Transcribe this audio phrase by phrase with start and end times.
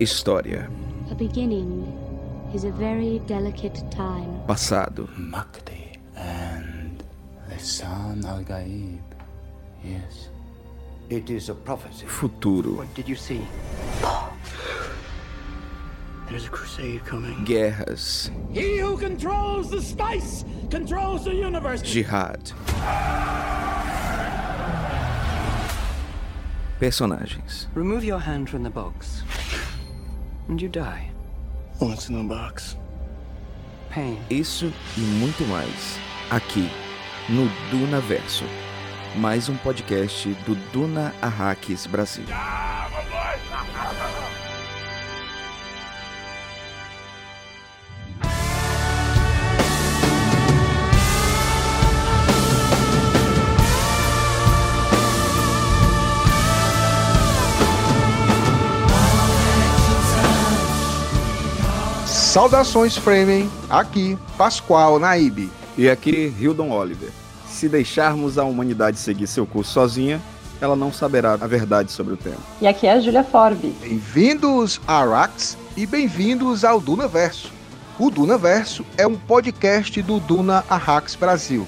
[0.00, 0.66] História.
[1.10, 1.84] A beginning
[2.54, 4.40] is a very delicate time.
[4.46, 5.06] Passado.
[5.18, 7.04] Makti and
[7.50, 8.98] Lisan al Gaib.
[9.84, 10.30] Yes.
[11.10, 12.06] It is a prophecy.
[12.06, 12.76] Futuro.
[12.76, 13.46] What did you see?
[16.30, 17.44] There's a crusade coming.
[17.44, 18.30] Guerras.
[18.52, 21.82] He who controls the spice controls the universe.
[21.82, 22.52] Jihad.
[26.80, 27.66] Personagens.
[27.74, 29.22] Remove your hand from the box.
[30.50, 31.08] And you die.
[31.78, 32.76] What's in the box?
[33.88, 34.18] Pain.
[34.28, 35.96] Isso e muito mais.
[36.28, 36.68] Aqui,
[37.28, 38.44] no Duna Verso.
[39.14, 42.24] Mais um podcast do Duna Arrakis Brasil.
[62.30, 65.50] Saudações Framing, aqui Pascoal Naíbe.
[65.76, 67.10] E aqui Hildon Oliver.
[67.48, 70.22] Se deixarmos a humanidade seguir seu curso sozinha,
[70.60, 72.36] ela não saberá a verdade sobre o tema.
[72.60, 73.74] E aqui é a Júlia Forbe.
[73.80, 77.50] Bem-vindos a Arax e bem-vindos ao Duna Verso.
[77.98, 81.66] O Duna Verso é um podcast do Duna Arrax Brasil.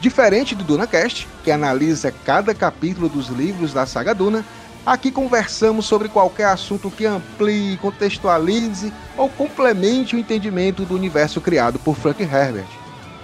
[0.00, 4.44] Diferente do DunaCast, que analisa cada capítulo dos livros da saga Duna,
[4.84, 11.78] Aqui conversamos sobre qualquer assunto que amplie, contextualize ou complemente o entendimento do universo criado
[11.78, 12.66] por Frank Herbert.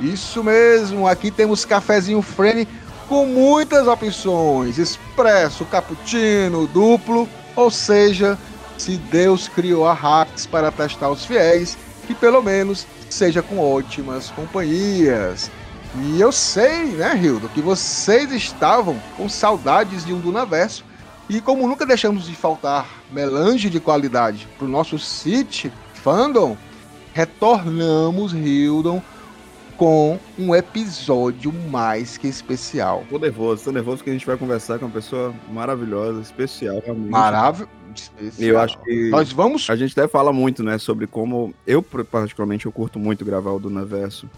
[0.00, 2.68] Isso mesmo, aqui temos cafezinho frame
[3.08, 8.38] com muitas opções: expresso, cappuccino, duplo, ou seja,
[8.76, 14.30] se Deus criou a Hacks para testar os fiéis, que pelo menos seja com ótimas
[14.30, 15.50] companhias.
[15.96, 20.84] E eu sei, né, Hildo, que vocês estavam com saudades de um Dunaverso
[21.28, 26.56] e como nunca deixamos de faltar melange de qualidade para o nosso City Fandom,
[27.12, 29.02] retornamos, Hildon,
[29.76, 33.04] com um episódio mais que especial.
[33.08, 37.10] Tô nervoso, tô nervoso porque a gente vai conversar com uma pessoa maravilhosa, especial, realmente.
[37.10, 37.70] Maravilhoso.
[38.38, 39.68] Eu acho que nós vamos.
[39.70, 43.58] A gente até fala muito, né, sobre como eu particularmente eu curto muito gravar o
[43.60, 44.28] Dunaverso.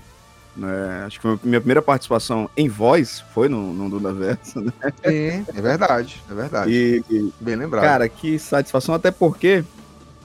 [0.56, 1.04] Né?
[1.06, 4.72] Acho que a minha primeira participação em voz foi no, no Dunaverso, né?
[5.04, 6.70] Sim, é verdade, é verdade.
[6.70, 7.84] E, e, Bem lembrado.
[7.84, 9.64] Cara, que satisfação, até porque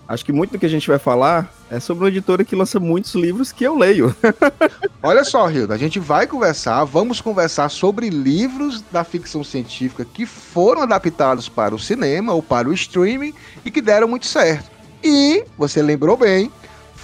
[0.08, 2.80] acho que muito do que a gente vai falar é sobre uma editora que lança
[2.80, 4.16] muitos livros que eu leio.
[5.02, 10.26] Olha só, Hilda, a gente vai conversar, vamos conversar sobre livros da ficção científica que
[10.26, 14.72] foram adaptados para o cinema ou para o streaming e que deram muito certo.
[15.04, 16.52] E, você lembrou bem,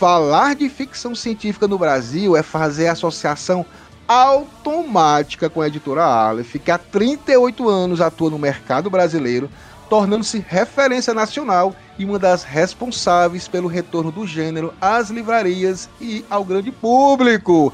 [0.02, 3.64] falar de ficção científica no Brasil é fazer associação
[4.08, 9.48] automática com a editora Aleph, que há 38 anos atua no mercado brasileiro,
[9.88, 16.44] tornando-se referência nacional e uma das responsáveis pelo retorno do gênero às livrarias e ao
[16.44, 17.72] grande público.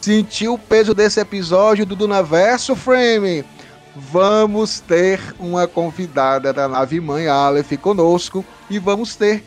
[0.00, 3.44] Sentiu o peso desse episódio do Dunaverso Frame?
[3.94, 9.44] Vamos ter uma convidada da nave mãe Aleph conosco e vamos ter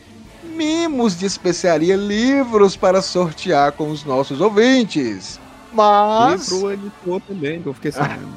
[0.61, 5.39] mimos de especiaria, livros para sortear com os nossos ouvintes.
[5.73, 6.45] Mas.
[6.45, 8.27] E pro editor também, que eu fiquei sabendo.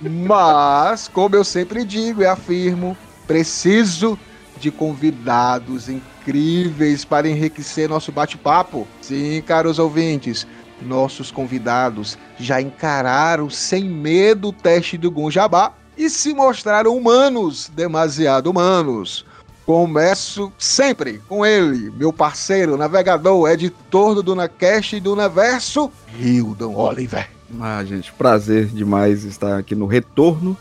[0.28, 2.94] Mas, como eu sempre digo e afirmo,
[3.26, 4.18] preciso
[4.58, 8.86] de convidados incríveis para enriquecer nosso bate-papo.
[9.00, 10.46] Sim, caros ouvintes,
[10.82, 18.50] nossos convidados já encararam sem medo o teste do Gunjabá e se mostraram humanos, demasiado
[18.50, 19.24] humanos.
[19.66, 27.28] Começo sempre com ele, meu parceiro, navegador, editor do DunaCast e do Universo, Hildon Oliver.
[27.60, 30.56] Ah, gente, prazer demais estar aqui no retorno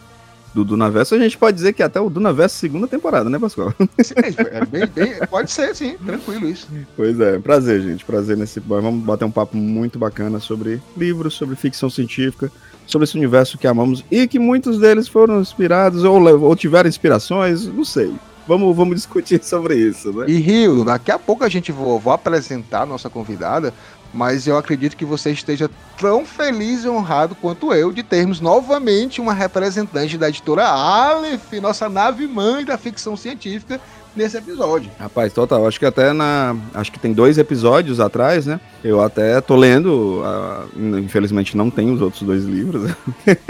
[0.55, 1.13] do Dunaverso.
[1.13, 3.75] A gente pode dizer que até o Dunaverso segunda temporada, né, Pascoal?
[4.03, 6.67] Sim, é bem, bem, pode ser, sim, tranquilo isso.
[6.95, 8.59] Pois é, prazer, gente, prazer nesse...
[8.59, 12.51] Vamos bater um papo muito bacana sobre livros, sobre ficção científica,
[12.87, 17.67] sobre esse universo que amamos e que muitos deles foram inspirados ou, ou tiveram inspirações,
[17.67, 18.11] não sei.
[18.47, 20.25] Vamos, vamos discutir sobre isso, né?
[20.27, 23.73] E Rio, daqui a pouco a gente vou, vou apresentar a nossa convidada,
[24.13, 25.69] mas eu acredito que você esteja
[25.99, 31.89] tão feliz e honrado quanto eu de termos novamente uma representante da editora Aleph, nossa
[31.89, 33.79] nave mãe da ficção científica,
[34.15, 34.89] nesse episódio.
[34.97, 35.67] Rapaz, total.
[35.67, 36.55] Acho que até na.
[36.73, 38.59] Acho que tem dois episódios atrás, né?
[38.83, 40.23] Eu até tô lendo.
[40.23, 42.91] Uh, infelizmente não tenho os outros dois livros.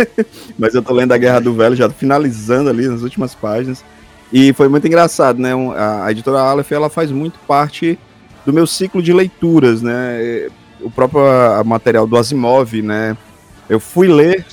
[0.58, 3.84] mas eu tô lendo A Guerra do Velho, já finalizando ali nas últimas páginas.
[4.32, 5.52] E foi muito engraçado, né?
[6.04, 7.98] A, editora Aleph, ela faz muito parte
[8.46, 10.48] do meu ciclo de leituras, né?
[10.82, 11.22] O próprio
[11.66, 13.16] material do Asimov, né?
[13.68, 14.46] Eu fui ler.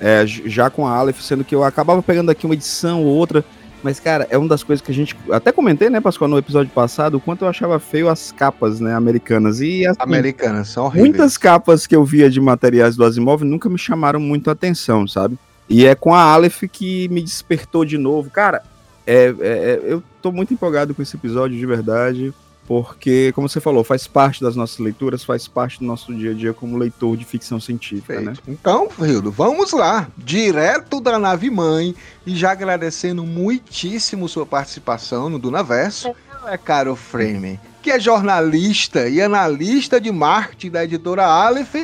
[0.00, 3.44] É, já com a Aleph, sendo que eu acabava pegando aqui uma edição ou outra
[3.82, 5.16] Mas, cara, é uma das coisas que a gente.
[5.30, 8.94] Até comentei, né, Pascoal, no episódio passado, o quanto eu achava feio as capas, né,
[8.94, 9.60] americanas.
[9.60, 11.08] E assim, Americanas, são horríveis.
[11.08, 15.06] muitas capas que eu via de materiais do Asimov nunca me chamaram muito a atenção,
[15.06, 15.38] sabe?
[15.68, 18.30] E é com a Aleph que me despertou de novo.
[18.30, 18.62] Cara,
[19.08, 22.32] é, é- é- eu tô muito empolgado com esse episódio, de verdade.
[22.66, 26.34] Porque, como você falou, faz parte das nossas leituras, faz parte do nosso dia a
[26.34, 28.26] dia como leitor de ficção científica, né?
[28.34, 28.50] Perfeito.
[28.50, 31.94] Então, Rildo, vamos lá, direto da nave mãe
[32.26, 36.14] e já agradecendo muitíssimo sua participação no Dunaverso,
[36.46, 41.74] é caro Frame, que é jornalista e analista de marketing da editora Aleph,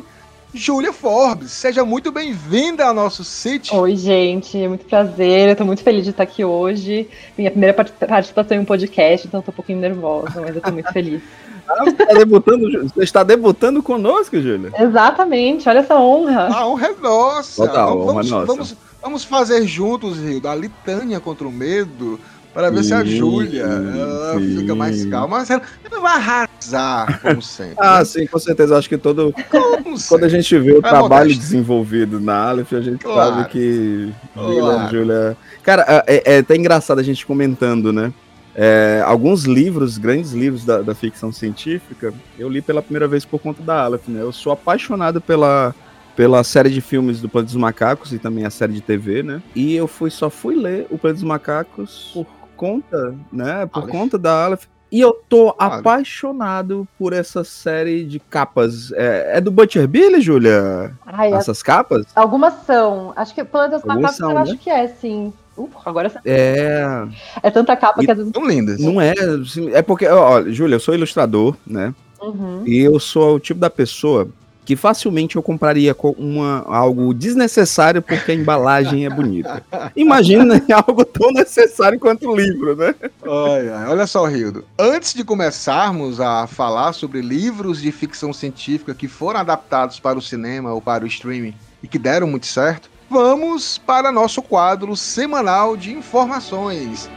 [0.55, 1.51] Júlia Forbes.
[1.51, 3.77] Seja muito bem-vinda ao nosso sítio.
[3.77, 5.49] Oi, gente, é muito prazer.
[5.49, 7.09] Eu tô muito feliz de estar aqui hoje.
[7.37, 10.71] Minha primeira part- participação em um podcast, então tô um pouquinho nervosa, mas eu tô
[10.73, 11.21] muito feliz.
[11.67, 14.71] Ah, você, tá debutando, você está debutando conosco, Júlia?
[14.79, 16.49] Exatamente, olha essa honra.
[16.55, 17.67] A honra é nossa.
[17.67, 18.47] Total, vamos, honra vamos, nossa.
[18.47, 22.21] vamos- vamos fazer juntos, Rildo, a litânia contra o medo.
[22.55, 23.67] Para ver se a Sim, Júlia
[24.39, 24.59] sim.
[24.61, 25.39] fica mais calma.
[25.39, 25.61] Mas ela,
[26.01, 27.75] vai arrasar, como sempre.
[27.79, 28.05] Ah, né?
[28.05, 28.79] sim, com certeza.
[28.79, 32.81] Acho que todo, Como quando a gente vê o É trabalho desenvolvido na Aleph, a
[32.81, 33.35] gente Claro.
[33.37, 34.91] sabe que Claro.
[34.91, 35.37] Júlia.
[35.65, 38.13] Cara, é, é até engraçado a gente comentando, né?
[38.55, 43.41] É, alguns livros, grandes livros da, da ficção científica, eu li pela primeira vez por
[43.41, 44.23] conta da Aleph, né?
[44.23, 45.75] Eu sou apaixonado pela,
[46.15, 49.43] pela série de filmes do Planeta dos Macacos e também a série de TV, né?
[49.57, 53.67] E eu fui, só fui ler o Planeta dos Macacos por conta, né?
[53.67, 53.91] Por Aleph.
[53.93, 54.65] conta da Aleph.
[54.93, 55.81] E eu tô Aleph.
[55.81, 58.93] apaixonado por essa série de capas.
[58.93, 60.93] É, é do Butcher Billy, Júlia?
[61.05, 62.07] Ai, as- Essas capas?
[62.15, 63.13] algumas são.
[63.17, 64.41] Acho que dos Algumas Macacos são, eu né?
[64.43, 65.33] acho que é, sim.
[65.57, 67.07] Uh, agora você- É.
[67.43, 68.33] é tanta capa E- que às vezes.
[68.33, 68.79] São lindas.
[68.81, 69.13] Não é.
[69.13, 71.95] assim, É porque, ó, Júlia, eu sou ilustrador, né?
[72.21, 72.63] Uhum.
[72.67, 74.29] E eu sou o tipo da pessoa
[74.65, 79.63] que facilmente eu compraria co- uma, algo desnecessário porque a embalagem é bonita.
[79.95, 82.95] Imagina algo tão necessário quanto o livro, né?
[83.23, 84.65] Ai, olha só, Rildo.
[84.79, 90.23] Antes de começarmos a falar sobre livros de ficção científica que foram adaptados para o
[90.23, 95.77] cinema ou para o streaming e que deram muito certo, vamos para nosso quadro semanal
[95.77, 97.11] de informações.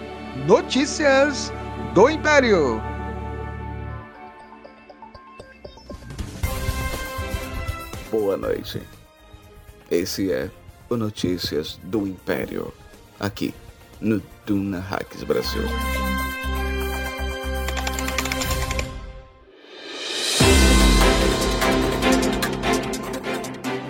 [0.46, 1.52] Notícias
[1.94, 2.82] do Império.
[8.20, 8.82] Boa noite.
[9.92, 10.50] Esse é
[10.90, 12.74] o Notícias do Império,
[13.20, 13.54] aqui
[14.02, 15.62] no Duna Hacks Brasil.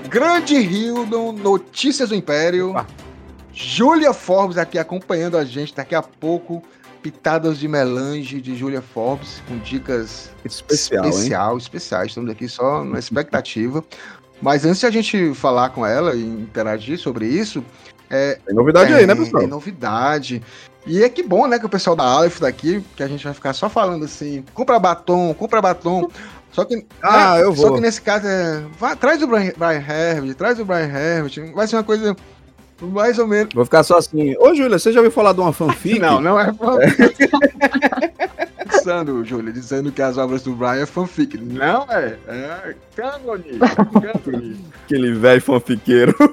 [0.10, 2.76] Grande Hildon, Notícias do Império.
[3.54, 5.74] Júlia Forbes aqui acompanhando a gente.
[5.74, 6.62] Daqui a pouco,
[7.02, 11.10] pitadas de melange de Júlia Forbes, com dicas Especial, hein?
[11.10, 12.08] especial, especiais.
[12.10, 13.84] Estamos aqui só na expectativa.
[14.42, 17.64] Mas antes de a gente falar com ela e interagir sobre isso,
[18.10, 19.42] Tem novidade aí, né, pessoal?
[19.42, 20.42] Tem novidade.
[20.86, 23.34] E é que bom, né, que o pessoal da Aleph daqui, que a gente vai
[23.34, 26.08] ficar só falando assim, compra batom, compra batom.
[26.52, 27.76] Só que, Ah, né, eu Só vou.
[27.76, 31.68] que nesse caso é, vai, traz o Brian, Brian Herbert, traz o Brian Herbert, vai
[31.68, 32.16] ser uma coisa
[32.82, 33.54] mais ou menos.
[33.54, 34.36] Vou ficar só assim.
[34.40, 36.00] Ô, Júlia, você já ouviu falar de uma fanfic?
[36.00, 36.52] Não, não é
[39.24, 41.38] Júlio, dizendo que as obras do Brian é fanfic.
[41.38, 43.60] Não é, é cânone,
[44.24, 44.66] cânone.
[44.86, 46.16] Aquele velho fanfiqueiro.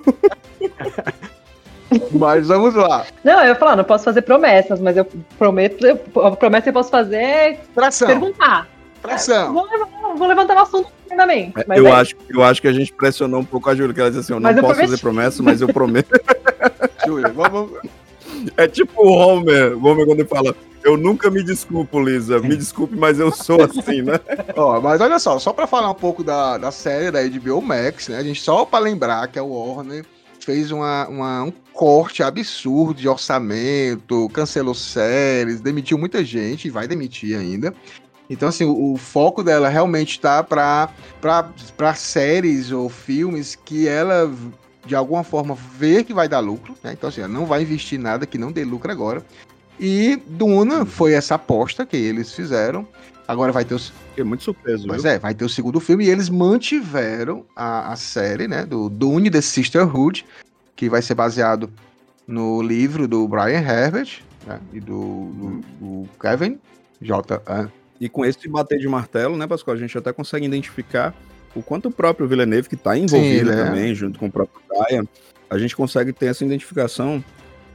[2.12, 3.04] Mas vamos lá.
[3.22, 5.04] Não, eu ia falar, não posso fazer promessas, mas eu
[5.38, 8.66] prometo, eu- a promessa que eu posso fazer é Tração, perguntar.
[9.00, 9.52] tração.
[10.16, 10.88] Vou, levantar o assunto.
[11.68, 14.00] Mas eu, é- acho, eu acho que a gente pressionou um pouco a Júlia, que
[14.00, 14.90] ela disse assim: eu não Mas eu posso prometi.
[14.90, 16.20] fazer promessa, mas eu prometo.
[17.06, 17.70] Júlio, vamos,
[18.56, 22.56] É tipo o Homer, o Homer quando ele fala, eu nunca me desculpo, Lisa, me
[22.56, 24.18] desculpe, mas eu sou assim, né?
[24.56, 28.08] Ó, mas olha só, só pra falar um pouco da, da série da HBO Max,
[28.08, 28.18] né?
[28.18, 30.04] A gente só pra lembrar que a Warner
[30.40, 36.86] fez uma, uma- um corte absurdo de orçamento, cancelou séries, demitiu muita gente e vai
[36.86, 37.72] demitir ainda.
[38.28, 40.90] Então, assim, o, o foco dela realmente tá pra,
[41.76, 44.30] pra séries ou filmes que ela,
[44.86, 46.92] de alguma forma, vê que vai dar lucro, né?
[46.92, 49.24] Então, assim, ela não vai investir nada que não dê lucro agora.
[49.80, 52.86] E Duna foi essa aposta que eles fizeram.
[53.26, 55.10] Agora vai ter os, Fiquei muito surpreso, Pois viu?
[55.12, 59.30] é, vai ter o segundo filme e eles mantiveram a, a série, né, do Dune
[59.30, 60.24] The Sisterhood,
[60.76, 61.70] que vai ser baseado
[62.26, 66.58] no livro do Brian Herbert né, e do, do- do Kevin
[67.00, 67.42] J.
[67.46, 67.68] A.
[68.00, 71.14] E com esse bater de martelo, né, Pascoal, a gente até consegue identificar
[71.54, 73.64] o quanto o próprio Villeneuve, que está envolvido Sim, né?
[73.64, 75.04] também, junto com o próprio Ryan,
[75.48, 77.22] a gente consegue ter essa identificação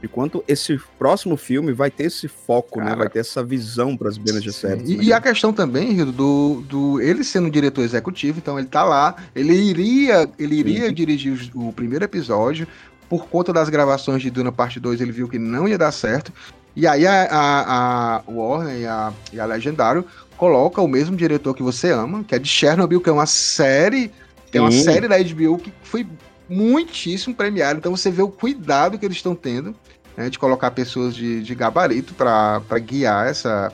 [0.00, 2.86] de quanto esse próximo filme vai ter esse foco, né?
[2.86, 2.96] Cara.
[2.96, 4.84] Vai ter essa visão para as Bene Gesserit.
[4.84, 8.82] E, e a questão também, Rio, do, do ele sendo diretor executivo, então ele tá
[8.82, 10.94] lá, ele iria, ele iria Sim.
[10.94, 12.66] dirigir o primeiro episódio.
[13.08, 16.32] Por conta das gravações de Duna Parte 2, ele viu que não ia dar certo.
[16.76, 20.04] E aí a, a, a Warner e a, e a Legendário
[20.40, 24.10] coloca o mesmo diretor que você ama, que é de Chernobyl, que é uma série,
[24.50, 24.84] que é uma Sim.
[24.84, 26.06] série da HBO que foi
[26.48, 27.78] muitíssimo premiada.
[27.78, 29.76] Então você vê o cuidado que eles estão tendo
[30.16, 33.70] né, de colocar pessoas de, de gabarito para guiar essa,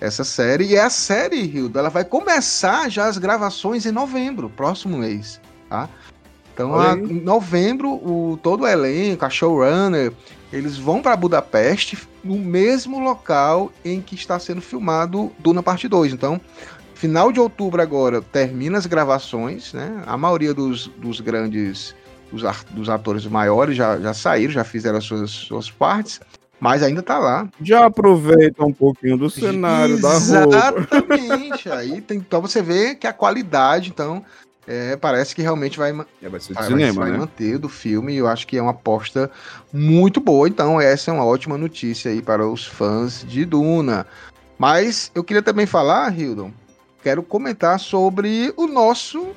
[0.00, 0.66] essa série.
[0.66, 5.90] E a série, Hilda, ela vai começar já as gravações em novembro, próximo mês, tá?
[6.56, 10.10] Então, a- em novembro, o, todo o elenco, a showrunner,
[10.50, 16.14] eles vão para Budapeste, no mesmo local em que está sendo filmado Duna Parte 2.
[16.14, 16.40] Então,
[16.94, 20.02] final de outubro agora, termina as gravações, né?
[20.06, 21.94] A maioria dos, dos grandes,
[22.32, 26.20] dos, dos atores maiores já, já saíram, já fizeram as suas, suas partes,
[26.58, 27.46] mas ainda tá lá.
[27.60, 30.56] Já aproveita um pouquinho do cenário da roupa.
[30.56, 31.68] Exatamente.
[31.70, 34.24] Aí tem, então você vê que a qualidade, então,
[34.66, 37.18] é, parece que realmente vai, É, vai ser cinema, vai né?
[37.18, 38.12] manter do filme.
[38.14, 39.30] E eu acho que é uma aposta
[39.72, 40.48] muito boa.
[40.48, 44.06] Então, essa é uma ótima notícia aí para os fãs de Duna.
[44.58, 46.50] Mas eu queria também falar, Hildon,
[47.02, 49.28] quero comentar sobre o nosso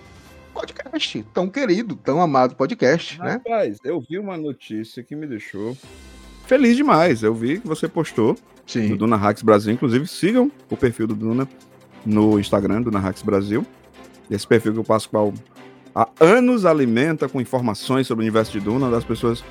[0.53, 3.33] podcast, tão querido, tão amado podcast, né?
[3.33, 5.77] Rapaz, eu vi uma notícia que me deixou
[6.47, 7.21] feliz demais.
[7.21, 8.95] Eu vi que você postou Sim.
[8.95, 9.73] Duna Hacks Brasil.
[9.73, 11.47] Inclusive, sigam o perfil do Duna
[12.05, 13.65] no Instagram, Duna Hacks Brasil.
[14.29, 15.33] Esse perfil que o Pascoal
[15.95, 19.43] há anos alimenta com informações sobre o universo de Duna, das pessoas.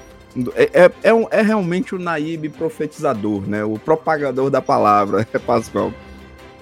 [0.55, 3.65] É, é, é, um- é realmente o Naíbe profetizador, né?
[3.65, 5.93] O propagador da palavra, é Pascoal.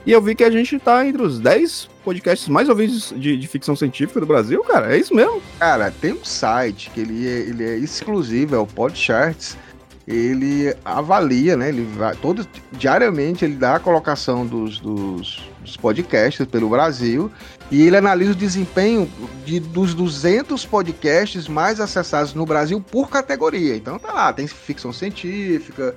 [0.06, 3.48] E eu vi que a gente tá entre os 10 podcasts mais ouvidos de, de
[3.48, 4.94] ficção científica do Brasil, cara.
[4.94, 5.42] É isso mesmo.
[5.58, 9.58] Cara, tem um site que ele é, ele é exclusivo, é o Podcharts.
[10.06, 11.68] Ele avalia, né?
[11.70, 17.30] Ele vai todo diariamente ele dá a colocação dos, dos, dos podcasts pelo Brasil
[17.70, 19.10] e ele analisa o desempenho
[19.44, 23.76] de, dos 200 podcasts mais acessados no Brasil por categoria.
[23.76, 25.94] Então tá lá, tem ficção científica,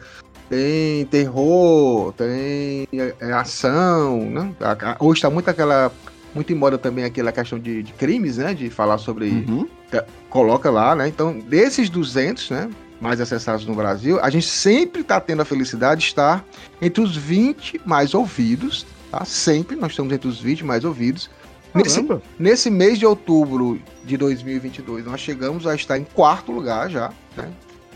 [0.49, 4.51] tem terror, tem é, é, ação, né?
[4.99, 5.91] Hoje tá muito aquela
[6.33, 8.53] muito em moda também aquela questão de, de crimes, né?
[8.53, 9.67] De falar sobre Uhum.
[10.29, 11.07] coloca lá, né?
[11.07, 12.69] Então, desses 200, né,
[13.01, 16.45] mais acessados no Brasil, a gente sempre está tendo a felicidade de estar
[16.81, 19.25] entre os 20 mais ouvidos, tá?
[19.25, 21.29] Sempre nós estamos entre os 20 mais ouvidos.
[21.73, 22.07] Nesse,
[22.39, 27.51] nesse mês de outubro de 2022, nós chegamos a estar em quarto lugar já, né?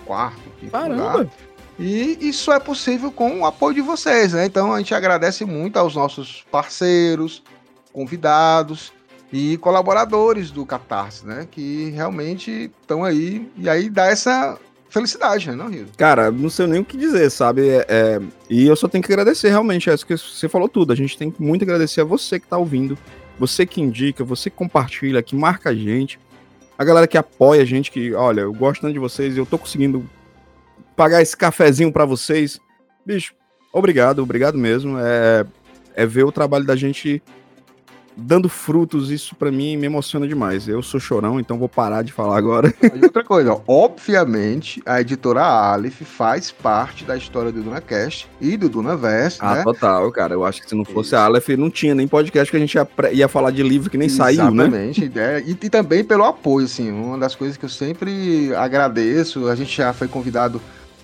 [0.06, 0.90] Quarto, quinto lugar.
[0.90, 1.32] Caramba.
[1.80, 4.46] E isso é possível com o apoio de vocês, né?
[4.46, 7.42] Então a gente agradece muito aos nossos parceiros,
[7.92, 8.94] convidados
[9.32, 11.48] e colaboradores do Catarse, né?
[11.50, 14.58] Que realmente estão aí e aí dá essa
[14.94, 15.88] felicidade, né, não, Rio?
[15.98, 17.68] Cara, não sei nem o que dizer, sabe?
[17.68, 19.90] É, é, e eu só tenho que agradecer, realmente.
[19.90, 20.94] É isso que você falou tudo.
[20.94, 22.98] A gente tem que muito agradecer a você que tá ouvindo,
[23.40, 26.20] você que indica, você que compartilha, que marca a gente,
[26.78, 29.46] a galera que apoia a gente, que, olha, eu gosto tanto de vocês e eu
[29.46, 30.08] tô conseguindo
[30.96, 32.60] pagar esse cafezinho pra vocês.
[33.06, 33.34] Bicho,
[33.74, 34.98] obrigado, obrigado mesmo.
[35.00, 35.46] É,
[35.96, 37.22] é ver o trabalho da gente
[38.16, 40.68] dando frutos, isso pra mim me emociona demais.
[40.68, 42.74] Eu sou chorão, então vou parar de falar agora.
[42.94, 48.70] E outra coisa, obviamente, a editora Aleph faz parte da história do DunaCast e do
[48.70, 49.64] Dunaverse, Ah, né?
[49.64, 50.34] total, cara.
[50.34, 51.16] Eu acho que se não fosse Isso.
[51.16, 53.98] a Aleph, não tinha nem podcast que a gente ia, ia falar de livro que
[53.98, 54.64] nem saiu, né?
[54.66, 55.12] Exatamente.
[55.18, 59.56] é, e, e também pelo apoio, assim, uma das coisas que eu sempre agradeço, a
[59.56, 60.62] gente já foi convidado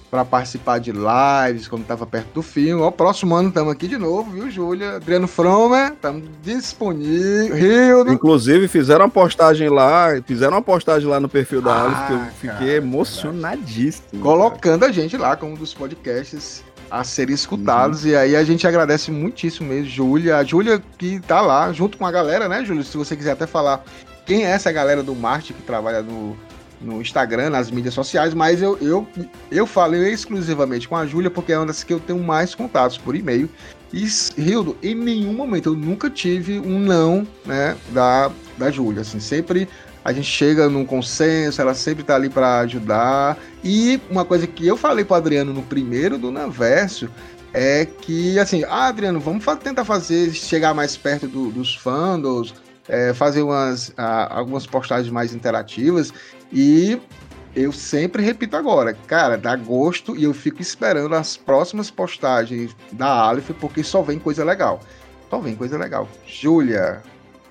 [0.09, 2.81] para participar de lives quando estava perto do filme.
[2.81, 4.95] Ó, próximo ano estamos aqui de novo, viu, Júlia?
[4.95, 8.07] Adriano Fromer, estamos disponíveis.
[8.11, 12.13] Inclusive, fizeram uma postagem lá, fizeram uma postagem lá no perfil da Ah, Aleph que
[12.13, 14.21] eu cara, fiquei emocionadíssimo.
[14.21, 18.03] colocando a gente lá como um dos podcasts a serem escutados.
[18.05, 20.37] E aí a gente agradece muitíssimo mesmo, Júlia.
[20.37, 22.83] A Júlia que tá lá junto com a galera, né, Júlia?
[22.83, 23.83] Se você quiser até falar
[24.25, 26.35] quem é essa galera do marketing que trabalha no,
[26.81, 29.07] no Instagram, nas mídias sociais, mas eu, eu,
[29.51, 32.97] eu falei exclusivamente com a Júlia porque é uma das que eu tenho mais contatos
[32.97, 33.49] por e-mail.
[33.91, 34.07] E,
[34.37, 39.67] Hildo, em nenhum momento eu nunca tive um não, né, da, da Júlia, assim, sempre
[40.03, 43.37] a gente chega num consenso, ela sempre tá ali para ajudar.
[43.63, 47.09] E uma coisa que eu falei pro Adriano no primeiro do Naverso
[47.53, 52.53] é que, assim, ah, Adriano, vamos tentar fazer, chegar mais perto do- dos fandoms,
[52.87, 56.13] é, fazer umas, ah, algumas postagens mais interativas.
[56.51, 56.99] E
[57.55, 63.07] eu sempre repito agora, cara, dá gosto e eu fico esperando as próximas postagens da
[63.07, 64.79] Aleph, porque só vem coisa legal.
[65.29, 66.07] Só vem coisa legal.
[66.25, 67.03] Júlia,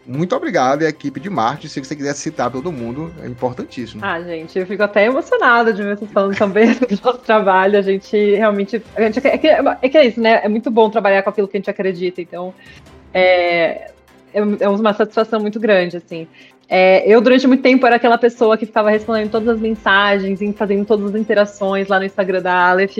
[0.08, 1.68] muito obrigado e a equipe de marketing.
[1.68, 4.02] Se você quiser citar todo mundo, é importantíssimo.
[4.02, 7.78] Ah, gente, eu fico até emocionada de ver vocês falando também do nosso trabalho.
[7.78, 8.82] A gente realmente.
[8.96, 10.40] A gente, é, que, é que é isso, né?
[10.42, 12.22] É muito bom trabalhar com aquilo que a gente acredita.
[12.22, 12.54] Então,
[13.12, 13.90] é,
[14.32, 16.26] é, é uma satisfação muito grande, assim.
[16.68, 20.84] É, eu, durante muito tempo, era aquela pessoa que ficava respondendo todas as mensagens fazendo
[20.84, 22.98] todas as interações lá no Instagram da Aleph.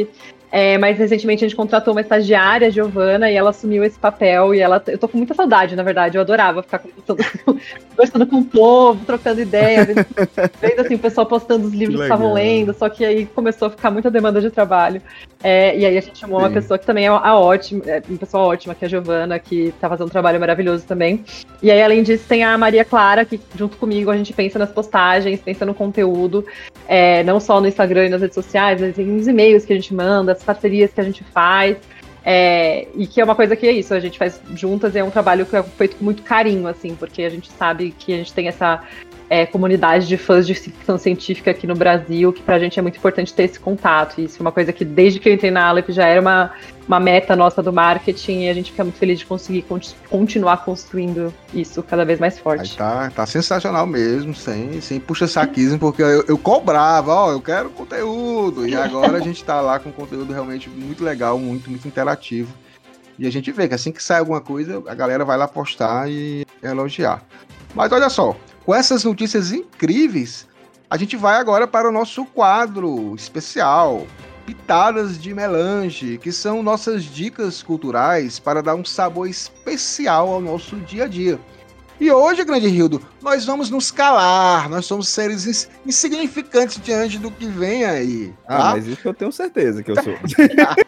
[0.50, 4.54] É, mas recentemente a gente contratou uma estagiária, a Giovana, e ela assumiu esse papel.
[4.54, 6.16] E ela, eu tô com muita saudade, na verdade.
[6.16, 10.06] Eu adorava ficar conversando, conversando com o povo, trocando ideia, vendo,
[10.60, 12.72] vendo assim, o pessoal postando os livros que estavam lendo.
[12.72, 15.02] Só que aí começou a ficar muita demanda de trabalho.
[15.42, 16.46] É, e aí a gente chamou Sim.
[16.46, 19.38] uma pessoa que também é a ótima, é uma pessoa ótima, que é a Giovana,
[19.38, 21.24] que tá fazendo um trabalho maravilhoso também.
[21.62, 24.70] E aí, além disso, tem a Maria Clara, que junto comigo a gente pensa nas
[24.70, 26.44] postagens, pensa no conteúdo,
[26.88, 29.94] é, não só no Instagram e nas redes sociais, mas nos e-mails que a gente
[29.94, 31.76] manda, as parcerias que a gente faz.
[32.24, 35.04] É, e que é uma coisa que é isso, a gente faz juntas e é
[35.04, 38.16] um trabalho que é feito com muito carinho, assim, porque a gente sabe que a
[38.18, 38.82] gente tem essa
[39.30, 42.96] é, comunidade de fãs de ficção científica aqui no Brasil, que pra gente é muito
[42.96, 44.20] importante ter esse contato.
[44.20, 46.52] E isso é uma coisa que desde que eu entrei na Aleph já era uma,
[46.86, 49.66] uma meta nossa do marketing e a gente fica muito feliz de conseguir
[50.08, 52.72] continuar construindo isso cada vez mais forte.
[52.72, 57.68] Aí tá, tá sensacional mesmo, sem, sem puxa-saquismo, porque eu, eu cobrava, ó, eu quero
[57.70, 58.66] conteúdo.
[58.66, 62.52] E agora a gente tá lá com conteúdo realmente muito legal, muito, muito interativo.
[63.18, 66.08] E a gente vê que assim que sai alguma coisa, a galera vai lá postar
[66.08, 67.20] e elogiar.
[67.74, 68.36] Mas olha só,
[68.68, 70.46] com essas notícias incríveis,
[70.90, 74.06] a gente vai agora para o nosso quadro especial,
[74.44, 80.76] Pitadas de Melange, que são nossas dicas culturais para dar um sabor especial ao nosso
[80.80, 81.40] dia a dia.
[82.00, 87.44] E hoje, grande Rildo, nós vamos nos calar, nós somos seres insignificantes diante do que
[87.46, 88.32] vem aí.
[88.46, 88.68] Ah, tá?
[88.68, 90.14] Ah, mas isso eu tenho certeza que eu sou.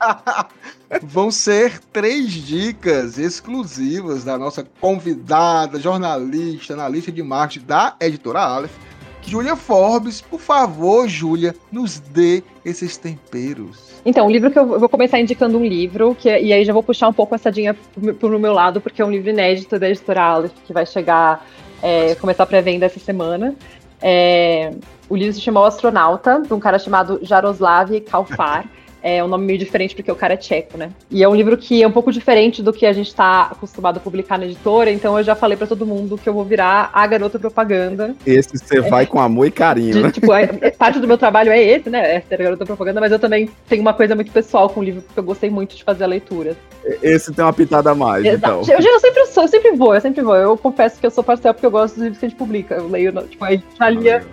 [1.02, 8.76] Vão ser três dicas exclusivas da nossa convidada, jornalista, analista de marketing da editora Aleph,
[9.22, 14.00] Júlia Forbes, por favor, Júlia, nos dê esses temperos.
[14.04, 16.82] Então, o livro que eu vou começar indicando um livro, que, e aí já vou
[16.82, 17.76] puxar um pouco essa dinha
[18.18, 21.46] pro, meu lado, porque é um livro inédito da editora Aleph, que vai chegar,
[21.82, 23.54] é, começar a pré-venda essa semana.
[24.00, 24.72] É,
[25.08, 28.64] o livro se chama O Astronauta, de um cara chamado Jaroslav Kalfar.
[29.02, 30.90] É um nome meio diferente porque o cara é tcheco, né?
[31.10, 33.96] E é um livro que é um pouco diferente do que a gente está acostumado
[33.96, 36.90] a publicar na editora, então eu já falei para todo mundo que eu vou virar
[36.92, 38.14] a garota propaganda.
[38.26, 40.10] Esse você é, vai com amor e carinho, de, né?
[40.10, 42.16] Tipo, é, é, parte do meu trabalho é esse, né?
[42.16, 44.84] É ser a garota propaganda, mas eu também tenho uma coisa muito pessoal com o
[44.84, 46.56] livro, porque eu gostei muito de fazer a leitura.
[47.02, 48.62] Esse tem uma pitada a mais, Exato.
[48.62, 48.74] então.
[48.74, 50.34] Eu, eu, sempre sou, eu sempre vou, eu sempre vou.
[50.34, 52.74] Eu confesso que eu sou parcial porque eu gosto dos livros que a gente publica.
[52.74, 54.24] Eu leio, tipo, a gente já lia.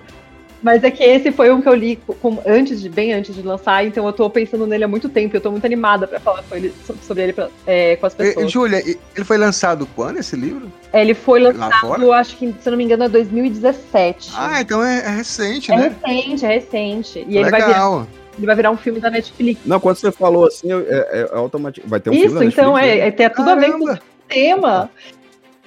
[0.61, 3.41] Mas é que esse foi um que eu li com, antes de, bem antes de
[3.41, 6.43] lançar, então eu tô pensando nele há muito tempo, eu tô muito animada para falar
[6.51, 8.45] ele, sobre ele pra, é, com as pessoas.
[8.45, 10.71] E, Júlia, ele foi lançado quando esse livro?
[10.93, 14.31] Ele foi lançado, acho que, se eu não me engano, é 2017.
[14.35, 15.95] Ah, então é, é recente, é né?
[16.03, 17.19] É recente, é recente.
[17.19, 17.41] E Legal.
[17.41, 18.07] ele vai virar.
[18.37, 19.61] Ele vai virar um filme da Netflix.
[19.65, 21.87] Não, quando você falou assim, é, é, é automático.
[21.87, 22.67] Vai ter um Isso, filme da Netflix?
[22.67, 23.65] Isso, então é, é, tem tudo Caramba.
[23.65, 24.89] a ver com o tema.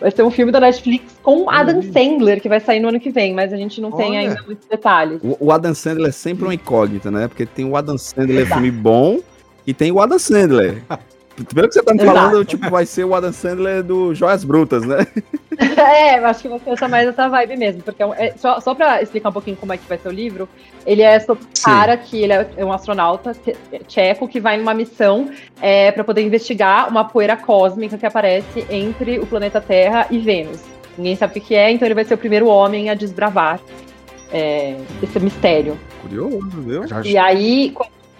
[0.00, 1.82] Vai ser um filme da Netflix com Adam.
[1.82, 4.04] Sandler, que vai sair no ano que vem, mas a gente não Olha.
[4.04, 5.20] tem ainda muitos detalhes.
[5.22, 7.28] O, o, Adam Sandler é sempre uma incógnita, né?
[7.28, 9.20] Porque tem o Adam Sandler, é filme bom,
[9.66, 10.82] e tem o Adam Sandler.
[11.44, 14.84] Pelo que você tá me falando, tipo, vai ser o Adam Sandler do Joias Brutas,
[14.84, 15.06] né?
[15.58, 17.82] é, eu acho que vai ser mais essa vibe mesmo.
[17.82, 20.12] Porque é, é, só, só pra explicar um pouquinho como é que vai ser o
[20.12, 20.48] livro,
[20.86, 23.32] ele é sobre um cara que ele é um astronauta
[23.86, 29.18] tcheco que vai numa missão é, para poder investigar uma poeira cósmica que aparece entre
[29.18, 30.60] o planeta Terra e Vênus.
[30.96, 33.60] Ninguém sabe o que é, então ele vai ser o primeiro homem a desbravar
[34.32, 35.78] é, esse mistério.
[36.02, 36.84] Curioso, viu?
[37.04, 37.74] E aí,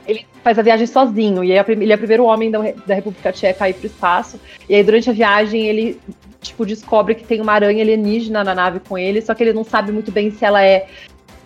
[0.07, 3.33] ele faz a viagem sozinho, e é ele é o primeiro homem da, da República
[3.33, 4.41] Tcheca a ir para o espaço.
[4.69, 6.01] E aí, durante a viagem, ele
[6.41, 9.65] tipo, descobre que tem uma aranha alienígena na nave com ele, só que ele não
[9.65, 10.87] sabe muito bem se ela é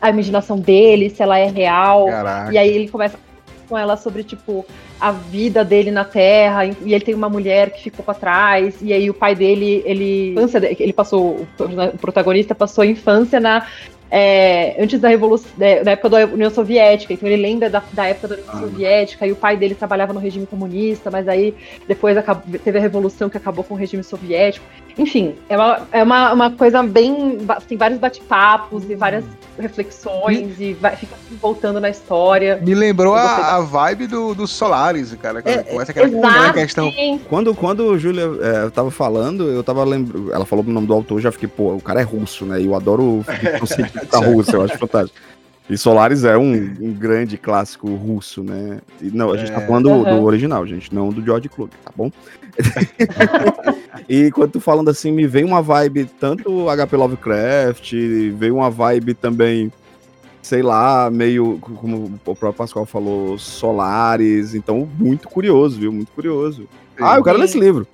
[0.01, 2.07] a imaginação dele, se ela é real.
[2.07, 2.53] Caraca.
[2.53, 3.19] E aí ele começa
[3.69, 4.65] com ela sobre, tipo,
[5.01, 8.93] a vida dele na Terra, e ele tem uma mulher que ficou para trás, e
[8.93, 10.35] aí o pai dele, ele,
[10.79, 13.67] ele passou, o protagonista passou a infância na
[14.11, 18.29] é, antes da revolução, da época da União Soviética, então ele lembra da, da época
[18.29, 18.61] da União ah.
[18.61, 21.55] Soviética, e o pai dele trabalhava no regime comunista, mas aí
[21.89, 24.65] depois acabou, teve a revolução que acabou com o regime soviético.
[24.97, 27.39] Enfim, é uma, é uma, uma coisa bem.
[27.69, 29.25] Tem vários bate-papos e várias
[29.59, 32.61] reflexões e vai, fica voltando na história.
[32.63, 35.43] Me lembrou a, a vibe do, do Solaris, cara.
[35.45, 36.93] É, começa aquela, aquela questão.
[37.29, 40.33] Quando, quando Júlia é, tava falando, eu tava lembrando.
[40.33, 42.61] Ela falou o nome do autor, já fiquei, pô, o cara é russo, né?
[42.61, 43.25] E eu adoro
[43.95, 45.19] científica russa, eu acho fantástico.
[45.69, 48.81] E Solaris é um, um, grande clássico russo, né?
[49.01, 49.61] E, não, a gente tá é.
[49.61, 50.05] tá falando uhum.
[50.05, 52.13] do, original, gente, não do George Clooney, tá bom?
[54.07, 57.93] e quando tu falando assim, me vem uma vibe tanto HP Lovecraft,
[58.37, 59.73] veio uma vibe também,
[60.43, 65.91] sei lá, meio, como o próprio Pascoal falou, Solaris, então muito curioso, viu?
[65.91, 66.69] Muito curioso.
[67.01, 67.87] Ah, eu quero ler esse livro.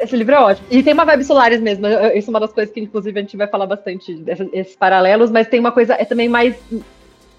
[0.00, 0.66] Esse livro é ótimo.
[0.70, 1.86] E tem uma vibe Solaris mesmo.
[2.14, 5.48] Isso é uma das coisas que, inclusive, a gente vai falar bastante desses paralelos, mas
[5.48, 6.56] tem uma coisa, é também mais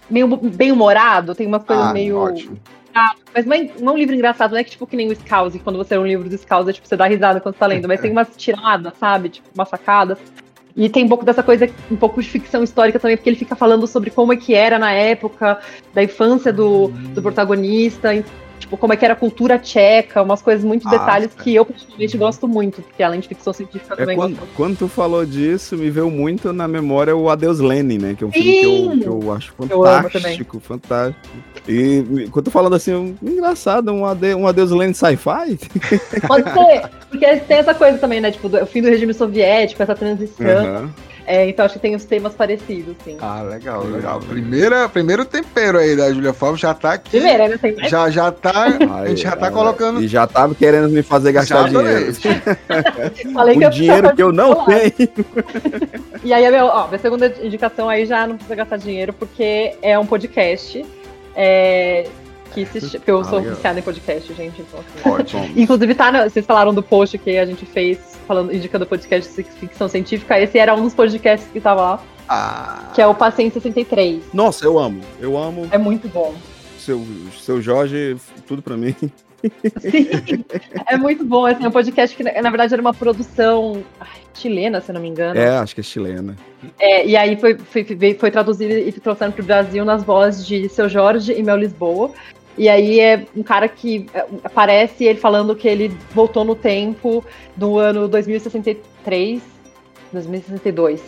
[0.09, 2.17] meio bem humorado, tem umas coisas ah, meio.
[2.17, 2.57] Ótimo.
[2.89, 3.19] engraçado.
[3.33, 5.15] Mas não é, não é um livro engraçado, não é que tipo que nem o
[5.15, 7.59] Scouse, quando você lê um livro do Scouse, é, tipo, você dá risada quando você
[7.59, 9.29] tá lendo, mas tem umas tiradas, sabe?
[9.29, 10.19] Tipo, umas sacadas.
[10.75, 13.55] E tem um pouco dessa coisa, um pouco de ficção histórica também, porque ele fica
[13.55, 15.59] falando sobre como é que era na época
[15.93, 18.13] da infância do, do protagonista,
[18.61, 21.43] tipo, como é que era a cultura tcheca, umas coisas, muitos Ah, detalhes é.
[21.43, 24.49] que eu particularmente gosto muito, porque além de ficção científica É também quando, gosto.
[24.55, 28.15] quando tu falou disso, me veio muito na memória o Adeus Lenin, né?
[28.17, 28.99] Que é um filme que eu, Sim!
[28.99, 30.21] que eu acho Eu amo também.
[30.21, 31.19] fantástico, fantástico.
[31.67, 35.57] E quando tu falando assim, um- engraçado, um, ade, um Adeus Lenin sci-fi?
[36.27, 38.31] Pode ser, porque tem essa coisa também, né?
[38.31, 40.45] Tipo, do, o fim do regime soviético, essa transição.
[40.47, 40.89] Aham.
[41.25, 43.15] É, então acho que tem os temas parecidos, sim.
[43.21, 44.19] Ah, legal, legal.
[44.19, 47.11] Primeira, primeiro tempero aí da Julia Favre já tá aqui.
[47.11, 47.89] Primeiro, ainda tem mais.
[47.89, 48.65] Já, já tá.
[48.99, 50.01] a gente já tá Ai, colocando.
[50.01, 52.13] E já tava querendo me fazer gastar dinheiro.
[53.33, 54.65] Falei que O eu dinheiro que eu não falar.
[54.79, 54.91] tenho.
[56.23, 59.75] E aí, a minha, ó, minha segunda indicação aí já não precisa gastar dinheiro, porque
[59.81, 60.85] é um podcast.
[61.35, 62.05] é,
[62.53, 63.55] que, se, que eu Ah, sou legal.
[63.55, 64.61] viciada em podcast, gente.
[64.61, 65.49] Então, assim, Ótimo.
[65.55, 67.97] Inclusive, tá, vocês falaram do post que a gente fez,
[68.31, 70.39] falando, indicando podcast de ficção científica.
[70.39, 74.23] Esse era um dos podcasts que tava lá, Ah, que é o Paciente 63.
[74.33, 75.01] Nossa, eu amo.
[75.19, 75.67] Eu amo.
[75.69, 76.33] É muito bom.
[76.79, 77.05] Seu,
[77.37, 78.15] seu Jorge,
[78.47, 78.95] tudo pra mim.
[79.81, 80.45] Sim,
[80.87, 81.45] é muito bom.
[81.45, 85.01] Assim, é um podcast que, na verdade, era uma produção ai, chilena, se eu não
[85.01, 85.37] me engano.
[85.37, 86.37] É, acho que é chilena.
[86.79, 87.85] É, e aí foi, foi,
[88.17, 92.11] foi traduzido e trouxeram para o Brasil nas vozes de Seu Jorge e Mel Lisboa.
[92.61, 97.25] E aí é um cara que é, aparece ele falando que ele voltou no tempo
[97.55, 99.41] do ano 2063,
[100.13, 101.01] 2062.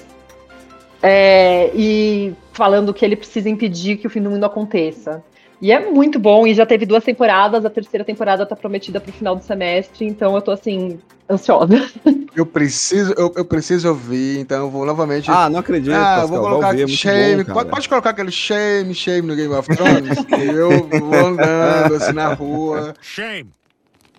[1.03, 5.23] É, e falando que ele precisa impedir que o fim do mundo aconteça.
[5.63, 9.13] E é muito bom, e já teve duas temporadas, a terceira temporada tá prometida pro
[9.13, 10.99] final do semestre, então eu tô assim,
[11.31, 11.89] ansiosa.
[12.35, 15.31] eu preciso, eu, eu preciso ouvir, então eu vou novamente.
[15.31, 15.93] Ah, não acredito.
[15.93, 17.43] Ah, Pascal, vou vai colocar ouvir, é shame.
[17.45, 20.17] bom, pode, pode colocar aquele shame, shame no Game of Thrones.
[20.53, 22.93] eu vou andando assim na rua.
[22.99, 23.49] Shame.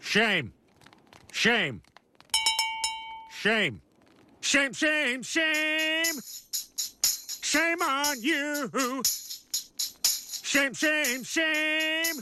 [0.00, 0.50] Shame.
[1.30, 1.82] Shame.
[3.28, 3.82] Shame.
[4.40, 6.20] Shame, shame, shame.
[7.42, 9.02] Shame on you.
[10.54, 12.20] Shame, shame, shame.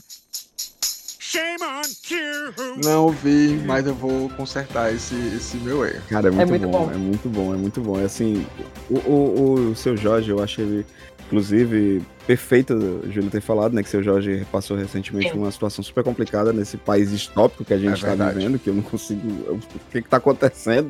[1.19, 2.81] Shame on you.
[2.83, 6.01] Não ouvi, mas eu vou consertar esse, esse meu erro.
[6.09, 6.91] Cara, é muito, muito bom, bom.
[6.91, 7.99] é muito bom, é muito bom.
[7.99, 8.43] É assim,
[8.89, 10.83] o, o, o seu Jorge, eu acho ele,
[11.27, 13.83] inclusive, perfeito, o Júlio ter falado, né?
[13.83, 15.37] Que seu Jorge passou recentemente Sim.
[15.37, 18.39] uma situação super complicada nesse país distópico que a gente É está verdade.
[18.39, 19.27] vivendo, que eu não consigo.
[19.51, 19.59] O
[19.91, 20.89] que que tá acontecendo?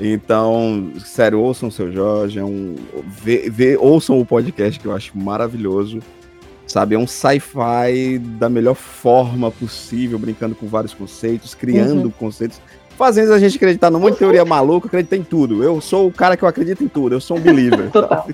[0.00, 2.76] Então, sério, ouçam o seu Jorge, é um.
[3.04, 5.98] Vê, vê- ouçam o podcast que eu acho maravilhoso.
[6.66, 12.10] Sabe, é um sci-fi da melhor forma possível, brincando com vários conceitos, criando Uhum.
[12.10, 12.60] conceitos,
[12.96, 15.62] fazendo a gente acreditar num monte de teoria maluca, acreditar em tudo.
[15.62, 17.90] Eu sou o cara que eu acredito em tudo, eu sou um believer.
[17.92, 18.26] Total.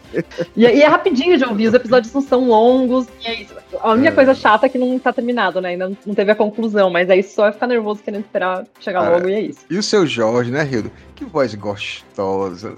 [0.57, 3.55] E, e é rapidinho de ouvir, os episódios não são longos, e é isso.
[3.81, 4.13] A única É.
[4.13, 5.71] coisa chata é que não tá terminado, né?
[5.71, 9.09] Ainda não- teve a conclusão, mas aí só vai ficar nervoso querendo esperar chegar É.
[9.09, 9.61] logo e é isso.
[9.69, 10.91] E o seu Jorge, né, Rildo?
[11.17, 12.75] Que voz gostosa.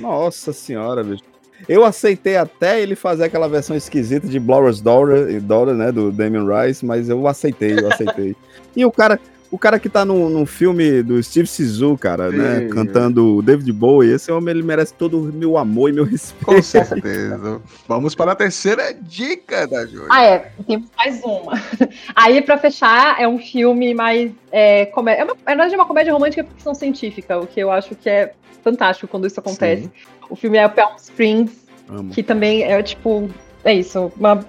[0.00, 1.24] Nossa senhora, bicho.
[1.68, 6.46] Eu aceitei até ele fazer aquela versão esquisita de Blowers Dora, Dora, né, do Damien
[6.46, 8.34] Rice, mas eu aceitei, eu aceitei.
[8.74, 9.18] e o cara,
[9.50, 12.68] o cara que tá no, no filme do Steve Sisu, cara, né, Sim.
[12.68, 16.44] cantando o David Bowie, esse homem ele merece todo o meu amor e meu respeito.
[16.46, 17.60] Com certeza.
[17.88, 20.06] Vamos para a terceira dica da Júlia.
[20.10, 21.52] Ah, é, temos mais uma.
[22.14, 24.30] Aí, pra fechar, é um filme mais.
[24.52, 27.94] É, comé- é uma, é uma comédia romântica e ficção científica, o que eu acho
[27.96, 28.32] que é
[28.62, 29.82] fantástico quando isso acontece.
[29.84, 29.90] Sim.
[30.28, 31.52] O filme é Palm Springs,
[31.88, 32.10] Amo.
[32.12, 33.28] que também é tipo.
[33.64, 34.12] É isso.
[34.16, 34.44] uma-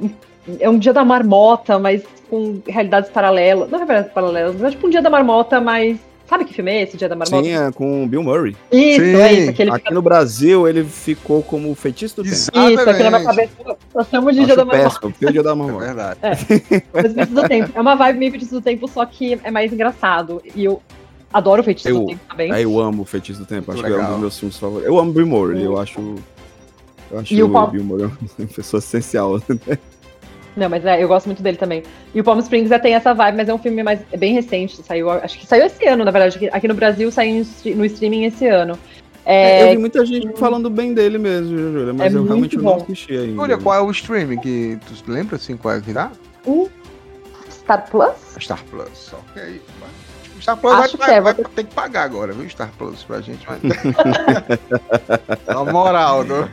[0.59, 3.69] é um dia da marmota, mas com realidades paralelas.
[3.69, 5.97] Não realidades paralelas, mas é tipo um dia da marmota, mas.
[6.29, 7.43] Sabe que filme é esse, Dia da Marmota?
[7.43, 8.55] Sim, é com o Bill Murray.
[8.71, 9.15] Isso, Sim.
[9.17, 9.49] é isso.
[9.49, 12.33] Aquele Aqui no Brasil ele ficou como o feitiço do tempo.
[12.33, 12.49] Isso.
[12.55, 13.51] Isso, aquele na minha Exatamente.
[13.57, 13.77] cabeça.
[13.93, 14.89] Nós chamamos de Dia da Acho Marmota.
[14.91, 15.79] péssimo, porque o dia da É mamãe.
[15.79, 16.19] verdade.
[16.93, 17.71] Mas Feitiço do Tempo.
[17.75, 20.41] É uma vibe meio Feitiço do Tempo, só que é mais engraçado.
[20.55, 20.81] E eu
[21.33, 22.53] adoro o Feitiço Eu- do Tempo também.
[22.53, 24.11] É, eu amo o Feitiço do Tempo, acho que é um Legal.
[24.11, 24.87] dos meus filmes favoritos.
[24.87, 25.99] Eu amo Bill Murray, eu acho.
[27.11, 29.37] Eu acho E o o Bill Murray uma pessoa essencial.
[30.55, 31.81] Não, mas é, eu gosto muito dele também.
[32.13, 34.33] E o Palm Springs já tem essa vibe, mas é um filme mais é bem
[34.33, 34.81] recente.
[34.83, 36.49] Saiu, acho que saiu esse ano, na verdade.
[36.51, 38.77] Aqui- no Brasil saiu no streaming esse ano.
[39.25, 42.57] É, eu É, vi muita gente falando bem dele mesmo, Júlia, mas É eu realmente
[42.57, 42.83] muito não bom.
[42.83, 43.33] assisti ainda.
[43.41, 44.77] Júlia, qual é o streaming que.
[44.87, 46.11] Tu lembra assim qual é que dá?
[46.45, 46.67] o
[47.49, 48.15] Star Plus?
[48.39, 49.61] Star Plus, ok.
[50.41, 52.49] Star Plus vai, que vai, é, vai vou ter que pagar agora, viu?
[52.49, 53.45] Star Plus pra gente.
[53.45, 53.59] Vai.
[55.47, 56.49] Na moral, do...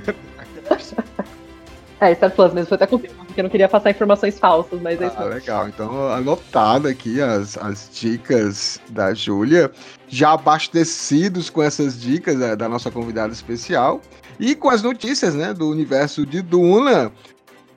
[2.01, 5.01] É, Star Plus mesmo, foi até confirmado, porque eu não queria passar informações falsas, mas
[5.01, 5.17] é isso.
[5.17, 5.69] Ah, legal.
[5.69, 9.71] Então, anotado aqui as, as dicas da Júlia.
[10.09, 14.01] Já abastecidos com essas dicas da nossa convidada especial.
[14.41, 17.13] E com as notícias, né, do universo de Duna.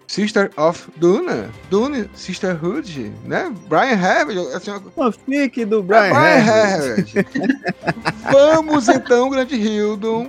[0.08, 3.50] Sister of Duna, Dune Sisterhood, né?
[3.70, 7.08] Brian Herbert, assim, Uma fic do é Brian, Brian Herbert.
[8.30, 10.28] Vamos então, grande Hildon,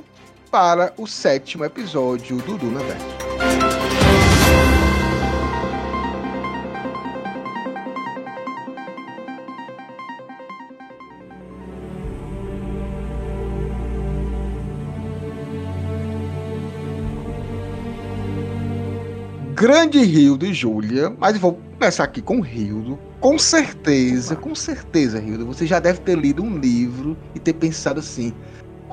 [0.52, 3.31] para o sétimo episódio do Duna Verso.
[19.62, 22.98] Grande Rildo e Júlia, mas vou começar aqui com Rildo.
[23.20, 28.00] Com certeza, com certeza, Rildo, você já deve ter lido um livro e ter pensado
[28.00, 28.34] assim: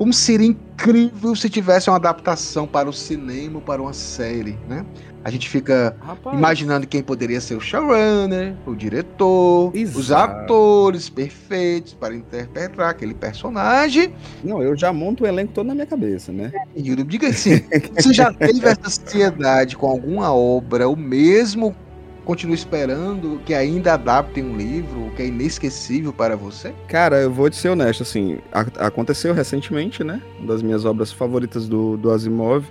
[0.00, 4.86] como seria incrível se tivesse uma adaptação para o cinema para uma série, né?
[5.22, 10.44] A gente fica Rapaz, imaginando quem poderia ser o showrunner, o diretor, os Exato.
[10.44, 14.14] atores perfeitos para interpretar aquele personagem.
[14.42, 16.50] Não, eu já monto o elenco todo na minha cabeça, né?
[16.74, 17.60] Diga assim,
[17.94, 21.76] você já teve essa ansiedade com alguma obra, ou mesmo
[22.24, 26.72] continua esperando que ainda adaptem um livro que é inesquecível para você?
[26.88, 28.38] Cara, eu vou te ser honesto, assim,
[28.78, 30.20] aconteceu recentemente, né?
[30.38, 32.64] Uma das minhas obras favoritas do, do Asimov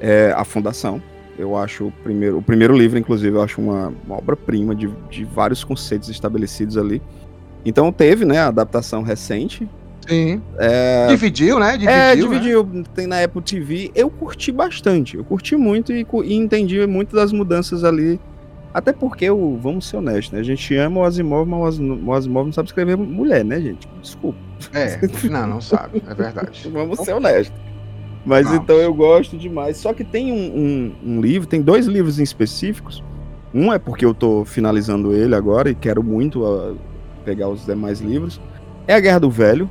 [0.00, 1.02] é A Fundação.
[1.38, 5.24] Eu acho o primeiro, o primeiro livro, inclusive, eu acho uma, uma obra-prima de, de
[5.24, 7.00] vários conceitos estabelecidos ali.
[7.64, 9.68] Então teve, né, a adaptação recente.
[10.06, 10.42] Sim.
[10.58, 11.72] É, Dividiu, né?
[11.72, 11.90] Dividiu.
[11.90, 12.16] é, né?
[12.16, 12.84] dividiu.
[12.94, 13.90] Tem na Apple TV.
[13.94, 15.16] Eu curti bastante.
[15.16, 18.18] Eu curti muito e, e entendi muito das mudanças ali.
[18.72, 20.40] Até porque, o, vamos ser honestos, né?
[20.40, 23.60] A gente ama o Asimov, mas o Asim- o Asimov não sabe escrever mulher, né,
[23.60, 23.88] gente?
[24.00, 24.38] Desculpa.
[24.72, 26.68] É, não, não sabe, é verdade.
[26.72, 27.52] Vamos ser honestos.
[28.24, 28.62] Mas Vamos.
[28.62, 29.76] então eu gosto demais.
[29.78, 33.02] Só que tem um, um- um livro, tem dois livros em específicos.
[33.52, 36.74] Um é porque eu tô finalizando ele agora e quero muito ah,
[37.24, 38.40] pegar os demais livros.
[38.86, 39.68] É a Guerra do Velho.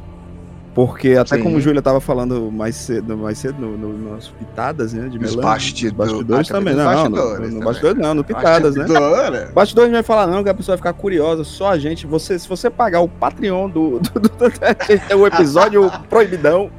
[0.74, 1.44] Porque até Sim.
[1.44, 5.10] como o Júlia tava falando mais cedo, mais cedo no, no, nas pitadas, né?
[5.10, 6.12] De melange, bastidores.
[6.14, 8.86] bastidores Ah, também, não, bastidores no, no bastidores não, no pitadas, né?
[9.54, 12.06] Bastidores não vai falar não, que a pessoa vai ficar curiosa, só a gente.
[12.06, 14.30] Você, se você pagar o Patreon do, do, do,
[15.10, 16.70] é o episódio proibidão.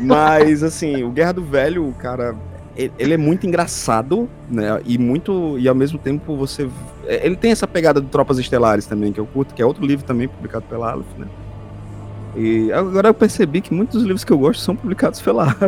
[0.00, 2.34] Mas assim, o Guerra do Velho, cara,
[2.74, 4.80] ele ele é muito engraçado, né?
[4.84, 6.68] E muito e ao mesmo tempo você
[7.06, 10.04] ele tem essa pegada do Tropas Estelares também que eu curto, que é outro livro
[10.04, 11.26] também publicado pela Aleph, né?
[12.36, 15.56] E agora eu percebi que muitos dos livros que eu gosto são publicados pela.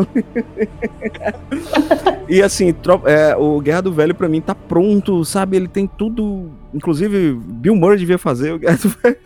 [2.28, 2.74] E assim,
[3.06, 5.56] é, o Guerra do Velho pra mim tá pronto, sabe?
[5.56, 6.50] Ele tem tudo.
[6.74, 9.16] Inclusive, Bill Murray devia fazer o Guerra do Velho.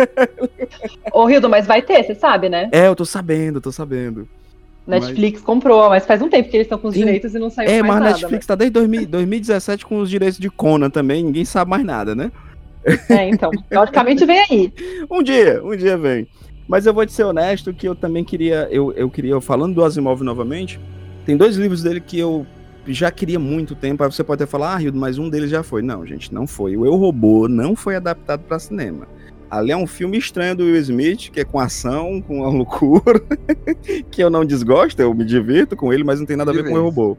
[1.13, 2.69] Ô, Hildo, mas vai ter, você sabe, né?
[2.71, 4.29] É, eu tô sabendo, tô sabendo.
[4.87, 7.01] Netflix comprou, mas faz um tempo que eles estão com os Sim.
[7.01, 8.13] direitos e não saiu É, mais mas a nada.
[8.15, 12.15] Netflix tá desde 2000 2017 com os direitos de Conan também, ninguém sabe mais nada,
[12.15, 12.31] né?
[12.85, 12.99] né?
[13.09, 13.51] É, então.
[13.69, 14.73] Teoricamente vem aí.
[15.11, 16.27] Um dia, um dia vem.
[16.66, 19.85] Mas eu vou te ser honesto que eu também queria, eu, eu queria, falando do
[19.85, 20.81] Asimov novamente,
[21.25, 22.46] tem dois livros dele que eu
[22.87, 24.03] já queria muito tempo.
[24.03, 25.83] Aí você pode até falar, ah, Hildo, mas um deles já foi.
[25.83, 26.77] Não, gente, não foi.
[26.77, 29.07] O Eu Robô não foi adaptado para cinema.
[29.51, 33.20] Ali é um filme estranho do Will Smith, que é com ação, com uma loucura,
[34.11, 36.64] que eu não desgosto, eu me divirto com ele, mas não tem nada a ver
[36.64, 37.18] com o Eu Robô.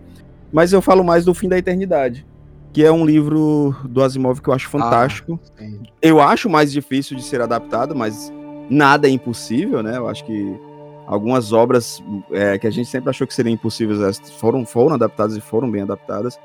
[0.51, 2.25] Mas eu falo mais do Fim da Eternidade,
[2.71, 5.39] que é um livro do Asimov que eu acho fantástico.
[5.57, 5.79] sim.
[6.01, 8.31] eu acho mais difícil de ser adaptado, mas
[8.69, 9.97] nada é impossível, né?
[9.97, 10.59] Eu acho que
[11.05, 15.41] algumas obras é, que a gente sempre achou que seriam impossíveis foram, foram adaptadas e
[15.41, 16.39] foram bem adaptadas.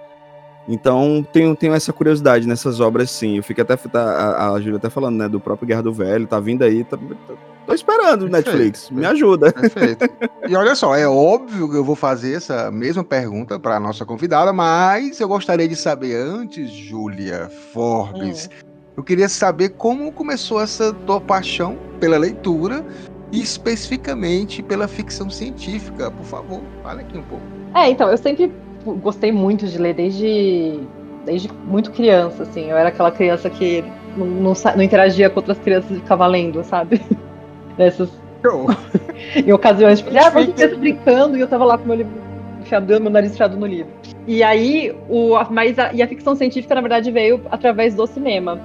[0.71, 3.39] Então, tenho, tenho essa curiosidade nessas obras, sim.
[3.39, 3.75] Eu fico até.
[3.75, 5.27] tá- a, a Júlia até falando, né?
[5.27, 6.85] Do próprio Guerra do Velho, tá vindo aí.
[6.85, 7.35] Tá, tá-
[7.67, 8.91] tô esperando, Perfeito, Netflix.
[8.91, 9.51] Me ajuda.
[9.51, 10.05] Perfeito.
[10.47, 14.05] E olha só, é óbvio que eu vou fazer essa mesma pergunta para a nossa
[14.05, 18.51] convidada, mas eu gostaria de saber antes, Júlia Forbes,
[18.99, 22.85] eu queria saber como começou essa tua paixão pela leitura
[23.31, 26.11] e especificamente pela ficção científica.
[26.11, 27.45] Por favor, fale aqui um pouco.
[27.77, 28.53] É, então, eu sempre
[29.01, 30.81] gostei muito de ler desde,
[31.25, 32.71] desde muito criança, assim.
[32.71, 33.85] Eu era aquela criança que
[34.17, 37.01] não, não, não interagia com outras crianças e ficava lendo, sabe?
[37.79, 38.11] Nessas,
[39.47, 42.29] em ocasiões, tipo, ah, vamos criança brincando e eu tava lá com meu livro
[42.61, 43.93] enfiado, meu nariz enfiado no livro.
[44.27, 48.61] E aí, o, mas a, e a ficção científica, na verdade, veio através do cinema.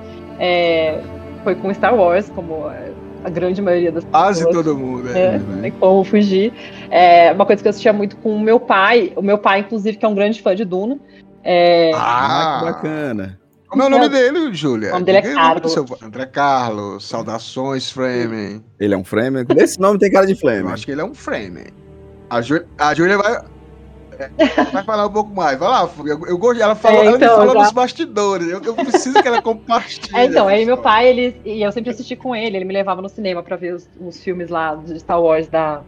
[0.47, 0.99] É,
[1.43, 2.91] foi com Star Wars, como é,
[3.23, 4.65] a grande maioria das Quase pessoas.
[4.65, 5.38] todo mundo, É, é.
[5.39, 6.51] não tem como fugir.
[6.91, 9.95] É, uma coisa que eu assistia muito com o meu pai, o meu pai, inclusive,
[9.97, 10.99] que é um grande fã de Duna.
[11.43, 13.39] É, Ah, Ah, que bacana.
[13.69, 14.12] como é o nome Não.
[14.12, 14.89] dele, Júlia?
[14.89, 15.71] O nome dele é Carlos.
[15.73, 18.62] seu- André Carlos, saudações, Framing.
[18.77, 19.45] Ele é um Framer.
[19.58, 20.73] Esse nome tem cara de Eu Framer.
[20.73, 21.67] acho que ele é um Framing.
[22.29, 23.41] A, Jú- a Júlia vai.
[24.71, 25.58] Vai falar um pouco mais.
[25.58, 26.12] Vai lá, Fuga.
[26.12, 26.62] eu, eu.
[26.62, 27.60] Ela, falou, É, ela me então, falou já.
[27.62, 28.47] nos bastidores.
[28.47, 29.93] Eu, eu preciso que ela compartilhe.
[30.13, 33.02] É, então, aí meu pai, ele, e eu sempre assisti com ele, ele me levava
[33.02, 35.82] no cinema pra ver os, os filmes lá de Star Wars da,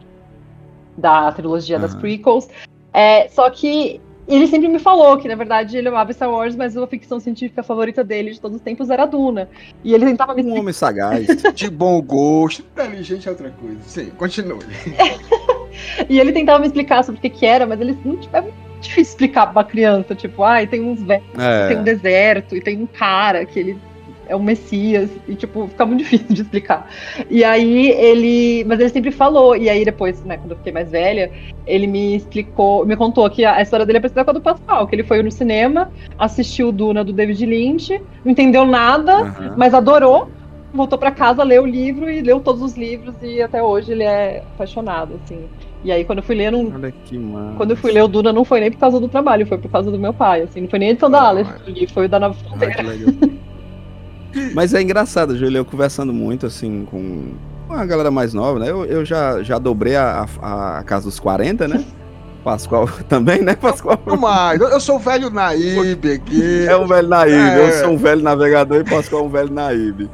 [0.98, 2.02] da trilogia das Aham.
[2.02, 2.48] prequels.
[2.92, 6.76] É, só que ele sempre me falou que, na verdade, ele amava Star Wars, mas
[6.76, 9.48] a ficção científica favorita dele de todos os tempos era Duna.
[9.84, 11.28] E ele tentava me Um homem sagaz.
[11.54, 13.78] De bom gosto, inteligente é outra coisa.
[13.86, 14.66] Sim, continue.
[16.10, 18.42] E ele tentava me explicar sobre o que, que era, mas ele não tipo, é
[18.42, 20.16] muito difícil explicar pra uma criança.
[20.16, 21.26] Tipo, ai, tem uns velhos,
[21.68, 21.84] tem um É.
[21.84, 23.78] deserto, e tem um cara que ele
[24.28, 26.90] é o Messias, e tipo, fica muito difícil de explicar.
[27.30, 28.64] E aí ele.
[28.66, 31.32] Mas ele sempre falou, e aí depois, né, quando eu fiquei mais velha,
[31.68, 34.88] ele me explicou, me contou que a história dele é parecida com a do Pascal,
[34.88, 39.54] que ele foi no cinema, assistiu Duna do David Lynch, não entendeu nada, Aham.
[39.58, 40.32] mas adorou.
[40.74, 44.04] Voltou pra casa, leu o livro e leu todos os livros e até hoje ele
[44.04, 45.48] é apaixonado, assim.
[45.86, 47.54] E aí quando eu fui ler, não, Olha que massa.
[47.58, 49.70] quando eu fui ler o Duna não foi nem por causa do trabalho, foi por
[49.72, 51.48] causa do meu pai, assim, não foi nem a edição da Ah, Aleph,
[51.94, 52.82] foi o da Nova Ah, Fronteira.
[52.82, 53.14] legal.
[54.54, 57.32] Mas é engraçado, Júlio, eu conversando muito assim com
[57.70, 58.70] a galera mais nova, né?
[58.70, 61.86] Eu, eu já, já dobrei a, a, a casa dos 40, né?
[62.44, 63.98] Pascoal também, né, Pascoal?
[64.06, 66.66] Não mais, eu sou velho naíbe aqui.
[66.68, 67.68] É um velho naíbe, É.
[67.68, 70.10] eu sou um velho navegador e Pascoal é um velho naíbe.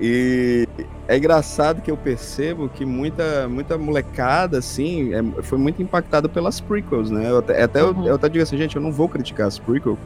[0.00, 0.66] E
[1.08, 6.60] é engraçado que eu percebo que muita, muita molecada, assim, é- foi muito impactada pelas
[6.60, 7.30] prequels, né?
[7.30, 8.06] Eu até, até, eu- Uhum.
[8.06, 9.98] eu, até digo assim, gente, eu não vou criticar as prequels,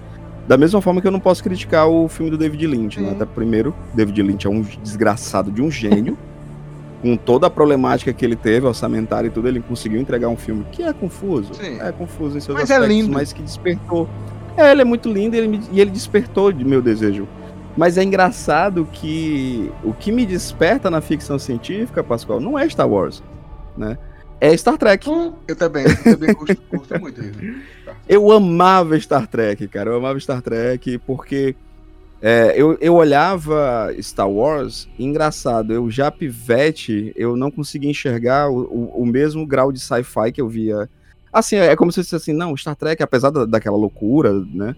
[0.47, 3.09] da mesma forma que eu não posso criticar o filme do David Lynch, né?
[3.11, 3.15] Sim.
[3.17, 6.17] Até primeiro, David Lynch é um desgraçado de um gênio,
[7.03, 10.65] com toda a problemática que ele teve, orçamentária e tudo, ele conseguiu entregar um filme
[10.71, 11.81] que é confuso, Sim.
[11.81, 13.13] é confuso em seus Mas é aspectos, lindo.
[13.13, 14.09] mas que despertou.
[14.57, 17.27] É, ele é muito lindo e ele, me- e ele despertou de meu desejo.
[17.77, 22.89] Mas é engraçado que o que me desperta na ficção científica, Pascoal, não é Star
[22.89, 23.23] Wars,
[23.77, 23.97] né?
[24.41, 25.09] É Star Trek.
[25.09, 27.21] Hum, Eu também, eu também curto, curto muito.
[28.09, 29.91] Eu amava Star Trek, cara.
[29.91, 31.55] Eu amava Star Trek porque
[32.21, 38.61] é, eu, eu olhava Star Wars, engraçado, eu já pivete, eu não conseguia enxergar o,
[38.63, 40.89] o, o mesmo grau de sci-fi que eu via.
[41.33, 44.77] Assim, é como se eu dissesse assim, não, Star Trek, apesar da, daquela loucura, né?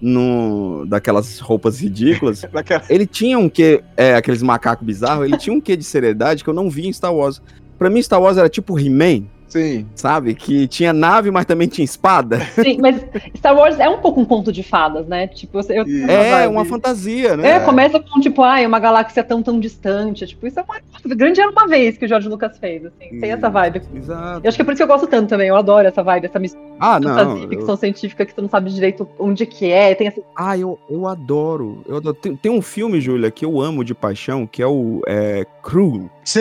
[0.00, 2.42] No, daquelas roupas ridículas,
[2.90, 6.50] ele tinha um quê, é, aqueles macacos bizarros, ele tinha um quê de seriedade que
[6.50, 7.40] eu não via em Star Wars.
[7.78, 9.86] Pra mim, Star Wars era tipo He-Man, Sim.
[9.94, 10.34] sabe?
[10.34, 12.40] Que tinha nave, mas também tinha espada.
[12.54, 12.96] sim, mas
[13.36, 15.26] Star Wars é um pouco um conto de fadas, né?
[15.28, 16.52] Tipo, eu, É, vibe.
[16.52, 17.50] uma fantasia, né?
[17.52, 20.26] É, começa com, tipo, ai, uma galáxia tão, tão distante.
[20.26, 20.76] Tipo, isso é uma
[21.14, 23.20] grande era uma vez que o George Lucas fez, assim.
[23.20, 23.82] Tem essa vibe.
[23.94, 24.40] Exato.
[24.44, 25.48] Eu acho que é por isso que eu gosto tanto também.
[25.48, 27.14] Eu adoro essa vibe, essa mistura Ah, de não.
[27.16, 29.94] fantasia eu- ficção científica que tu não sabe direito onde que é.
[29.94, 30.20] Tem essa...
[30.36, 31.82] Ah, eu, eu adoro.
[31.86, 32.14] Eu adoro.
[32.20, 36.10] Tem, tem um filme, Júlia, que eu amo de paixão, que é o é, Crew.
[36.24, 36.40] Sim,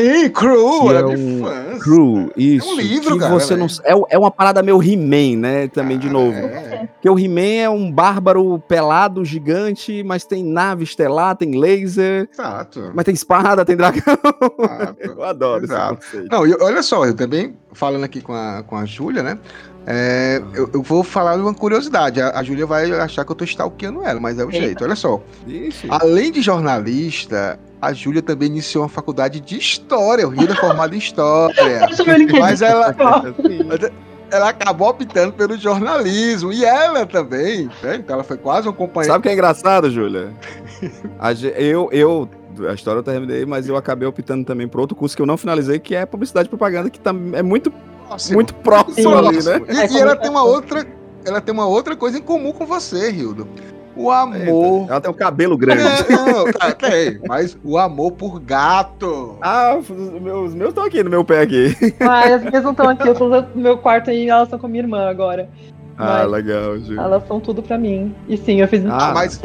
[0.90, 1.84] era é de um fãs.
[1.84, 2.68] Crew, isso.
[2.70, 3.74] É um livro, que cara, Você não, né?
[3.84, 5.68] é, é uma parada meio He-Man, né?
[5.68, 6.38] Também, de Cara, novo.
[6.38, 6.90] é.
[6.94, 12.92] Porque o He-Man é um bárbaro pelado, gigante, mas tem nave estelar, tem laser, Exato.
[12.94, 14.02] mas tem espada, tem dragão.
[14.60, 14.96] Exato.
[15.02, 16.00] Eu adoro Exato.
[16.02, 16.32] esse conceito.
[16.32, 19.38] Não, e olha só, eu também, falando aqui com a, com a Júlia, né?
[19.88, 22.20] é, eu, eu vou falar uma curiosidade.
[22.22, 24.66] A, a Júlia vai achar que eu tô stalkeando ela, mas é o Eita.
[24.66, 24.84] jeito.
[24.84, 25.22] Olha só.
[25.48, 25.88] Ixi.
[25.90, 30.28] Além de jornalista, a Júlia também iniciou uma faculdade de História.
[30.28, 31.88] O Rio é formado em História.
[32.40, 33.60] Mas ela, Assim,
[34.32, 36.52] ela acabou optando pelo jornalismo.
[36.52, 37.96] E ela também, né?
[37.98, 39.14] Então ela foi quase uma companheira.
[39.14, 40.34] Sabe o que é engraçado, Júlia?
[41.58, 42.30] Eu, eu,
[42.70, 45.38] a história eu terminei, mas eu acabei optando também por outro curso que eu não
[45.38, 47.72] finalizei, que é publicidade e propaganda, que tam- é muito,
[48.08, 48.36] Próximo.
[48.36, 49.28] muito próximo Sim.
[49.28, 49.62] ali, né?
[49.90, 50.86] E, e ela tem uma outra.
[51.26, 53.48] Ela tem uma outra coisa em comum com você, Hildo.
[53.96, 54.88] O amor.
[54.90, 55.82] Ela tem um cabelo grande.
[55.82, 59.38] É, não, tá, tem, mas o amor por gato.
[59.42, 59.90] Ah, os
[60.22, 61.76] meus, estão aqui no meu pé aqui.
[62.02, 64.66] Ai, as minhas não estão aqui, eu tô no meu quarto e elas estão com
[64.66, 65.50] a minha irmã agora.
[65.98, 67.00] Ah, Mas- legal, Júlia.
[67.02, 68.14] Elas são tudo pra mim.
[68.28, 68.84] E sim, eu fiz.
[68.86, 69.42] Ah, mas,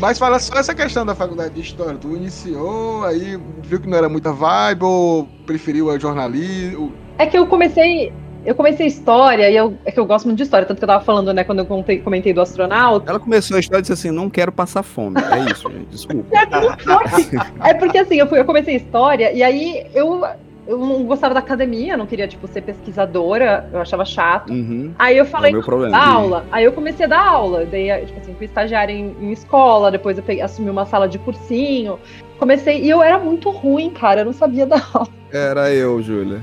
[0.00, 1.94] mas fala só essa questão da faculdade de história.
[2.00, 6.92] Tu iniciou, aí viu que não era muita vibe, ou preferiu o jornalismo.
[7.16, 8.12] É que eu comecei.
[8.44, 10.88] Eu comecei história e eu, é que eu gosto muito de história, tanto que eu
[10.88, 13.10] tava falando, né, quando eu contei- comentei do astronauta.
[13.10, 15.16] Ela começou a história e disse assim: não quero passar fome.
[15.20, 15.86] É isso, gente.
[15.86, 16.26] Desculpa.
[16.36, 16.44] É.
[17.70, 20.22] É porque assim, eu, fui, eu comecei história e aí eu,
[20.66, 24.50] eu não gostava da academia, não queria, tipo, ser pesquisadora, eu achava chato.
[24.52, 24.92] Uhum.
[24.98, 25.96] Aí eu É falei, meu problema.
[25.96, 26.44] aula.
[26.52, 27.64] Aí eu comecei a dar aula.
[27.64, 31.18] Daí, tipo assim, fui estagiária em, em escola, depois eu peguei, assumi uma sala de
[31.18, 31.98] cursinho.
[32.38, 35.08] Comecei, e eu era muito ruim, cara, eu não sabia dar aula.
[35.32, 36.40] Era eu, Júlia.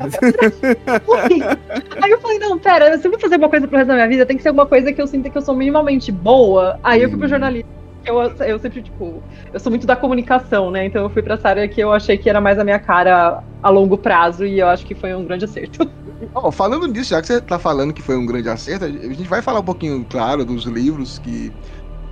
[2.01, 4.07] Aí eu falei, não, pera, se eu vou fazer uma coisa pro resto da minha
[4.07, 6.79] vida, tem que ser alguma coisa que eu sinta que eu sou minimamente boa.
[6.83, 7.29] Aí eu fui pro Hum.
[7.29, 7.69] jornalismo.
[8.03, 9.21] Eu, eu sempre, tipo,
[9.53, 10.85] eu sou muito da comunicação, né?
[10.85, 13.43] Então eu fui pra essa área que eu achei que era mais a minha cara
[13.61, 15.87] a longo prazo e eu acho que foi um grande acerto.
[16.33, 19.29] Ó, falando nisso, já que você tá falando que foi um grande acerto, a gente
[19.29, 21.53] vai falar um pouquinho, claro, dos livros que,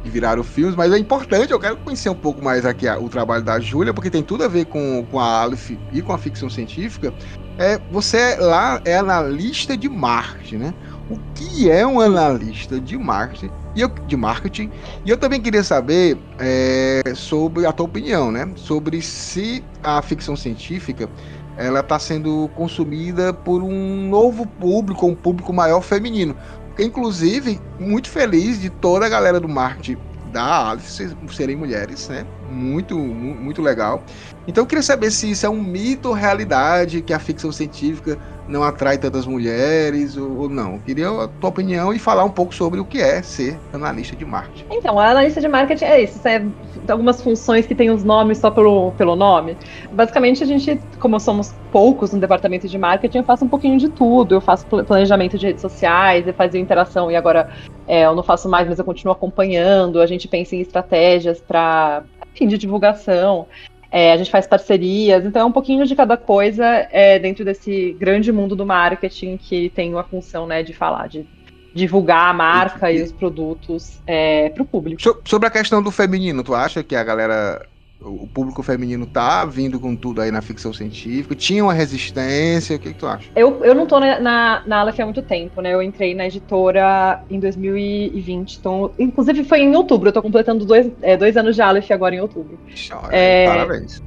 [0.03, 3.09] que viraram filmes, mas é importante, eu quero conhecer um pouco mais aqui a- o
[3.09, 6.17] trabalho da Júlia, porque tem tudo a ver com, com a Aleph e com a
[6.17, 7.13] ficção científica.
[7.57, 10.73] É, você lá é analista de marketing, né?
[11.09, 14.69] o que é um analista de marketing e eu, de marketing.
[15.03, 18.49] E eu também queria saber é, sobre a tua opinião, né?
[18.55, 21.09] Sobre se a ficção científica
[21.57, 26.35] ela está sendo consumida por um novo público, um público maior feminino.
[26.79, 29.97] Inclusive, muito feliz de toda a galera do marketing
[30.31, 32.25] da Alice serem mulheres, né?
[32.49, 34.03] Muito, muito legal.
[34.47, 38.17] Então eu queria saber se isso é um mito ou realidade, que a ficção científica
[38.49, 40.73] não atrai tantas mulheres ou, ou, não.
[40.73, 44.15] Eu queria a tua opinião e falar um pouco sobre o que é ser analista
[44.15, 44.65] de marketing.
[44.71, 46.43] Então, a analista de marketing é isso, é
[46.89, 49.55] algumas funções que têm os nomes só pelo, pelo nome.
[49.91, 53.89] Basicamente, a gente, como somos poucos no departamento de marketing, eu faço um pouquinho de
[53.89, 54.35] tudo.
[54.35, 57.49] Eu faço planejamento de redes sociais, eu fazia interação e agora
[57.87, 60.01] é, eu não faço mais, mas eu continuo acompanhando.
[60.01, 63.45] A gente pensa em estratégias para fim de divulgação.
[63.91, 67.95] É, a gente faz parcerias, então é um pouquinho de cada coisa é, dentro desse
[67.99, 71.25] grande mundo do marketing que tem a função né, de falar, de
[71.73, 75.01] divulgar a marca e, e os produtos é, para o público.
[75.25, 77.65] Sobre a questão do feminino, tu acha que a galera
[78.01, 81.35] o público feminino tá vindo com tudo aí na ficção científica?
[81.35, 82.77] Tinha uma resistência?
[82.77, 83.29] O que, que tu acha?
[83.35, 85.73] Eu, eu não tô na, na, na Aleph há muito tempo, né?
[85.73, 88.55] Eu entrei na editora em 2020.
[88.55, 90.09] Então, inclusive foi em outubro.
[90.09, 92.57] Eu tô completando dois, é, dois anos de Aleph agora em outubro.
[92.87, 93.47] Chora, é...
[93.47, 94.01] Parabéns.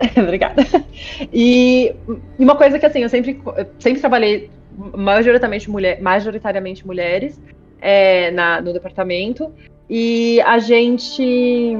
[0.16, 0.64] Obrigada.
[1.32, 1.94] E,
[2.38, 4.50] uma coisa que assim, eu sempre, eu sempre trabalhei
[4.94, 7.40] majoritariamente, mulher, majoritariamente mulheres
[7.80, 9.50] é, na, no departamento.
[9.90, 11.74] E a gente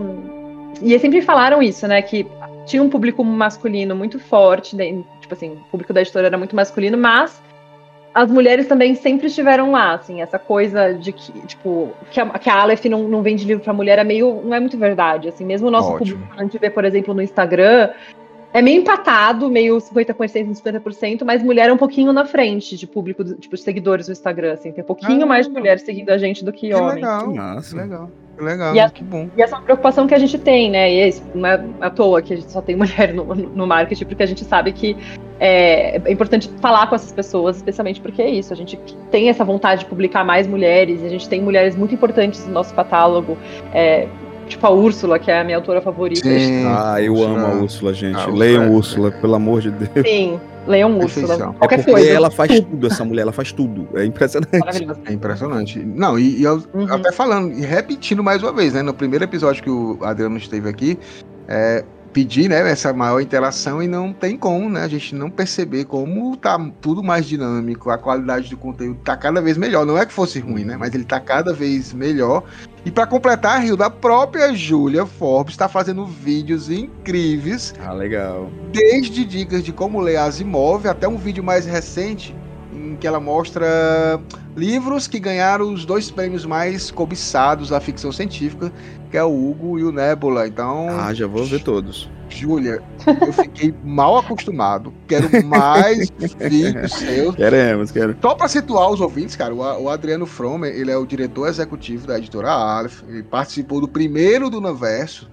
[0.82, 2.00] e sempre falaram isso, né?
[2.02, 2.26] Que
[2.66, 4.76] tinha um público masculino muito forte,
[5.20, 7.40] tipo assim, o público da editora era muito masculino, mas
[8.14, 12.50] as mulheres também sempre estiveram lá, assim, essa coisa de que, tipo, que a, que
[12.50, 15.44] a Aleph não, não vende livro para mulher é meio, não é muito verdade, assim,
[15.44, 16.18] mesmo o nosso Ótimo.
[16.18, 17.90] público, a gente vê, por exemplo, no Instagram,
[18.52, 22.86] é meio empatado, meio 50% e 50%, mas mulher é um pouquinho na frente de
[22.86, 26.10] público, tipo, de seguidores no Instagram, assim, tem um pouquinho ah, mais de mulheres seguindo
[26.10, 26.96] a gente do que, que homens.
[26.96, 27.76] Legal, Nossa.
[27.76, 28.10] legal.
[28.40, 29.28] Legal, e a, que bom.
[29.36, 30.92] E essa é uma preocupação que a gente tem, né?
[30.92, 33.66] E é isso, não é à toa que a gente só tem mulher no, no
[33.66, 34.96] marketing, porque a gente sabe que
[35.40, 38.78] é, é, importante falar com essas pessoas, especialmente porque é isso, a gente
[39.10, 42.52] tem essa vontade de publicar mais mulheres, e a gente tem mulheres muito importantes no
[42.52, 43.36] nosso catálogo.
[43.74, 44.06] É,
[44.48, 46.22] tipo a Úrsula, que é a minha autora favorita.
[46.22, 46.64] Sim.
[46.66, 48.18] Ah, eu amo a Úrsula, gente.
[48.18, 50.06] Ah, Leiam Úrsula, pelo amor de Deus.
[50.06, 50.40] Sim.
[50.66, 51.54] Leiam Úrsula.
[51.54, 52.10] Qualquer é coisa.
[52.10, 52.66] ela faz tudo.
[52.70, 52.86] tudo.
[52.86, 53.88] essa mulher, ela faz tudo.
[53.94, 54.86] É impressionante.
[55.06, 55.78] É impressionante.
[55.78, 56.92] Não, e, e eu, uhum.
[56.92, 58.82] até falando, e repetindo mais uma vez, né?
[58.82, 60.98] No primeiro episódio que o Adriano esteve aqui,
[61.48, 61.84] é,
[62.18, 64.82] pedir né, essa maior interação e não tem como, né?
[64.82, 69.40] A gente não perceber como tá tudo mais dinâmico, a qualidade do conteúdo tá cada
[69.40, 69.86] vez melhor.
[69.86, 70.76] Não é que fosse ruim, né?
[70.76, 72.42] Mas ele tá cada vez melhor.
[72.84, 77.72] E para completar, Rio, da própria Julia Forbes está fazendo vídeos incríveis.
[77.86, 78.50] Ah, legal.
[78.72, 82.34] Desde dicas de como ler Asimov até um vídeo mais recente
[82.72, 84.20] em que ela mostra
[84.56, 88.72] livros que ganharam os dois prêmios mais cobiçados da ficção científica,
[89.10, 90.46] que é o Hugo e o Nebula.
[90.46, 90.88] Então.
[90.90, 92.08] Ah, já vou ver todos.
[92.28, 94.92] Júlia, eu fiquei mal acostumado.
[95.06, 97.34] Quero mais vídeos seus.
[97.34, 98.16] Queremos, quero.
[98.20, 102.18] Só para situar os ouvintes, cara, o Adriano Fromer, ele é o diretor executivo da
[102.18, 103.02] editora Aleph.
[103.08, 105.28] Ele participou do primeiro do universo,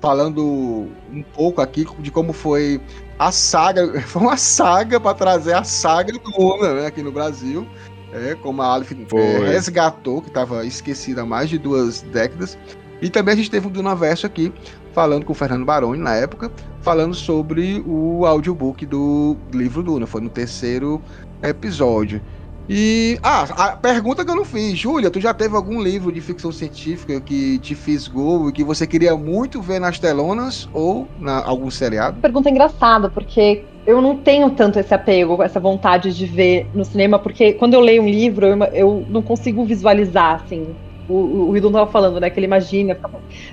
[0.00, 2.80] falando um pouco aqui de como foi
[3.18, 4.00] a saga.
[4.02, 7.66] Foi uma saga para trazer a saga do Luna, né, aqui no Brasil.
[8.10, 12.56] É, como a Aleph é, resgatou, que estava esquecida há mais de duas décadas.
[13.00, 14.52] E também a gente teve um Dunaverso aqui,
[14.92, 20.06] falando com o Fernando Baroni na época, falando sobre o audiobook do livro Duna.
[20.06, 21.00] Foi no terceiro
[21.42, 22.20] episódio.
[22.68, 23.18] E.
[23.22, 24.78] Ah, a pergunta que eu não fiz.
[24.78, 28.86] Júlia, tu já teve algum livro de ficção científica que te fisgou e que você
[28.86, 32.20] queria muito ver nas telonas ou na algum seriado?
[32.20, 37.18] Pergunta engraçada, porque eu não tenho tanto esse apego, essa vontade de ver no cinema,
[37.18, 40.76] porque quando eu leio um livro, eu, eu não consigo visualizar, assim,
[41.08, 42.28] o, o Hidon tava falando, né?
[42.28, 42.96] Que ele imagina,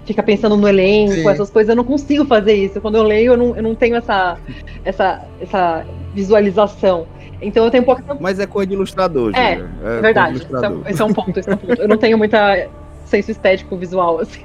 [0.06, 1.30] fica, pensando no elenco, Sim.
[1.30, 1.70] essas coisas.
[1.70, 2.82] Eu não consigo fazer isso.
[2.82, 4.38] Quando eu leio, eu não, eu não tenho essa,
[4.84, 7.08] essa, essa visualização.
[7.41, 8.01] Então eu tenho um pouco.
[8.20, 10.38] Mas é coisa de ilustrador, É, é verdade.
[10.38, 10.80] Ilustrador.
[10.80, 11.82] Esse, é, esse é um ponto, esse é um ponto.
[11.82, 12.68] Eu não tenho muita
[13.06, 14.43] senso estético visual, assim.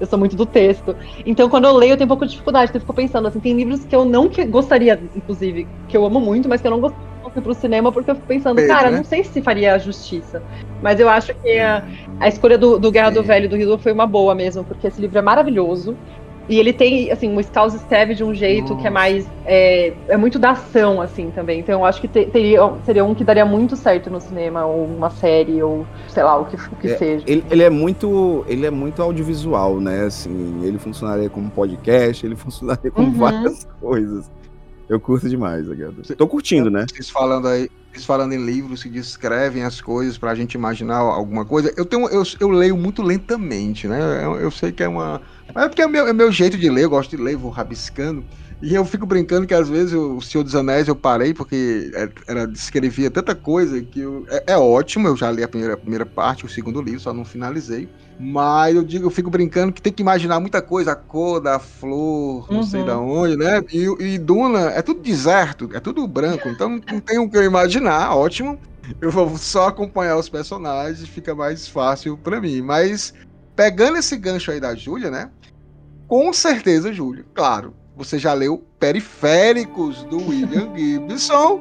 [0.00, 0.96] Eu sou muito do texto.
[1.26, 2.70] Então, quando eu leio, eu tenho um pouco de dificuldade.
[2.70, 6.04] Então, eu fico pensando, assim, tem livros que eu não que gostaria, inclusive, que eu
[6.04, 8.90] amo muito, mas que eu não gostaria fui pro cinema porque eu fico pensando, cara,
[8.90, 8.98] né?
[8.98, 10.42] não sei se faria justiça.
[10.82, 11.84] Mas eu acho que a,
[12.20, 14.86] a escolha do, do Guerra do Velho e do Rio foi uma boa mesmo, porque
[14.86, 15.96] esse livro é maravilhoso.
[16.48, 18.80] E ele tem, assim, o Scouse escreve de um jeito Nossa.
[18.80, 19.28] que é mais.
[19.44, 21.60] É, é muito da ação, assim, também.
[21.60, 24.86] Então eu acho que te, teria, seria um que daria muito certo no cinema, ou
[24.86, 27.24] uma série, ou sei lá, o que, o que é, seja.
[27.26, 28.46] Ele, ele, é muito.
[28.48, 30.04] Ele é muito audiovisual, né?
[30.06, 33.12] Assim, ele funcionaria como podcast, ele funcionaria com uhum.
[33.12, 34.30] várias coisas.
[34.88, 36.16] Eu curto demais, Agatha.
[36.16, 36.86] Tô curtindo, né?
[36.90, 37.68] Vocês falando aí,
[38.04, 41.72] falando em livros que descrevem as coisas pra gente imaginar alguma coisa.
[41.76, 44.24] Eu tenho, eu, eu leio muito lentamente, né?
[44.24, 45.20] Eu, eu sei que é uma.
[45.54, 48.24] É porque é meu, é meu jeito de ler, eu gosto de ler, vou rabiscando.
[48.60, 52.08] E eu fico brincando que às vezes o Senhor dos Anéis eu parei porque é,
[52.26, 55.76] era, descrevia tanta coisa que eu, é, é, ótimo, eu já li a primeira, a
[55.76, 57.88] primeira parte, o segundo livro, só não finalizei.
[58.18, 61.60] Mas eu digo, eu fico brincando que tem que imaginar muita coisa, a cor da
[61.60, 63.62] flor, não sei da onde, né?
[63.72, 67.44] E, e Duna é tudo deserto, é tudo branco, então não tem o que eu
[67.44, 68.58] imaginar, ótimo.
[69.00, 72.60] Eu vou só acompanhar os personagens, fica mais fácil para mim.
[72.60, 73.12] Mas
[73.54, 75.30] pegando esse gancho aí da Júlia, né?
[76.08, 81.60] Com certeza, Júlia, claro, você já leu Periféricos do William Gibson.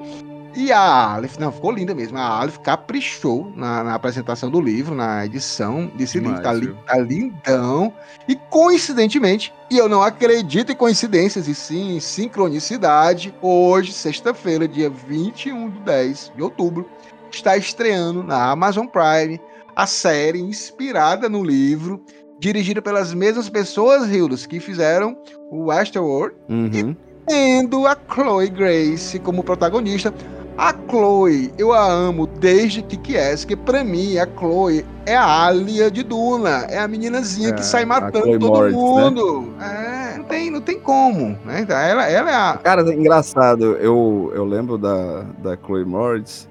[0.55, 2.17] E a Aleph, não, ficou linda mesmo.
[2.17, 6.41] A Aleph caprichou na, na apresentação do livro, na edição desse livro.
[6.41, 6.53] Tá,
[6.88, 7.93] tá, lindão.
[8.27, 14.89] E coincidentemente, e eu não acredito em coincidências, e sim em sincronicidade, hoje, sexta-feira, dia
[14.89, 16.89] 21 de 10 de outubro,
[17.31, 19.39] está estreando na Amazon Prime
[19.75, 22.01] a série inspirada no livro
[22.39, 25.17] dirigida pelas mesmas pessoas, Hildos, que fizeram
[25.51, 26.69] o Westworld, uhum.
[26.73, 30.13] e tendo a Chloe Grace como protagonista.
[30.57, 35.15] A Chloe, eu a amo desde que que é, que pra mim a Chloe é
[35.15, 38.81] a Alia de Duna, é a meninazinha é, que sai matando todo Moritz, né?
[38.81, 39.53] mundo.
[39.55, 40.13] Né?
[40.15, 41.63] É, não tem, não tem como, né?
[41.69, 42.57] Ela, ela é a...
[42.57, 46.49] Cara, engraçado, eu, eu lembro da, da Chloe Moritz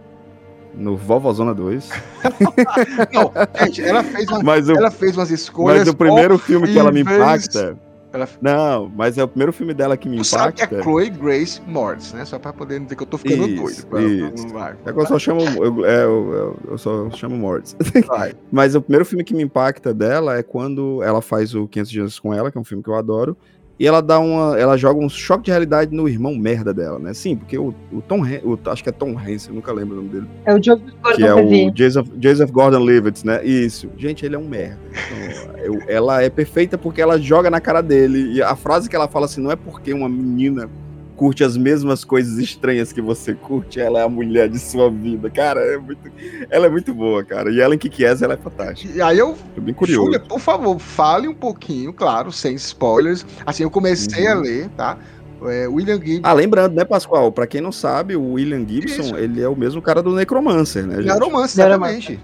[0.76, 1.88] no Vovozona 2.
[3.12, 3.32] não,
[3.66, 5.80] gente, ela fez, uma, mas o, ela fez umas escolhas.
[5.80, 7.76] Mas o primeiro filme que ela me impacta.
[8.12, 8.28] Ela...
[8.40, 10.38] Não, mas é o primeiro filme dela que me tu impacta.
[10.38, 12.24] Sabe que é Chloe Grace Moritz, né?
[12.24, 13.86] Só pra poder dizer que eu tô ficando isso, doido.
[13.86, 14.48] Pra, isso.
[14.48, 15.40] Pra, é que eu só chamo.
[15.42, 17.76] Eu, é, eu, eu, só chamo Moritz.
[18.50, 22.18] mas o primeiro filme que me impacta dela é quando ela faz o 500 Dias
[22.18, 23.36] com Ela, que é um filme que eu adoro.
[23.78, 24.58] E ela dá uma.
[24.58, 27.12] Ela joga um choque de realidade no irmão merda dela, né?
[27.12, 29.96] Sim, porque o, o Tom o, acho que é Tom Hanks, eu nunca lembro o
[29.96, 30.26] nome dele.
[30.46, 33.44] É o Joseph Gordon Que é o Joseph, Joseph Gordon-Levitt, né?
[33.44, 33.90] Isso.
[33.98, 34.78] Gente, ele é um merda.
[34.90, 38.32] Então, eu, ela é perfeita porque ela joga na cara dele.
[38.32, 40.70] E a frase que ela fala assim, não é porque uma menina
[41.16, 45.30] curte as mesmas coisas estranhas que você curte, ela é a mulher de sua vida.
[45.30, 46.10] Cara, é muito,
[46.50, 47.50] ela é muito boa, cara.
[47.50, 48.92] E ela em Kikies, ela é fantástica.
[48.94, 50.04] E aí eu, Tô bem curioso.
[50.04, 53.24] Júlia, por favor, fale um pouquinho, claro, sem spoilers.
[53.44, 54.32] Assim, eu comecei uhum.
[54.32, 54.98] a ler, tá?
[55.42, 56.22] É, William Gibson.
[56.22, 57.30] Ah, lembrando, né, Pascoal?
[57.32, 59.16] Pra quem não sabe, o William Gibson, Isso.
[59.16, 60.96] ele é o mesmo cara do Necromancer, né?
[60.96, 61.12] Gente?
[61.12, 62.20] Necromancer, exatamente.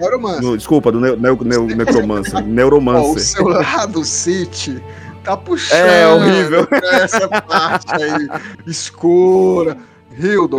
[0.00, 0.42] Neuromancer.
[0.42, 2.44] No, desculpa, do ne ne ne Necromancer.
[2.44, 3.16] Neuromancer.
[3.16, 4.80] o seu lado, City
[5.28, 5.78] tá puxando.
[5.78, 6.68] É horrível.
[6.92, 8.28] Essa parte aí
[8.66, 9.76] escura.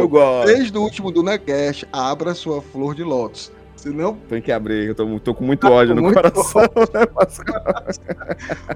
[0.07, 0.45] Gosto.
[0.45, 3.51] desde o último do Nacast, abra sua flor de lótus.
[3.75, 4.17] Senão...
[4.27, 6.61] Tem que abrir, eu tô, tô com muito tá ódio no muito coração.
[6.61, 7.07] Né,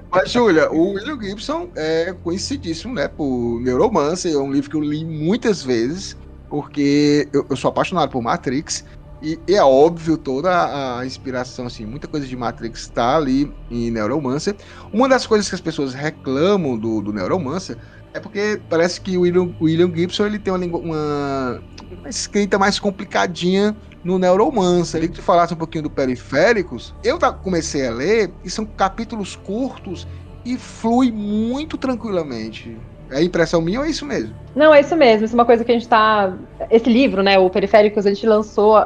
[0.10, 4.80] Mas, Júlia, o William Gibson é conhecidíssimo, né, por Neuromancer, é um livro que eu
[4.80, 6.16] li muitas vezes,
[6.48, 8.84] porque eu, eu sou apaixonado por Matrix,
[9.24, 14.54] e, é óbvio toda a inspiração, assim, muita coisa de Matrix está ali em Neuromancer.
[14.92, 17.78] Uma das coisas que as pessoas reclamam do, do Neuromancer
[18.12, 21.62] é porque parece que o William, William Gibson ele tem uma, uma,
[21.98, 25.02] uma escrita mais complicadinha no Neuromancer.
[25.02, 30.06] Ele que falasse um pouquinho do Periféricos, eu comecei a ler e são capítulos curtos
[30.44, 32.78] e flui muito tranquilamente.
[33.14, 34.34] É impressão minha ou é isso mesmo?
[34.56, 35.24] Não, é isso mesmo.
[35.24, 36.32] Isso é uma coisa que a gente tá.
[36.68, 38.76] Esse livro, né, o Periféricos, a gente lançou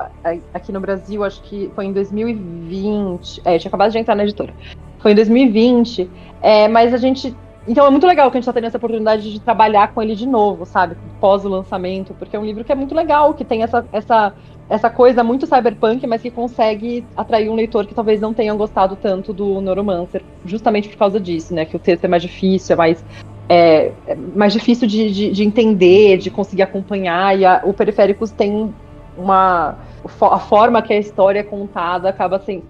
[0.53, 3.41] aqui no Brasil, acho que foi em 2020.
[3.43, 4.53] É, tinha acabado de entrar na editora.
[4.99, 6.11] Foi em 2020.
[6.43, 7.35] É, mas a gente.
[7.66, 10.14] Então é muito legal que a gente tá tendo essa oportunidade de trabalhar com ele
[10.14, 10.95] de novo, sabe?
[11.20, 14.33] Pós o lançamento, porque é um livro que é muito legal, que tem essa, essa,
[14.70, 18.97] essa coisa muito cyberpunk, mas que consegue atrair um leitor que talvez não tenha gostado
[18.97, 21.66] tanto do Neuromancer, justamente por causa disso, né?
[21.66, 23.05] Que o texto é mais difícil, é mais
[23.49, 28.30] é, é mais difícil de, de, de, entender, de conseguir acompanhar, e a, o Periféricos
[28.30, 28.74] tem
[29.16, 29.76] uma.
[30.20, 32.62] A forma que a história é contada acaba assim,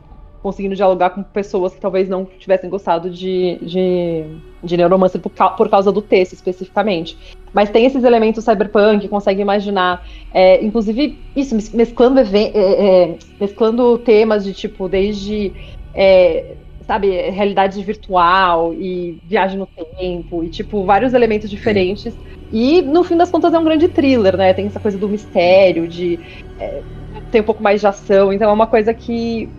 [0.43, 4.25] conseguindo dialogar com pessoas que talvez não tivessem gostado de, de,
[4.63, 7.19] de Neuromancer por, por causa do texto especificamente.
[7.53, 14.45] Mas tem esses elementos cyberpunk, consegue imaginar, é, inclusive, isso, mesclando, é, é, mesclando temas
[14.45, 15.53] de tipo, desde.
[15.95, 16.55] É,
[16.87, 22.17] sabe, realidade virtual e viagem no tempo e, tipo, vários elementos diferentes.
[22.51, 24.55] E, no fim das contas, é um grande thriller, né?
[24.55, 26.19] Tem essa coisa do mistério, de.
[26.59, 26.83] É,
[27.31, 29.51] tem um pouco mais de ação, então é uma coisa que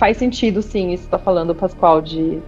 [0.00, 2.40] faz sentido, sim, isso que tá falando, Pascoal, de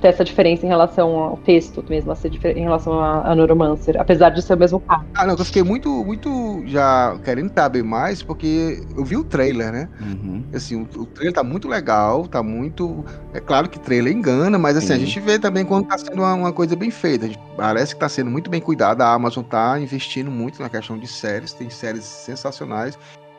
[0.00, 3.98] ter essa diferença em relação ao texto mesmo, a ser em relação a, a Neuromancer,
[3.98, 5.06] apesar de ser o mesmo carro.
[5.14, 9.70] Ah, não, eu fiquei muito, muito já querendo saber mais, porque eu vi o trailer,
[9.70, 9.88] né?
[10.00, 10.42] Uhum.
[10.52, 13.04] Assim, o, o, trailer tá muito legal, tá muito.
[13.32, 16.34] É claro que trailer engana, mas assim, a gente vê também quando tá sendo uma,
[16.34, 17.30] uma coisa bem feita.
[17.56, 19.04] Parece que tá sendo muito bem cuidada.
[19.04, 22.98] A Amazon tá investindo muito na questão de séries, tem séries sensacionais.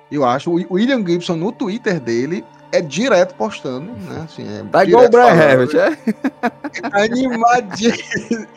[0.10, 0.50] Eu acho.
[0.50, 4.26] O William Gibson no Twitter dele é direto postando, né?
[4.26, 5.98] Assim, é tá igual o Brian Herbert, é?
[6.90, 8.48] Tá animadinho.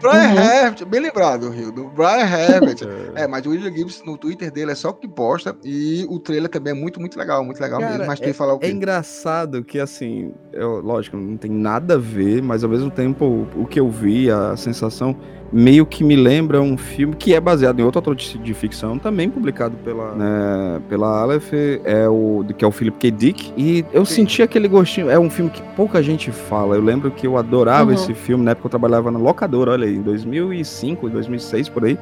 [0.00, 0.38] Brian uhum.
[0.38, 2.78] Herbert, bem lembrado, Rio, do Brian Herbert.
[3.14, 6.18] é, mas o William Gibbs no Twitter dele é só o que posta e o
[6.18, 8.06] trailer também é muito, muito legal, muito legal Cara, mesmo.
[8.06, 8.66] Mas tem é, que falar o quê?
[8.66, 13.24] É engraçado que, assim, eu, lógico, não tem nada a ver, mas ao mesmo tempo
[13.24, 15.16] o, o que eu vi, a sensação
[15.52, 19.28] meio que me lembra um filme que é baseado em outro autor de ficção, também
[19.28, 21.52] publicado pela, né, pela Aleph,
[21.84, 23.10] é o, que é o Philip K.
[23.10, 24.14] Dick, e eu Sim.
[24.14, 27.90] senti aquele gostinho, é um filme que pouca gente fala, eu lembro que eu adorava
[27.90, 27.94] uhum.
[27.94, 31.98] esse filme, na época eu trabalhava na locadora, olha aí, em 2005, 2006, por aí,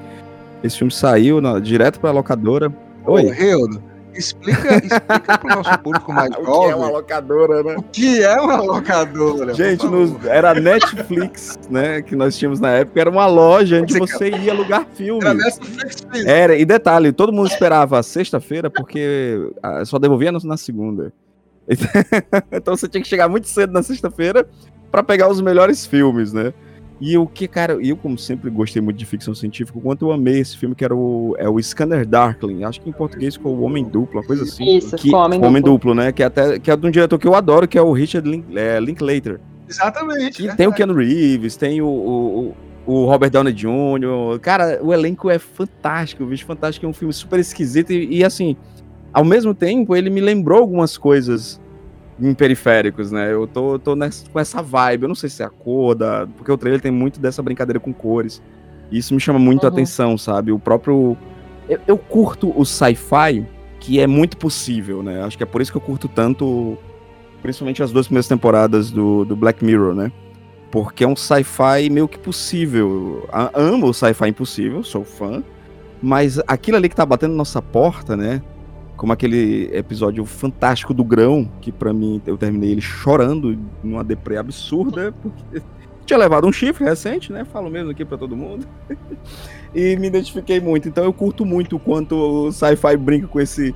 [0.63, 2.73] esse filme saiu na, direto pra locadora.
[3.07, 3.25] Oi.
[3.25, 6.49] Ô, Explica, explica pro nosso público mais jovem.
[6.49, 7.77] O que é uma locadora, né?
[7.77, 9.55] O que é uma locadora?
[9.55, 12.03] Gente, nos, era Netflix, né?
[12.03, 15.25] Que nós tínhamos na época, era uma loja onde você ia alugar filmes.
[15.25, 16.05] Era Netflix.
[16.27, 21.13] Era, e detalhe, todo mundo esperava sexta-feira, porque ah, só devolvia na segunda.
[22.51, 24.49] Então você tinha que chegar muito cedo na sexta-feira
[24.91, 26.53] para pegar os melhores filmes, né?
[27.01, 30.13] E o que, cara, eu como sempre gostei muito de ficção científica, o quanto eu
[30.13, 33.55] amei esse filme que era o, é o Scanner Darkling, acho que em português ficou
[33.57, 34.77] o Homem Duplo, uma coisa assim.
[34.77, 35.95] Isso, que, o Homem, Homem Duplo.
[35.95, 36.11] né?
[36.11, 38.29] Que, é até, que é de um diretor que eu adoro, que é o Richard
[38.29, 39.41] Link, é, Linklater.
[39.69, 40.43] Exatamente.
[40.43, 44.41] E é tem o Keanu Reeves, tem o, o, o, Robert Downey Jr.
[44.41, 48.25] Cara, o elenco é fantástico, o bicho fantástico, é um filme super esquisito e, e
[48.25, 48.57] assim,
[49.13, 51.61] ao mesmo tempo ele me lembrou algumas coisas
[52.21, 53.33] em periféricos, né?
[53.33, 55.03] Eu tô, tô nessa, com essa vibe.
[55.03, 57.79] Eu não sei se é a cor, da, porque o trailer tem muito dessa brincadeira
[57.79, 58.43] com cores.
[58.91, 59.69] E isso me chama muito uhum.
[59.69, 60.51] a atenção, sabe?
[60.53, 61.17] O próprio.
[61.69, 63.47] Eu, eu curto o sci-fi,
[63.79, 65.23] que é muito possível, né?
[65.23, 66.77] Acho que é por isso que eu curto tanto,
[67.43, 70.11] principalmente as duas primeiras temporadas do, do Black Mirror, né?
[70.71, 73.29] Porque é um sci-fi meio que possível.
[73.55, 75.43] amo o sci-fi impossível, sou fã.
[76.01, 78.43] Mas aquilo ali que tá batendo nossa porta, né?
[78.99, 84.37] Como aquele episódio fantástico do grão, que para mim eu terminei ele chorando numa deprê
[84.37, 85.63] absurda, porque
[86.05, 87.45] tinha levado um chifre recente, né?
[87.45, 88.67] Falo mesmo aqui para todo mundo.
[89.73, 90.89] e me identifiquei muito.
[90.89, 93.73] Então eu curto muito o quanto o sci-fi brinca com esse,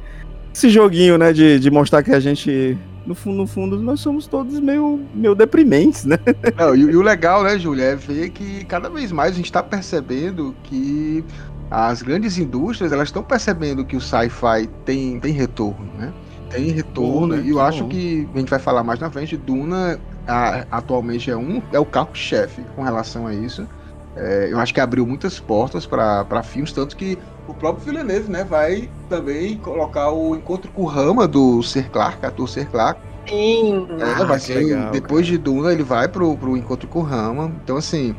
[0.52, 1.32] esse joguinho, né?
[1.32, 5.34] De, de mostrar que a gente no fundo, no fundo, nós somos todos meio, meio
[5.34, 6.18] deprimentes, né?
[6.56, 9.46] Não, e, e, o legal, né, Júlia, é ver que cada vez mais a gente
[9.46, 11.24] está percebendo que
[11.72, 16.12] as grandes indústrias elas estão percebendo que o sci-fi tem, tem retorno, né?
[16.50, 19.98] Tem retorno, e eu acho que a gente vai falar mais na frente, Duna
[20.28, 23.66] a, atualmente é um é o carro-chefe com relação a isso.
[24.14, 27.18] É, eu acho que abriu muitas portas para filmes, tanto que
[27.48, 32.24] o próprio Villeneuve né, vai também colocar o encontro com o Rama do Ser Clark,
[32.26, 33.00] ator Ser Clark.
[33.26, 33.86] Sim.
[33.98, 35.38] É, vai ser, legal, depois cara.
[35.38, 37.50] de Duna ele vai pro, pro encontro com o Rama.
[37.64, 38.14] Então, assim,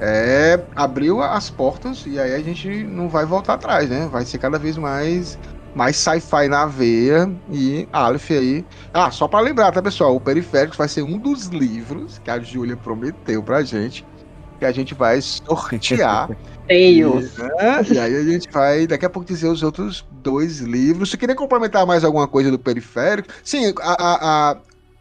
[0.00, 4.08] é, abriu as portas e aí a gente não vai voltar atrás, né?
[4.10, 5.38] Vai ser cada vez mais
[5.74, 8.64] mais sci-fi na veia e Aleph aí.
[8.92, 10.16] Ah, só para lembrar, tá, pessoal?
[10.16, 14.04] O Periféricos vai ser um dos livros que a Júlia prometeu pra gente
[14.58, 16.28] que a gente vai sortear.
[16.68, 17.82] e, né?
[17.90, 21.10] e aí a gente vai daqui a pouco dizer os outros dois livros.
[21.10, 23.28] Você queria complementar mais alguma coisa do Periférico?
[23.42, 24.56] Sim, a, a, a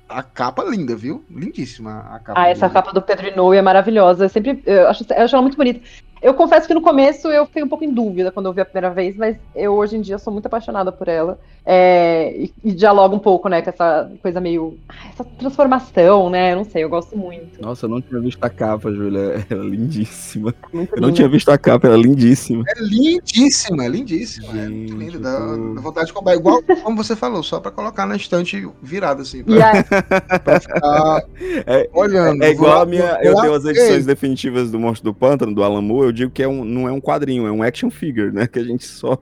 [0.09, 1.23] a capa linda, viu?
[1.29, 2.41] Lindíssima a capa.
[2.41, 4.25] Ah, essa capa do Pedro Inou é maravilhosa.
[4.25, 5.79] Eu sempre eu acho, eu acho ela muito bonita.
[6.21, 8.65] Eu confesso que no começo eu fiquei um pouco em dúvida quando eu vi a
[8.65, 11.39] primeira vez, mas eu hoje em dia sou muito apaixonada por ela.
[11.65, 14.77] É, e, e, dialoga um pouco, né, com essa coisa meio.
[15.13, 16.53] essa transformação, né?
[16.53, 17.61] Eu não sei, eu gosto muito.
[17.61, 19.45] Nossa, eu não tinha visto a capa, Júlia.
[19.49, 20.53] Ela é lindíssima.
[20.73, 21.07] Muito eu linda.
[21.07, 22.63] não tinha visto a capa, ela é lindíssima.
[22.67, 24.47] É lindíssima, é lindíssima.
[24.47, 25.19] Gente, é muito linda.
[25.19, 26.35] Dá, tipo dá, vontade de comprar.
[26.35, 29.43] Igual como você falou, só pra colocar na estante virada, assim.
[29.43, 29.83] Pra, yeah.
[30.43, 31.23] pra ficar
[31.67, 32.43] é, olhando.
[32.43, 33.19] É igual a minha.
[33.21, 36.43] Eu tenho as edições definitivas do Monstro do Pântano, do Alan Moore eu digo que
[36.43, 38.47] é um, não é um quadrinho, é um action figure, né?
[38.51, 39.17] Que a gente só.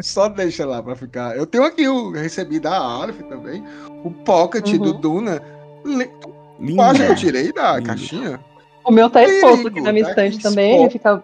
[0.00, 1.36] só deixa lá pra ficar.
[1.36, 3.62] Eu tenho aqui, eu recebi da Aleph também,
[4.04, 4.78] o Pocket uhum.
[4.78, 5.42] do Duna.
[5.84, 6.32] Lindo.
[6.94, 7.88] Que eu tirei da Lindo.
[7.88, 8.40] caixinha.
[8.84, 10.80] O meu tá exposto aqui na minha tá estante também.
[10.80, 11.22] Ele fica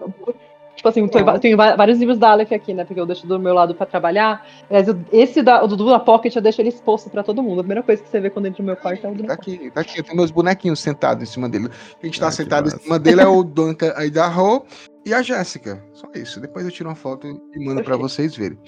[0.78, 2.84] Tipo assim, eu tenho vários livros da Aleph aqui, né?
[2.84, 4.46] Porque eu deixo do meu lado pra trabalhar.
[4.70, 7.58] Mas esse da, o do da Pocket eu deixo ele exposto pra todo mundo.
[7.58, 9.32] A primeira coisa que você vê quando entra no meu quarto é o do Tá
[9.32, 9.98] aqui, tá aqui.
[9.98, 11.68] Eu tenho meus bonequinhos sentados em cima dele.
[12.00, 14.64] A gente tá ah, sentado em cima dele é o Duncan Idaho
[15.08, 15.82] e a Jéssica.
[15.92, 16.40] Só isso.
[16.40, 18.58] Depois eu tiro uma foto e mando para vocês verem.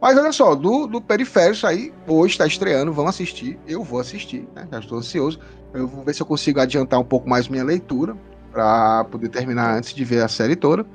[0.00, 3.58] Mas olha só, do, do Periférico aí, hoje está estreando, vão assistir.
[3.66, 4.66] Eu vou assistir, né?
[4.70, 5.40] Já estou ansioso.
[5.74, 8.16] Eu vou ver se eu consigo adiantar um pouco mais minha leitura
[8.52, 10.86] para poder terminar antes de ver a série toda.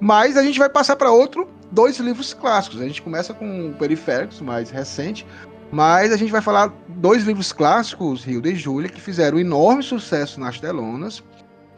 [0.00, 2.80] Mas a gente vai passar para outro, dois livros clássicos.
[2.80, 5.26] A gente começa com Periféricos, mais recente,
[5.70, 10.40] mas a gente vai falar dois livros clássicos, Rio de Júlia, que fizeram enorme sucesso
[10.40, 11.22] nas telonas,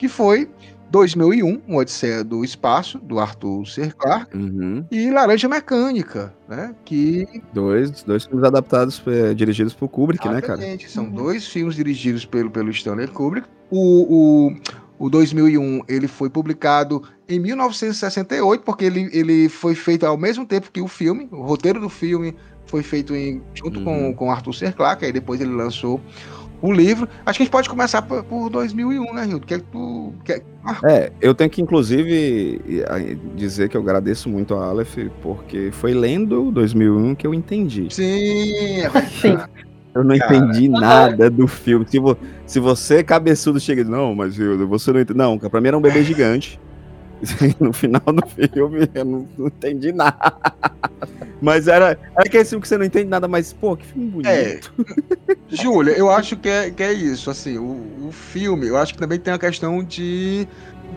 [0.00, 0.48] que foi
[0.90, 3.92] 2001, uma Odisseia do Espaço, do Arthur C.
[3.96, 4.84] Clarke, Uhum.
[4.90, 6.74] e Laranja Mecânica, né?
[6.84, 10.54] Que Dois, dois filmes adaptados, é, dirigidos por Kubrick, né, cara?
[10.58, 13.46] Exatamente, São dois filmes dirigidos pelo, pelo Stanley Kubrick.
[13.70, 14.48] O,
[14.98, 20.44] o, o 2001 ele foi publicado em 1968, porque ele, ele foi feito ao mesmo
[20.46, 21.28] tempo que o filme.
[21.30, 22.34] O roteiro do filme
[22.64, 24.12] foi feito em, junto com, Uhum.
[24.14, 24.72] com Arthur C.
[24.72, 26.00] Clarke, aí depois ele lançou
[26.62, 27.08] o livro.
[27.24, 29.36] Acho que a gente pode começar por, por 2001, né, Rio?
[29.38, 30.12] O que é que tu...
[30.24, 32.60] Que, ah, É, eu tenho que inclusive
[33.36, 37.86] dizer que eu agradeço muito a Aleph, porque foi lendo 2001 que eu entendi.
[37.90, 38.82] sim,
[39.20, 39.38] Sim.
[39.92, 40.36] Eu não Cara.
[40.36, 41.84] entendi nada do filme.
[41.88, 45.18] Se, vo- se você, cabeçudo, chega e diz, não, mas Hilda, você não entende.
[45.18, 46.60] Não, pra mim era um bebê gigante.
[47.60, 50.36] No final do filme, eu não, não entendi nada.
[51.40, 54.28] Mas era, era aquele filme que você não entende nada, mas, pô, que filme bonito.
[54.28, 54.60] É.
[55.48, 59.00] Júlia, eu acho que é, que é isso, assim, o, o filme, eu acho que
[59.00, 60.46] também tem uma questão de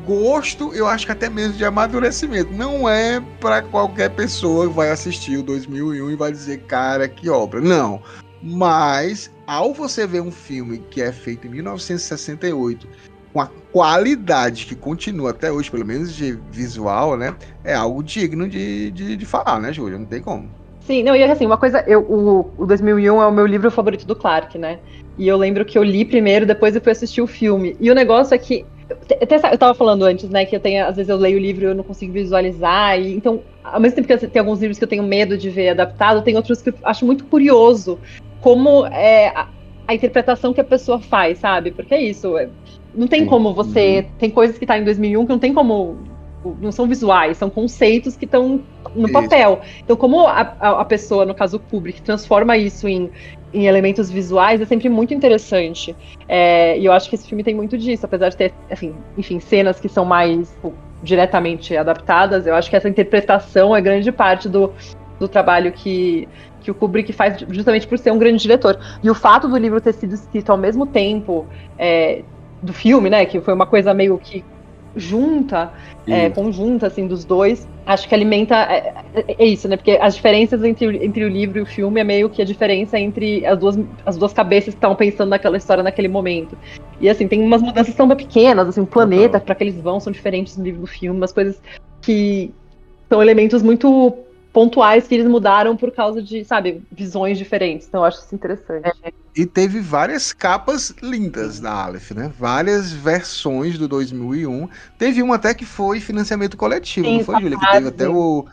[0.05, 2.51] gosto, eu acho que até mesmo de amadurecimento.
[2.53, 7.29] Não é pra qualquer pessoa que vai assistir o 2001 e vai dizer, cara, que
[7.29, 7.61] obra.
[7.61, 8.01] Não.
[8.41, 12.87] Mas, ao você ver um filme que é feito em 1968,
[13.33, 17.35] com a qualidade que continua até hoje, pelo menos de visual, né?
[17.63, 19.97] É algo digno de, de, de falar, né, Júlia?
[19.97, 20.47] Não tem como.
[20.85, 24.05] Sim, não, e assim, uma coisa, eu, o, o 2001 é o meu livro favorito
[24.05, 24.79] do Clark, né?
[25.17, 27.75] E eu lembro que eu li primeiro, depois eu fui assistir o filme.
[27.79, 28.65] E o negócio é que,
[29.19, 31.67] eu tava falando antes, né, que eu tenho, às vezes eu leio o livro e
[31.67, 34.89] eu não consigo visualizar, e então, ao mesmo tempo que tem alguns livros que eu
[34.89, 37.99] tenho medo de ver adaptado, tem outros que eu acho muito curioso
[38.41, 39.47] como é a,
[39.87, 41.71] a interpretação que a pessoa faz, sabe?
[41.71, 42.49] Porque é isso, é-
[42.95, 45.97] não tem como você, tem coisas que tá em 2001 que não tem como,
[46.61, 48.61] não são visuais, são conceitos que estão
[48.95, 49.13] no Isso.
[49.13, 49.61] papel.
[49.83, 53.09] Então, como a, a, pessoa, no caso o Kubrick, transforma isso em,
[53.53, 55.95] em elementos visuais, é sempre muito interessante.
[56.27, 59.39] É, e eu acho que esse filme tem muito disso, apesar de ter, assim, enfim,
[59.39, 64.47] cenas que são mais tipo, diretamente adaptadas, eu acho que essa interpretação é grande parte
[64.47, 64.71] do,
[65.19, 66.27] do trabalho que,
[66.61, 68.79] que o Kubrick faz justamente por ser um grande diretor.
[69.03, 71.45] E o fato do livro ter sido escrito ao mesmo tempo
[71.77, 72.23] é,
[72.63, 74.43] do filme, né, que foi uma coisa meio que
[74.95, 75.73] junta,
[76.07, 78.55] é, conjunta, assim, dos dois, acho que alimenta.
[78.55, 79.75] É, é- é isso, né?
[79.75, 82.45] Porque as diferenças entre, o- entre o livro e o filme é meio que a
[82.45, 86.55] diferença entre as duas, as duas cabeças que estavam pensando naquela história naquele momento.
[87.01, 90.13] E assim, tem umas mudanças bem pequenas, assim, o planeta para que eles vão são
[90.13, 91.59] diferentes no livro e no filme, umas coisas
[92.01, 92.51] que
[93.11, 94.13] são elementos muito
[94.53, 97.87] pontuais que eles mudaram por causa de, sabe, visões diferentes.
[97.87, 98.91] Então eu acho isso interessante.
[99.35, 102.31] E teve várias capas lindas da Aleph, né?
[102.39, 104.69] Várias versões do 2001.
[104.97, 107.57] Teve uma até que foi financiamento coletivo, Sim, não foi, Júlia?
[107.59, 108.45] Que teve até o.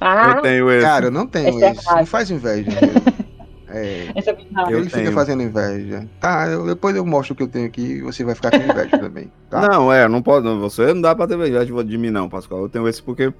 [0.00, 0.86] Ah, Eu tenho esse.
[0.86, 1.82] Cara, eu não tenho Essa é a isso.
[1.82, 1.98] fase.
[1.98, 2.70] Não faz inveja.
[3.68, 4.72] É, é.
[4.72, 6.06] Eu ele fica fazendo inveja.
[6.20, 8.58] Tá, eu- depois eu mostro o que eu tenho aqui e você vai ficar com
[8.58, 9.30] inveja também.
[9.50, 9.60] Tá?
[9.68, 10.46] Não, é, não pode.
[10.46, 12.62] não, Você não dá pra ter inveja de mim, não, Pascoal.
[12.62, 13.34] Eu tenho esse porque.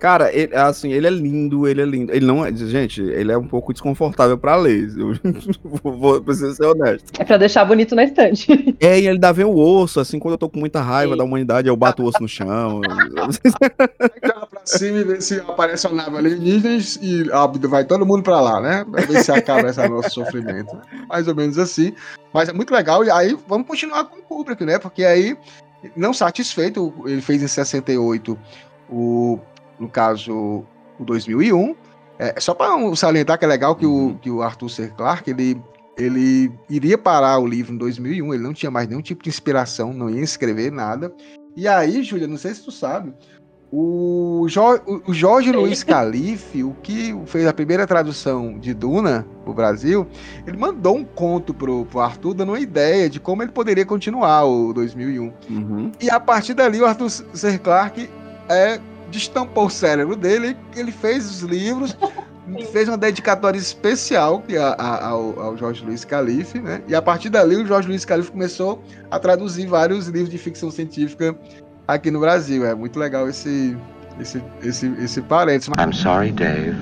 [0.00, 2.10] Cara, ele, assim, ele é lindo, ele é lindo.
[2.10, 2.50] Ele não é.
[2.54, 4.88] Gente, ele é um pouco desconfortável pra ler.
[4.96, 5.12] Eu
[5.62, 7.12] vou, preciso ser honesto.
[7.18, 8.48] É pra deixar bonito na estante.
[8.80, 11.18] É, e ele dá ver o osso, assim, quando eu tô com muita raiva Sim.
[11.18, 12.80] da humanidade, eu bato o osso no chão.
[14.24, 17.24] Joga pra cima e vê se aparece a nave alienígena e
[17.68, 18.86] vai todo mundo pra lá, né?
[18.90, 20.78] Pra ver se acaba esse nosso sofrimento.
[21.08, 21.92] Mais ou menos assim.
[22.32, 23.04] Mas é muito legal.
[23.04, 24.78] E aí vamos continuar com o Kubrick, né?
[24.78, 25.36] Porque aí,
[25.94, 28.38] não satisfeito, ele fez em 68
[28.88, 29.38] o,
[29.80, 30.64] no caso,
[30.98, 31.74] o 2001.
[32.18, 34.10] É, só para salientar que é legal que, Uhum.
[34.10, 34.88] o, que o Arthur C.
[34.88, 35.60] Clarke, ele,
[35.96, 39.92] ele iria parar o livro em 2001, ele não tinha mais nenhum tipo de inspiração,
[39.94, 41.10] não ia escrever nada.
[41.56, 43.12] E aí, Júlia, não sei se tu sabe,
[43.72, 49.26] o, Jo- o- o Jorge Luiz Calife, o que fez a primeira tradução de Duna
[49.44, 50.06] pro Brasil,
[50.46, 54.44] ele mandou um conto pro, pro Arthur dando uma ideia de como ele poderia continuar
[54.44, 55.32] o 2001.
[55.48, 55.92] Uhum.
[56.00, 57.58] E a partir dali, o Arthur C.
[57.58, 58.10] Clarke
[58.48, 58.80] é,
[59.10, 61.96] destampou o cérebro dele, ele fez os livros,
[62.72, 66.82] fez uma dedicatória especial que a- a- ao, ao Jorge Luiz Calife, né?
[66.88, 70.70] E a partir dali, o Jorge Luiz Calife começou a traduzir vários livros de ficção
[70.70, 71.36] científica
[71.86, 72.64] aqui no Brasil.
[72.66, 73.76] É muito legal esse,
[74.20, 75.68] esse, esse, esse parênteses.
[75.78, 76.76] I'm sorry, Dave.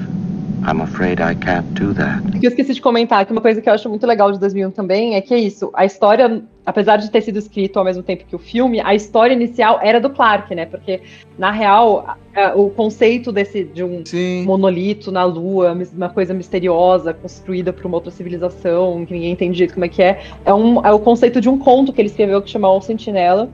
[0.66, 2.20] I'm afraid I can't do that.
[2.36, 4.40] O que eu esqueci de comentar, que uma coisa que eu acho muito legal de
[4.40, 8.02] 2001 também é que é isso, a história, apesar de ter sido escrito ao mesmo
[8.02, 10.66] tempo que o filme, a história inicial era do Clark, né?
[10.66, 11.00] Porque,
[11.38, 12.04] na real,
[12.34, 14.44] a, a, o conceito desse de um Sim.
[14.44, 19.72] monolito na Lua, uma coisa misteriosa, construída por uma outra civilização, que ninguém entende direito
[19.72, 22.42] como é que é, é, um, é o conceito de um conto que ele escreveu
[22.42, 23.48] que chama O Sentinela,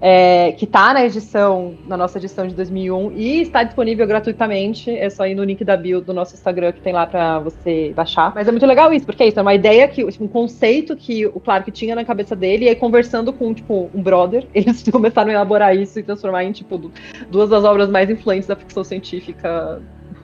[0.00, 4.90] é, que tá na edição, na nossa edição de 2001, e está disponível gratuitamente.
[4.90, 7.92] É só ir no link da bio do nosso Instagram que tem lá pra você
[7.94, 8.32] baixar.
[8.34, 11.26] Mas é muito legal isso, porque é isso, é uma ideia que, um conceito que
[11.26, 15.30] o Clark tinha na cabeça dele, e aí conversando com, tipo, um brother, eles começaram
[15.30, 16.92] a elaborar isso e transformar em, tipo, du-
[17.28, 19.82] duas das obras mais influentes da ficção científica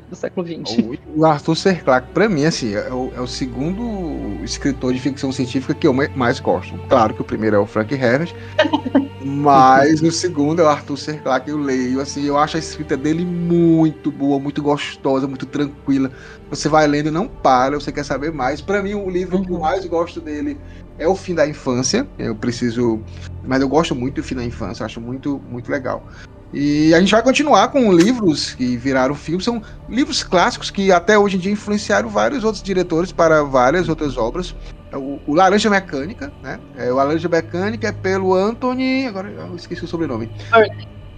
[0.09, 0.99] do século XX.
[1.15, 1.75] O Arthur C.
[1.77, 5.93] Clarke, pra mim, assim, é o, é o segundo escritor de ficção científica que eu
[5.93, 6.77] ma- mais gosto.
[6.89, 8.35] Claro que o primeiro é o Frank Herbert,
[9.25, 11.15] mas o segundo é o Arthur C.
[11.15, 11.51] Clarke.
[11.51, 16.11] Eu leio, assim, eu acho a escrita dele muito boa, muito gostosa, muito tranquila.
[16.51, 18.61] Você vai lendo e não para, você quer saber mais.
[18.61, 20.59] Pra mim, o livro que eu mais gosto dele
[20.99, 22.07] é O Fim da Infância.
[22.19, 23.01] Eu preciso.
[23.43, 26.07] Mas eu gosto muito do Fim da Infância, acho muito, muito legal.
[26.55, 29.45] E a gente vai continuar com livros que viraram filmes.
[29.45, 34.17] São livros clássicos que até hoje em dia influenciaram vários outros diretores para várias outras
[34.17, 34.55] obras.
[34.93, 36.61] O, o Laranja Mecânica, né?
[36.77, 39.05] É, o Laranja Mecânica é pelo Anthony.
[39.07, 40.31] Agora eu esqueci o sobrenome.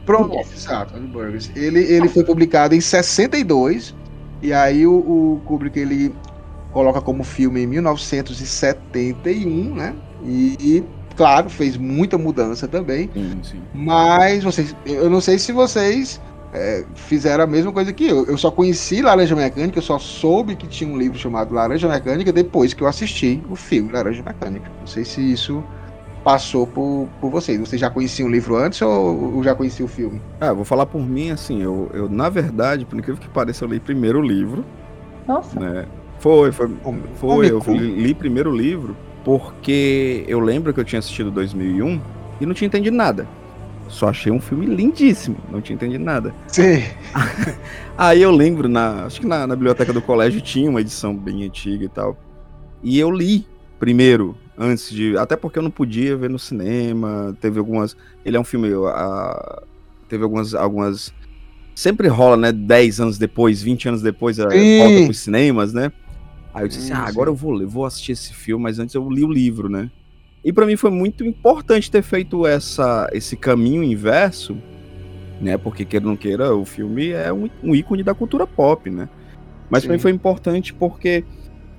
[0.07, 1.51] Pronto, exato, Anthony Burgess.
[1.55, 3.95] Ele, ele foi publicado em 62.
[4.41, 6.14] E aí o, o Kubrick ele
[6.72, 9.95] coloca como filme em 1971, né?
[10.24, 10.82] E,
[11.17, 13.11] claro, fez muita mudança também.
[13.12, 13.62] Sim, sim.
[13.75, 16.21] Mas vocês, eu não sei se vocês
[16.53, 18.25] é, fizeram a mesma coisa que eu.
[18.27, 22.33] Eu só conheci Laranja Mecânica, eu só soube que tinha um livro chamado Laranja Mecânica
[22.33, 24.71] depois que eu assisti o filme Laranja Mecânica.
[24.81, 25.62] Não sei se isso
[26.23, 27.59] passou por, por vocês.
[27.61, 30.21] Vocês já conheciam o livro antes ou, ou já conheciam o filme?
[30.41, 33.69] Ah, vou falar por mim, assim, eu, eu, na verdade, por incrível que pareça, eu
[33.69, 34.64] li primeiro o livro,
[35.27, 35.59] Nossa.
[35.59, 35.87] né?
[36.19, 36.69] Foi, foi,
[37.14, 37.71] foi, eu Cômico.
[37.73, 38.97] li, li primeiro o livro
[39.27, 42.01] porque eu lembro que eu tinha assistido 2001
[42.41, 43.27] e não tinha entendido nada.
[43.89, 46.33] Só achei um filme lindíssimo, não tinha entendido nada.
[46.47, 46.85] Sim.
[47.99, 51.43] Aí eu lembro, na, acho que na, na biblioteca do colégio tinha uma edição bem
[51.43, 52.16] antiga e tal.
[52.85, 53.45] E eu li
[53.81, 55.18] primeiro, antes de.
[55.18, 57.37] Até porque eu não podia ver no cinema.
[57.41, 57.97] Teve algumas.
[58.24, 58.68] Ele é um filme.
[58.87, 59.62] a-
[60.09, 60.55] teve algumas.
[60.55, 61.12] algumas
[61.74, 62.53] sempre rola, né?
[62.53, 65.91] 10 anos depois, 20 anos depois, a volta pros cinemas, né?
[66.57, 68.78] Aí eu disse assim: Sim, ah, agora eu vou ler, vou assistir esse filme, mas
[68.78, 69.90] antes eu li o livro, né?
[70.42, 74.57] E pra mim foi muito importante ter feito essa, esse caminho inverso,
[75.38, 75.59] né?
[75.59, 79.07] Porque queira ou não queira, o filme é um, um ícone da cultura pop, né?
[79.68, 81.24] Mas pra mim foi importante porque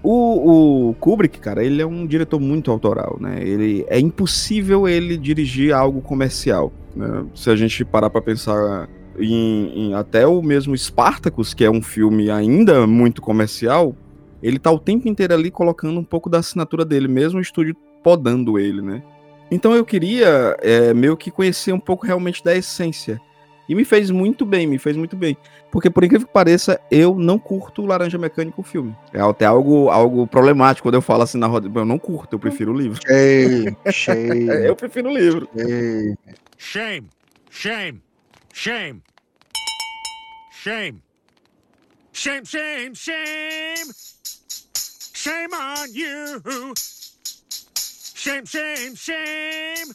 [0.04, 3.40] o, o Kubrick, cara, ele é um diretor muito autoral, né?
[3.42, 7.26] Ele é impossível ele dirigir algo comercial, né?
[7.34, 11.82] Se a gente parar pra pensar em, em até o mesmo Spartacus, que é um
[11.82, 13.96] filme ainda muito comercial,
[14.48, 17.76] ele tá o tempo inteiro ali colocando um pouco da assinatura dele, mesmo o estúdio
[18.02, 19.04] podando ele, né?
[19.52, 23.20] Então eu queria é, meio que conhecer um pouco realmente da essência.
[23.68, 25.36] E me fez muito bem, me fez muito bem.
[25.70, 28.96] Porque, por incrível que pareça, eu não curto Laranja Mecânica o filme.
[29.14, 31.70] É até algo, algo problemático quando eu falo assim na roda.
[31.78, 32.98] Eu não curto, eu prefiro o livro.
[33.06, 34.52] Cheio, cheio.
[34.64, 35.50] Eu prefiro o livro.
[36.58, 37.10] Shame.
[37.50, 38.02] Shame.
[38.54, 39.02] Shame.
[40.50, 41.04] Shame.
[42.14, 44.17] Shame, shame, shame.
[45.28, 46.74] Shame on you.
[48.16, 49.94] Shame, shame, shame.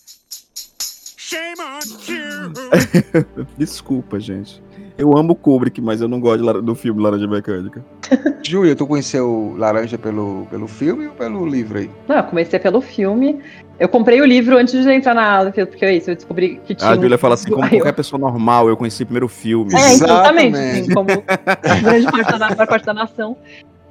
[1.16, 2.52] Shame on you.
[3.56, 4.62] Desculpa, gente.
[4.98, 7.82] Eu amo o Kubrick, mas eu não gosto do filme Laranja Mecânica.
[8.44, 11.90] Júlia, tu conheceu Laranja pelo, pelo filme ou pelo livro aí?
[12.06, 13.40] Não, eu comecei pelo filme.
[13.80, 16.74] Eu comprei o livro antes de entrar na aula, porque é isso, eu descobri que
[16.74, 16.90] tinha.
[16.90, 19.74] A um Julia fala assim, como qualquer pessoa normal, eu conheci primeiro o filme.
[19.74, 20.80] É, exatamente, Exatamente.
[20.82, 21.06] assim, como
[21.82, 23.34] grande parte da, parte da nação.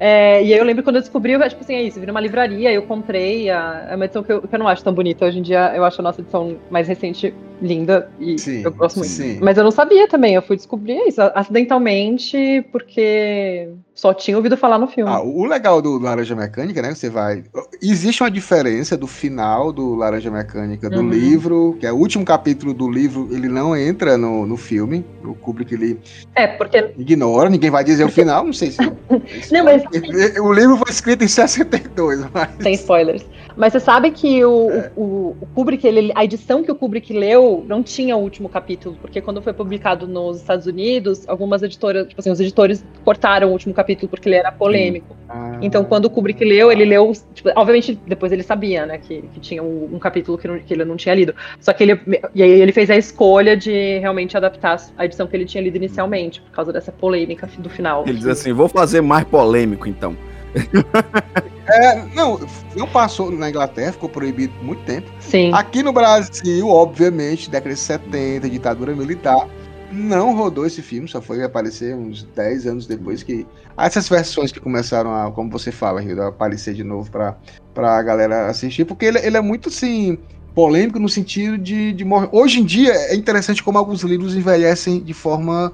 [0.03, 2.19] É, e aí eu lembro quando eu descobri, eu, tipo assim, é isso, vi numa
[2.19, 5.23] livraria, eu comprei a, é uma edição que eu, que eu não acho tão bonita.
[5.27, 7.31] Hoje em dia eu acho a nossa edição mais recente
[7.61, 9.11] linda e Sim, eu gosto muito.
[9.11, 9.37] sim.
[9.41, 14.77] Mas eu não sabia também, eu fui descobrir isso acidentalmente, porque só tinha ouvido falar
[14.79, 15.11] no filme.
[15.11, 16.93] Ah, o legal do Laranja Mecânica, né?
[16.93, 17.43] Você vai.
[17.81, 21.09] Existe uma diferença do final do Laranja Mecânica do Uhum.
[21.09, 25.05] livro, que é o último capítulo do livro, ele não entra no, no filme.
[25.23, 25.99] O Kubrick ele
[26.35, 26.91] É, porque.
[26.97, 28.77] ignora, ninguém vai dizer o final, não sei se.
[29.51, 29.83] Não, mas
[30.41, 32.49] O livro foi escrito em 62, mas.
[32.61, 33.23] Sem spoilers.
[33.55, 34.91] Mas você sabe que o, É.
[34.95, 38.97] o, o Kubrick, ele, a edição que o Kubrick leu não tinha o último capítulo,
[39.01, 43.51] porque quando foi publicado nos Estados Unidos, algumas editoras, tipo assim, os editores cortaram o
[43.51, 45.15] último capítulo porque ele era polêmico.
[45.29, 49.21] Ah, Então, quando o Kubrick leu, ele leu, tipo, obviamente, depois ele sabia, né, que,
[49.33, 51.33] que tinha um, um capítulo que, não- que ele não tinha lido.
[51.59, 51.99] Só que ele,
[52.33, 55.75] e aí ele fez a escolha de realmente adaptar a edição que ele tinha lido
[55.75, 58.03] inicialmente, por causa dessa polêmica do final.
[58.07, 60.15] Ele diz assim, vou fazer mais polêmico então.
[61.67, 62.39] É, não,
[62.75, 65.09] não passou na Inglaterra, ficou proibido por muito tempo.
[65.19, 65.53] Sim.
[65.53, 69.47] Aqui no Brasil, obviamente, década de 70, ditadura militar,
[69.91, 73.45] não rodou esse filme, só foi aparecer uns 10 anos depois que.
[73.77, 77.37] Essas versões que começaram a, como você fala, a aparecer de novo pra,
[77.73, 80.17] pra galera assistir, porque ele, ele é muito assim.
[80.53, 82.27] Polêmico no sentido de, de morrer.
[82.29, 85.71] Hoje em dia é interessante como alguns livros envelhecem de forma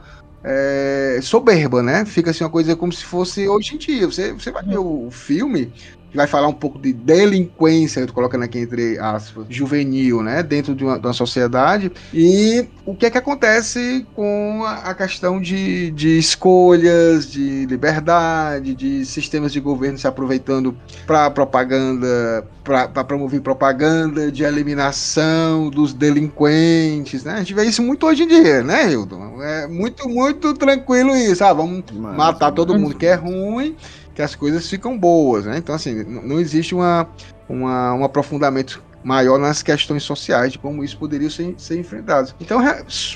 [0.48, 2.06] é, soberba, né?
[2.06, 4.06] Fica assim uma coisa como se fosse hoje em dia.
[4.06, 5.74] Você, você vai ver o filme,
[6.18, 10.44] vai falar um pouco de delinquência, eu tô colocando aqui entre aspas, juvenil, né?
[10.44, 11.92] Dentro de uma, de uma sociedade.
[12.14, 18.74] E o que é que acontece com a, a questão de, de escolhas, de liberdade,
[18.74, 27.24] de sistemas de governo se aproveitando para propaganda, para promover propaganda de eliminação dos delinquentes,
[27.24, 27.34] né?
[27.34, 29.42] A gente vê isso muito hoje em dia, né, Hilton?
[29.42, 31.44] É muito, muito tranquilo isso.
[31.44, 33.76] Ah, vamos Mas, matar todo mas- mundo que é ruim,
[34.18, 35.60] que as coisas ficam boas, né?
[35.60, 37.08] Então, assim, não existe uma,
[37.48, 42.34] uma, um aprofundamento maior nas questões sociais de como isso poderia ser, ser enfrentado.
[42.42, 42.60] Então,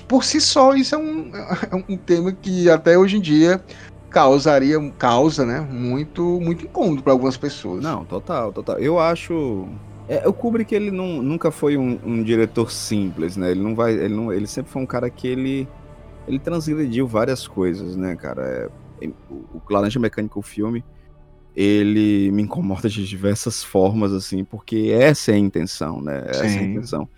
[0.07, 3.59] por si só, isso é um, é um tema que até hoje em dia
[4.11, 7.81] causaria, causa, né, muito, muito incômodo para algumas pessoas.
[7.81, 8.77] Não, total, total.
[8.77, 9.67] Eu acho.
[10.07, 13.49] É, o Kubrick ele não, nunca foi um, um diretor simples, né?
[13.49, 15.67] Ele não vai, ele não, ele sempre foi um cara que ele
[16.27, 18.43] ele transgrediu várias coisas, né, cara?
[18.43, 18.69] É,
[19.27, 20.85] o, o Laranja Mecânica, o filme,
[21.55, 26.23] ele me incomoda de diversas formas, assim, porque essa é a intenção, né?
[26.43, 26.65] Essa é a Sim.
[26.65, 27.09] intenção.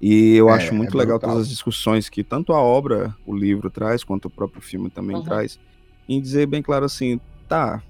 [0.00, 3.34] E eu É, acho muito é legal todas as discussões que tanto a obra, o
[3.36, 5.22] livro traz, quanto o próprio filme também Uhum.
[5.22, 5.58] traz,
[6.08, 7.82] em dizer bem claro assim, tá,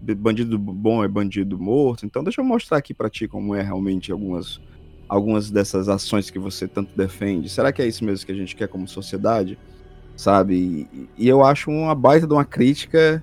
[0.00, 4.12] bandido bom é bandido morto, então deixa eu mostrar aqui pra ti como é realmente
[4.12, 4.60] algumas,
[5.08, 7.48] algumas dessas ações que você tanto defende.
[7.50, 9.58] Será que é isso mesmo que a gente quer como sociedade?
[10.16, 10.86] Sabe?
[10.92, 13.22] E, e eu acho uma baita de uma crítica.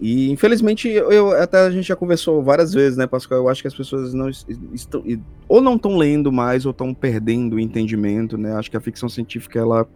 [0.00, 3.40] E infelizmente, eu, eu- até a gente já conversou várias vezes, né, Pascoal?
[3.42, 5.04] Eu acho que as pessoas não es- estão.
[5.48, 8.54] Ou não estão lendo mais, ou estão perdendo o entendimento, né?
[8.54, 9.86] Acho que a ficção científica, ela,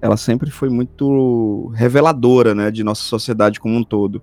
[0.00, 4.22] ela sempre foi muito reveladora, né, de nossa sociedade como um todo.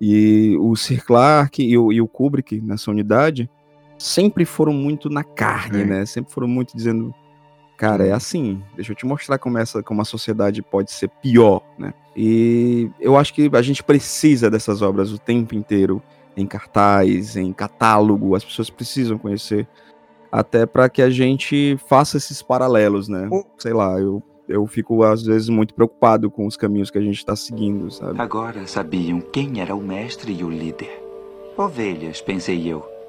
[0.00, 3.50] E o Sir Clarke e o, e o Kubrick nessa unidade
[3.98, 5.84] sempre foram muito na carne, É.
[5.84, 6.06] né?
[6.06, 7.14] Sempre foram muito dizendo,
[7.80, 11.62] cara, é assim, deixa eu te mostrar como essa como a sociedade pode ser pior,
[11.78, 11.94] né?
[12.14, 16.02] E eu acho que a gente precisa dessas obras o tempo inteiro
[16.36, 19.66] em cartaz, em catálogo, as pessoas precisam conhecer
[20.30, 23.30] até para que a gente faça esses paralelos, né?
[23.56, 27.16] Sei lá, eu eu fico às vezes muito preocupado com os caminhos que a gente
[27.16, 28.20] está seguindo, sabe?
[28.20, 31.02] Agora sabiam quem era o mestre e o líder.
[31.56, 32.99] Ovelhas, pensei eu.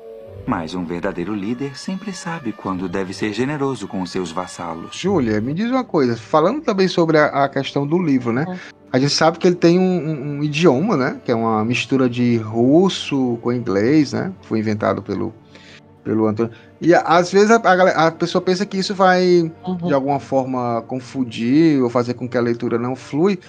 [0.45, 4.95] Mas um verdadeiro líder sempre sabe quando deve ser generoso com seus vassalos.
[4.95, 8.45] Júlia, me diz uma coisa, falando também sobre a, a questão do livro, né?
[8.91, 11.21] A gente sabe que ele tem um, um- um idioma, né?
[11.23, 14.33] Que é uma mistura de russo com inglês, né?
[14.41, 15.33] Foi inventado pelo,
[16.03, 16.51] pelo Antônio.
[16.81, 19.77] E às vezes a, a a pessoa pensa que isso vai, Uhum.
[19.87, 23.39] de alguma forma, confundir ou fazer com que a leitura não flui.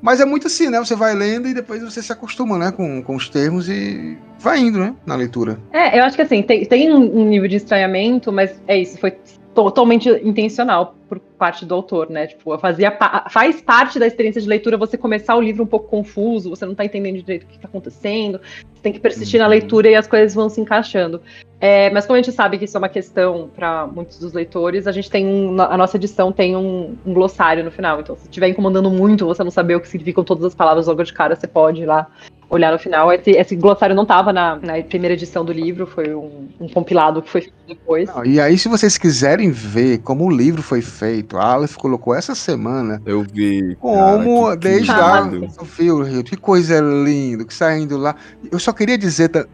[0.00, 0.78] Mas é muito assim, né?
[0.78, 2.72] Você vai lendo e depois você se acostuma, né?
[2.72, 4.94] Com, com os termos e vai indo, né?
[5.04, 5.58] Na leitura.
[5.72, 9.14] É, eu acho que assim, tem, tem um nível de estranhamento, mas é isso, foi
[9.54, 12.28] totalmente intencional por parte do autor, né?
[12.28, 12.96] Tipo, fazia
[13.28, 16.72] faz parte da experiência de leitura você começar o livro um pouco confuso, você não
[16.72, 18.40] tá entendendo direito o que tá acontecendo,
[18.72, 19.50] você tem que persistir na Uhum.
[19.50, 21.20] leitura e as coisas vão se encaixando.
[21.60, 24.86] É, mas como a gente sabe que isso é uma questão para muitos dos leitores,
[24.86, 28.00] a gente tem um, a nossa edição tem um, um glossário no final.
[28.00, 31.02] Então, se estiver incomodando muito, você não saber o que significam todas as palavras logo
[31.02, 32.06] de cara, você pode ir lá
[32.50, 33.12] olhar no final.
[33.12, 37.22] Esse, esse glossário não estava na, na primeira edição do livro, foi um, um compilado
[37.22, 38.08] que foi feito depois.
[38.08, 42.14] Não, e aí, se vocês quiserem ver como o livro foi feito, a Aleph colocou
[42.14, 43.76] essa semana Eu vi.
[43.80, 48.14] Como cara, desde mas- Sofia, Rio, que coisa linda, que saindo lá.
[48.50, 49.46] Eu só queria dizer, tá-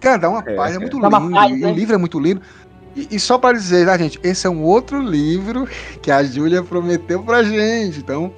[0.00, 1.70] cara, dá uma É, paz, é muito lindo, paz, né?
[1.70, 2.40] o livro é muito lindo.
[2.96, 5.68] E, e só pra dizer, tá, gente, esse é um outro livro
[6.02, 8.32] que a Júlia prometeu pra gente, então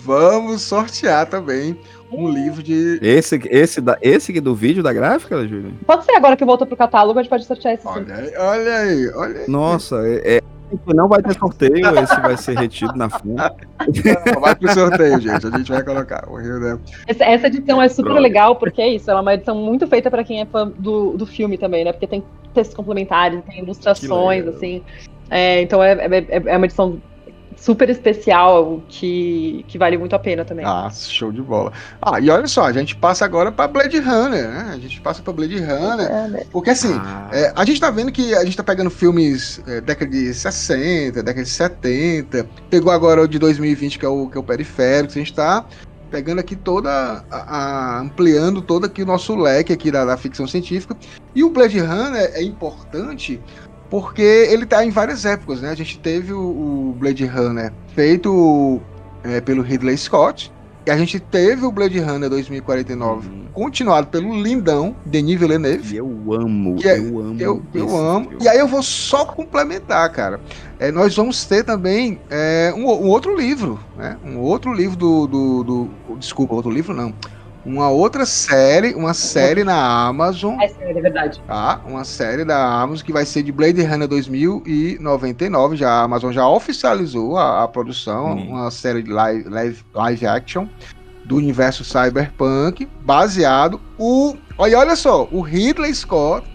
[0.00, 1.78] vamos sortear também
[2.10, 2.98] um livro de...
[3.02, 5.72] Esse, esse, da, esse aqui do vídeo da gráfica, Júlia?
[5.86, 7.86] Pode ser agora que voltou pro catálogo, a gente pode sortear esse.
[7.86, 9.48] Olha aí, olha aí, olha aí.
[9.50, 10.40] Nossa, é, é-
[10.94, 13.36] não vai ter sorteio, esse vai ser retido na frente.
[14.40, 16.28] Vai pro sorteio, gente, a gente vai colocar.
[16.28, 16.78] O Rio, né?
[17.06, 18.20] Essa, essa edição é super Droga.
[18.20, 21.16] legal, porque é isso, ela é uma edição muito feita pra quem é fã do,
[21.16, 21.92] do filme também, né?
[21.92, 22.22] Porque tem
[22.54, 24.82] textos complementares, tem ilustrações, assim.
[25.30, 27.00] É, então é, é, é uma edição
[27.60, 30.64] super especial que, que vale muito a pena também.
[30.64, 31.72] Ah, show de bola.
[32.00, 34.70] Ah, e olha só, a gente passa agora pra Blade Runner, né?
[34.72, 36.06] A gente passa pra Blade Runner.
[36.06, 36.44] É, né?
[36.50, 39.80] Porque assim, Ah, é, a gente tá vendo que a gente tá pegando filmes é,
[39.80, 44.38] década de 60, década de 70, pegou agora o de 2020, que é o, que
[44.38, 45.66] é o Periférico, a gente tá
[46.10, 50.46] pegando aqui toda a, a, ampliando todo aqui o nosso leque aqui da, da, ficção
[50.46, 50.96] científica.
[51.34, 53.40] E o Blade Runner é importante
[53.90, 55.70] porque ele está em várias épocas, né?
[55.70, 58.80] A gente teve o, Blade Runner feito
[59.24, 60.52] é, pelo Ridley Scott,
[60.86, 63.44] e a gente teve o Blade Runner 2049 hum.
[63.52, 65.94] continuado pelo lindão Denis Villeneuve.
[65.94, 67.36] E eu amo, é, eu amo.
[67.38, 68.28] Eu, eu amo.
[68.30, 68.44] Filme.
[68.44, 70.40] E aí eu vou só complementar, cara.
[70.78, 74.16] É, nós vamos ter também é, um, um, outro livro, né?
[74.24, 77.12] Um outro livro do, do, do, Desculpa, outro livro não
[77.64, 80.58] uma outra série, uma série na Amazon.
[80.60, 81.42] É série, é verdade.
[81.46, 81.80] Tá?
[81.86, 85.76] Uma série da Amazon que vai ser de Blade Runner 2099.
[85.76, 88.50] Já, a Amazon já oficializou a, a produção, hum.
[88.50, 90.66] uma série de live, live, live action
[91.24, 94.36] do universo cyberpunk, baseado o.
[94.56, 96.46] Olha, olha só, o Ridley Scott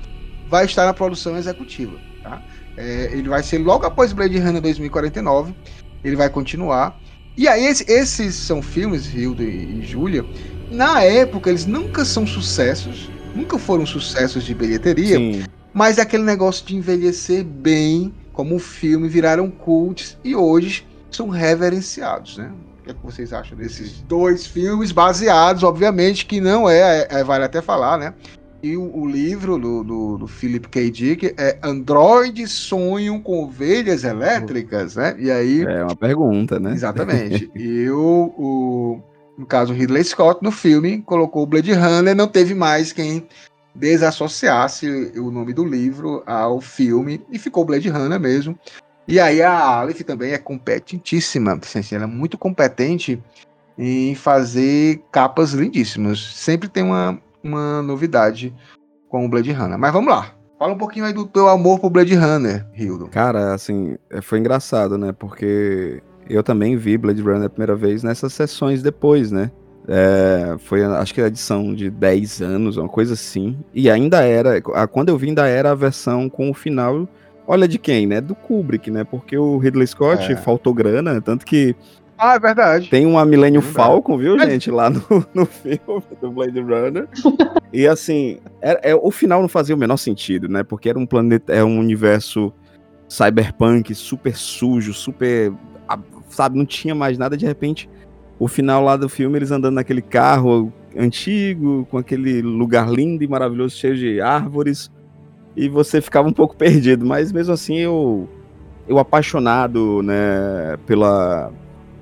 [0.49, 1.97] vai estar na produção executiva.
[2.23, 2.41] Tá?
[2.77, 5.55] É, ele vai ser logo após Blade Runner 2049.
[6.03, 6.99] Ele vai continuar.
[7.37, 10.25] E aí, esses são filmes, Hilda e, Júlia,
[10.71, 15.43] na época eles nunca são sucessos, nunca foram sucessos de bilheteria, Sim.
[15.73, 21.27] mas é aquele negócio de envelhecer bem, como um filme, viraram cults e hoje são
[21.27, 22.51] reverenciados, né?
[22.79, 27.07] O que, é que vocês acham desses dois filmes baseados, obviamente, que não é, é,
[27.19, 28.13] é vale até falar, né?
[28.65, 30.89] E o, o livro do, do, do, Philip K.
[30.89, 35.15] Dick é Androides sonham com ovelhas elétricas, né?
[35.19, 35.61] E aí...
[35.61, 36.71] É uma pergunta, né?
[36.71, 37.47] Exatamente.
[37.53, 39.03] e o, o
[39.37, 43.27] no caso Ridley Scott, no filme, colocou o Blade Runner, não teve mais quem
[43.75, 48.57] desassociasse o nome do livro ao filme e ficou Blade Runner mesmo.
[49.07, 53.21] E aí a Aleph também é competentíssima, assim, ela é muito competente
[53.77, 56.19] em fazer capas lindíssimas.
[56.33, 58.53] Sempre tem uma, uma novidade
[59.09, 59.77] com o Blade Runner.
[59.77, 60.31] Mas vamos lá.
[60.57, 63.07] Fala um pouquinho aí do teu amor pro Blade Runner, Hildo.
[63.07, 65.11] Cara, assim, foi engraçado, né?
[65.11, 69.51] Porque eu também vi Blade Runner a primeira vez nessas sessões depois, né?
[69.87, 73.57] É, foi, acho que a edição de 10 anos, uma coisa assim.
[73.73, 77.07] E ainda era, quando eu vi, ainda era a versão com o final.
[77.47, 78.19] Olha de quem, né?
[78.19, 79.03] Do Kubrick, né?
[79.03, 80.35] Porque o Ridley Scott é.
[80.35, 81.75] faltou grana, tanto que.
[82.17, 82.89] Ah, é verdade.
[82.89, 85.01] Tem uma Millennium é Falcon, viu, gente, lá no,
[85.33, 85.79] no filme
[86.21, 87.07] do Blade Runner.
[87.73, 90.63] e assim, é, é, o final não fazia o menor sentido, né?
[90.63, 92.53] Porque era um planeta, é um universo
[93.07, 95.53] cyberpunk super sujo, super
[96.29, 97.89] sabe, não tinha mais nada, de repente,
[98.37, 103.27] o final lá do filme, eles andando naquele carro antigo, com aquele lugar lindo e
[103.27, 104.91] maravilhoso, cheio de árvores,
[105.55, 108.27] e você ficava um pouco perdido, mas mesmo assim eu,
[108.87, 111.51] eu apaixonado, né, pela,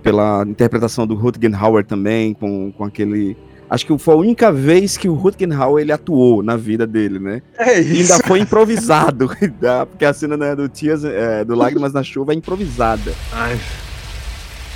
[0.03, 3.35] pela interpretação do Rutger Hauer também, com, com aquele...
[3.69, 7.17] Acho que foi a única vez que o Rutger Hauer ele atuou na vida dele,
[7.17, 7.41] né?
[7.57, 7.93] É isso.
[7.93, 9.29] E ainda foi improvisado,
[9.89, 13.11] porque a cena né, do Tias, é, do Lágrimas na Chuva é improvisada.
[13.33, 13.63] I've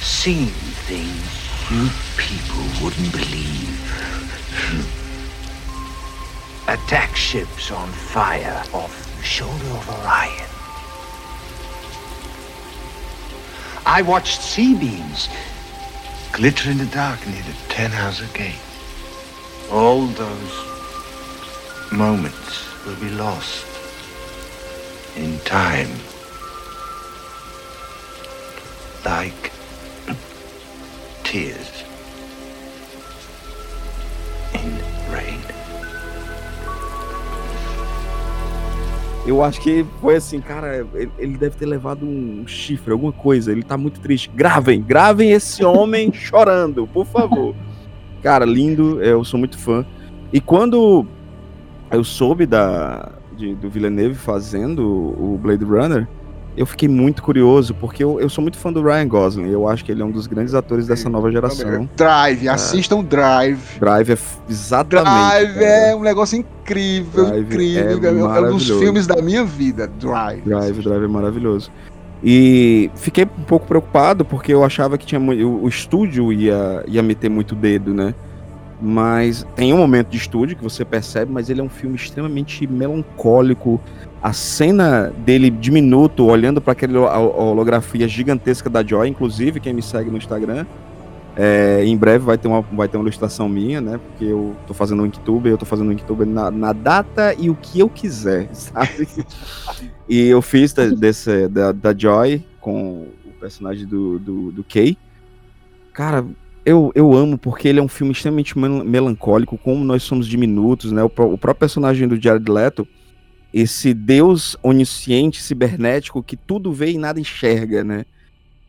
[0.02, 0.48] seen
[0.88, 3.68] things you people wouldn't believe.
[6.68, 10.57] Attack ships on fire off the shoulder of Orion.
[13.90, 15.30] I watched sea beams
[16.34, 18.60] glitter in the dark near the Ten Hauser Gate.
[19.72, 23.66] All those moments will be lost
[25.16, 25.90] in time.
[29.06, 29.54] Like
[31.24, 31.84] tears
[34.54, 34.97] in
[39.28, 40.88] Eu acho que foi assim, cara,
[41.20, 43.52] ele deve ter levado um chifre, alguma coisa.
[43.52, 44.32] Ele tá muito triste.
[44.34, 47.54] Gravem, gravem esse homem chorando, por favor.
[48.24, 49.86] Cara, lindo, eu sou muito fã.
[50.32, 51.06] E quando
[51.92, 56.08] eu soube da, de, do Villeneuve fazendo o Blade Runner,
[56.58, 59.50] eu fiquei muito curioso, porque eu, eu sou muito fã do Ryan Gosling.
[59.50, 61.88] Eu acho que ele é um dos grandes atores dessa nova geração.
[61.96, 62.50] Drive, é.
[62.50, 63.80] assistam Drive.
[63.80, 64.18] Drive é
[64.50, 65.12] exatamente.
[65.12, 65.66] Drive cara.
[65.66, 68.34] é um negócio incrível, Drive incrível.
[68.34, 70.42] É, é um dos filmes da minha vida, Drive.
[70.42, 71.72] Drive, Drive é maravilhoso.
[72.24, 77.04] E fiquei um pouco preocupado porque eu achava que tinha o, o estúdio ia, ia
[77.04, 78.16] meter muito dedo, né?
[78.82, 82.66] Mas tem um momento de estúdio que você percebe, mas ele é um filme extremamente
[82.68, 83.80] melancólico,
[84.28, 90.12] a cena dele diminuto, olhando para aquela holografia gigantesca da Joy, inclusive quem me segue
[90.12, 90.66] no Instagram,
[91.34, 93.98] é, em breve vai ter, uma, vai ter uma ilustração minha, né?
[93.98, 97.50] Porque eu tô fazendo um Inktuber, eu tô fazendo um Inktuber na, na data e
[97.50, 99.08] o que eu quiser, sabe?
[100.10, 104.98] e eu fiz da, desse, da, da Joy com o personagem do, do, do Kay.
[105.94, 106.26] Cara,
[106.66, 111.02] eu, eu amo porque ele é um filme extremamente melancólico, como nós somos diminutos, né?
[111.02, 112.86] O, o próprio personagem do Jared Leto,
[113.60, 118.06] esse Deus onisciente, cibernético, que tudo vê e nada enxerga, né?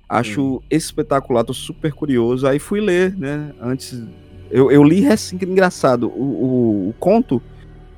[0.08, 2.46] Acho espetacular, tô super curioso.
[2.46, 3.52] Aí fui ler, né?
[3.60, 4.02] Antes.
[4.50, 6.08] Eu, eu li recente, engraçado.
[6.08, 7.42] O, o, o conto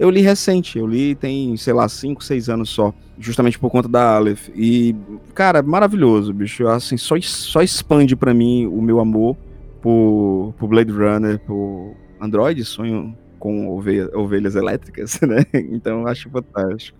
[0.00, 3.86] eu li recente, eu li tem, sei lá, 5, 6 anos só, justamente por conta
[3.86, 4.48] da Aleph.
[4.56, 4.96] E,
[5.34, 6.66] cara, maravilhoso, bicho.
[6.66, 9.36] Assim, só, só expande para mim o meu amor
[9.82, 15.44] por, por Blade Runner, por Android, sonho com ovelha, ovelhas elétricas, né?
[15.52, 16.96] Então acho fantástico.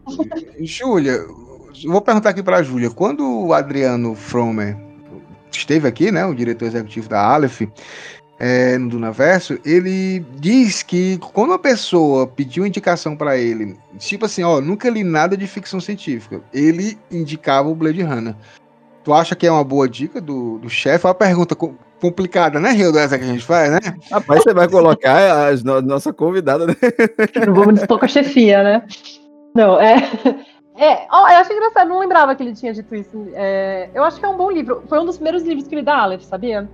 [0.59, 1.25] Júlia,
[1.87, 4.77] vou perguntar aqui para a Júlia, quando o Adriano Fromer
[5.53, 7.63] esteve aqui, né, o diretor executivo da Aleph,
[8.39, 14.43] é, no Dunaverso, ele diz que quando uma pessoa pediu indicação para ele, tipo assim,
[14.43, 18.35] ó, nunca li nada de ficção científica, ele indicava o Blade Runner.
[19.05, 21.07] Tu acha que é uma boa dica do, do chefe?
[21.07, 21.55] Uma pergunta
[22.01, 23.79] complicada, né, Rio, essa que a gente faz, né?
[24.11, 26.75] Rapaz, você vai colocar a no, nossa convidada, né?
[27.47, 28.83] Não vamos dispor com a chefia, né?
[29.55, 29.97] Não, é.
[30.77, 33.27] É, oh, eu acho engraçado, não lembrava que ele tinha dito isso.
[33.35, 34.83] É, eu acho que é um bom livro.
[34.89, 36.67] Foi um dos primeiros livros que ele dá Aleph, sabia?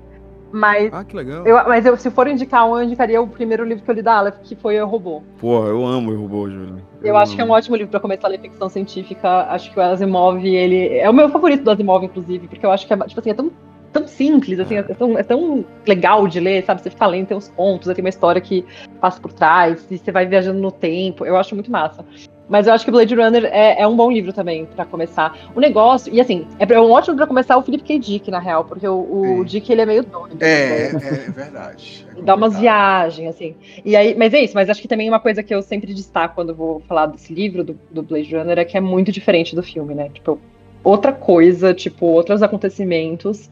[0.53, 1.45] Mas, ah, que legal.
[1.45, 4.03] Eu, mas eu, se for indicar um, eu indicaria o primeiro livro que eu li
[4.03, 5.23] da Aleph, que foi O Robô.
[5.39, 6.77] Porra, eu amo O Robô, Júlio.
[7.03, 7.37] Eu, eu acho amo.
[7.37, 9.29] que é um ótimo livro para começar a ler ficção científica.
[9.51, 10.99] Acho que o Asimov, ele.
[10.99, 13.35] É o meu favorito do Asimov, inclusive, porque eu acho que é, tipo assim, é
[13.35, 13.51] tão,
[13.97, 14.81] tão simples, assim, é.
[14.81, 16.83] é tão, é tão legal de ler, sabe?
[16.83, 18.65] Você fica lendo, tem uns contos, tem uma história que
[19.01, 21.25] passa por trás, e você vai viajando no tempo.
[21.25, 22.05] Eu acho muito massa.
[22.49, 25.37] Mas eu acho que Blade Runner é, é um bom livro também para começar.
[25.55, 27.99] O negócio, e assim, é um ótimo para começar o Philip K.
[27.99, 30.37] Dick, na real, porque o, o Dick ele é meio doido.
[30.41, 31.01] É, né?
[31.03, 32.07] é, é verdade.
[32.17, 33.57] É Dá umas viagens, assim.
[33.85, 36.37] E aí, mas é isso, mas acho que também uma coisa que eu sempre destaco
[36.37, 39.63] quando vou falar desse livro, do, do Blade Runner, é que é muito diferente do
[39.63, 40.09] filme, né?
[40.15, 40.39] Tipo,
[40.85, 43.51] outra coisa, tipo, outros acontecimentos.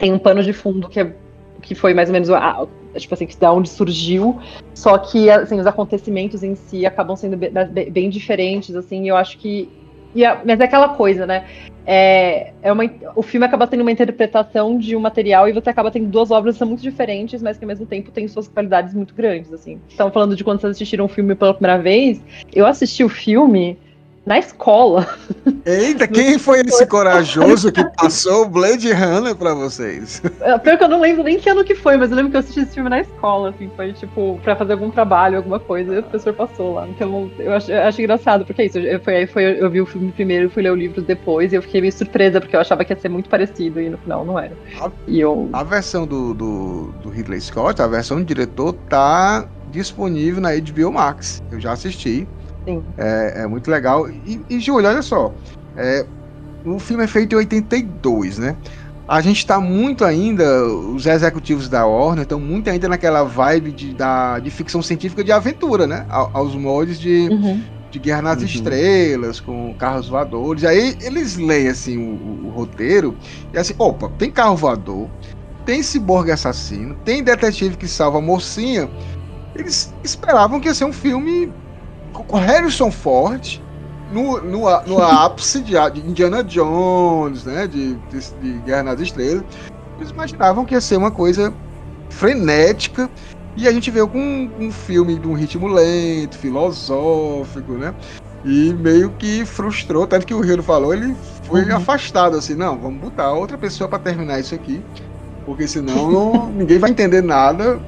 [0.00, 1.14] Tem um pano de fundo que é
[1.60, 2.66] que foi mais ou menos a,
[2.96, 4.38] tipo assim, da onde surgiu,
[4.74, 7.52] só que assim, os acontecimentos em si acabam sendo bem,
[7.90, 9.68] bem diferentes, assim, eu acho que.
[10.16, 11.44] É, mas é aquela coisa, né?
[11.86, 12.82] É, é uma,
[13.14, 16.54] o filme acaba tendo uma interpretação de um material e você acaba tendo duas obras
[16.54, 19.80] que são muito diferentes, mas que ao mesmo tempo têm suas qualidades muito grandes, assim.
[19.88, 22.20] Estão falando de quando vocês assistiram o filme pela primeira vez.
[22.52, 23.78] Eu assisti o filme
[24.24, 25.08] na escola.
[25.64, 30.22] Eita, quem foi esse corajoso que passou o Blade Runner pra vocês?
[30.40, 32.36] É, pior que eu não lembro nem que ano que foi, mas eu lembro que
[32.36, 35.94] eu assisti esse filme na escola, assim, foi tipo, pra fazer algum trabalho, alguma coisa,
[35.94, 36.88] e o professor passou lá.
[36.88, 39.86] Então eu acho, eu acho engraçado, porque é isso, eu, foi, foi, eu vi o
[39.86, 42.84] filme primeiro, fui ler o livro depois, e eu fiquei meio surpresa, porque eu achava
[42.84, 44.52] que ia ser muito parecido, e no final não era.
[44.80, 45.48] A, e eu...
[45.52, 50.92] a versão do, do, do Ridley Scott, a versão do diretor, tá disponível na HBO
[50.92, 51.42] Max.
[51.50, 52.26] Eu já assisti.
[52.70, 52.84] Sim.
[52.98, 54.08] É, é muito legal.
[54.08, 55.32] E, e Júlio, olha só.
[55.76, 56.04] É,
[56.64, 58.56] o filme é feito em 82, né?
[59.08, 63.92] A gente tá muito ainda, os executivos da Warner estão muito ainda naquela vibe de,
[63.92, 66.06] da, de ficção científica de aventura, né?
[66.08, 67.60] A, aos moldes de, uhum.
[67.90, 68.44] de Guerra nas uhum.
[68.44, 70.62] Estrelas, com carros voadores.
[70.62, 73.16] Aí eles leem assim o, o, roteiro
[73.52, 75.08] e assim, opa, tem carro voador,
[75.64, 78.88] tem ciborgue assassino, tem detetive que salva a mocinha.
[79.56, 81.52] Eles esperavam que ia ser um filme
[82.12, 83.60] com Harrison Ford
[84.12, 87.66] no, no, no ápice de, de, Indiana Jones, né?
[87.66, 89.44] De, de, de, Guerra nas Estrelas.
[89.98, 91.52] Eles imaginavam que ia ser uma coisa
[92.08, 93.08] frenética.
[93.56, 97.94] E a gente veio com um, um filme de um ritmo lento, filosófico, né?
[98.44, 101.76] E meio que frustrou, tanto que o Rio falou, ele foi uhum.
[101.76, 104.82] afastado, assim, não, vamos botar outra pessoa para terminar isso aqui,
[105.44, 107.78] porque senão não, ninguém vai entender nada.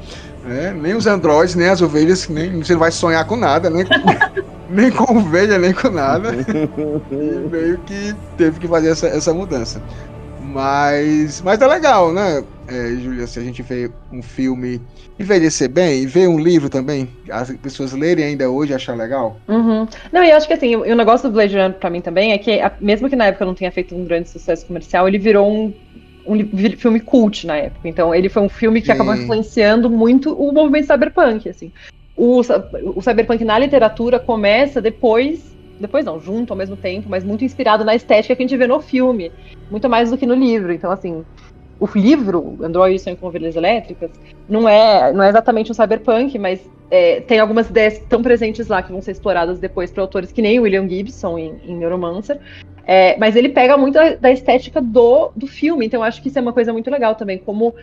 [0.53, 3.85] É, nem os androides, nem as ovelhas, nem, você não vai sonhar com nada, nem,
[4.69, 6.31] nem com ovelha, nem com nada.
[6.35, 9.83] E meio que teve que fazer essa, essa mudança.
[10.41, 14.81] Mas, mas é legal, né, é, Júlia, se a gente vê um filme
[15.19, 19.37] envelhecer bem e ver um livro também, as pessoas lerem ainda hoje e achar legal.
[19.49, 19.87] Uhum.
[20.13, 22.33] Não, e eu acho que assim, o, o negócio do Blade Runner pra mim também
[22.33, 25.51] é que, mesmo que na época não tenha feito um grande sucesso comercial, ele virou
[25.51, 25.73] um
[26.25, 26.39] um
[26.77, 27.89] filme cult na época.
[27.89, 28.93] Então, ele foi um filme que Sim.
[28.93, 31.73] acabou influenciando muito o movimento cyberpunk, assim.
[32.17, 32.41] O,
[32.95, 37.85] o cyberpunk na literatura começa depois, depois não, junto ao mesmo tempo, mas muito inspirado
[37.85, 39.33] na estética que a gente vê no filme,
[39.71, 40.73] muito mais do que no livro.
[40.73, 41.25] Então, assim,
[41.83, 44.11] o livro, Android Sonho com Ovelhas Elétricas,
[44.49, 46.61] não é, não é exatamente um cyberpunk, mas
[46.91, 50.41] é, tem algumas ideias tão presentes lá que vão ser exploradas depois para autores que
[50.41, 52.39] nem William Gibson em, em Neuromancer.
[52.87, 56.43] É, mas ele pega muito da estética do, do filme, então acho que isso é
[56.43, 57.75] uma coisa muito legal também, como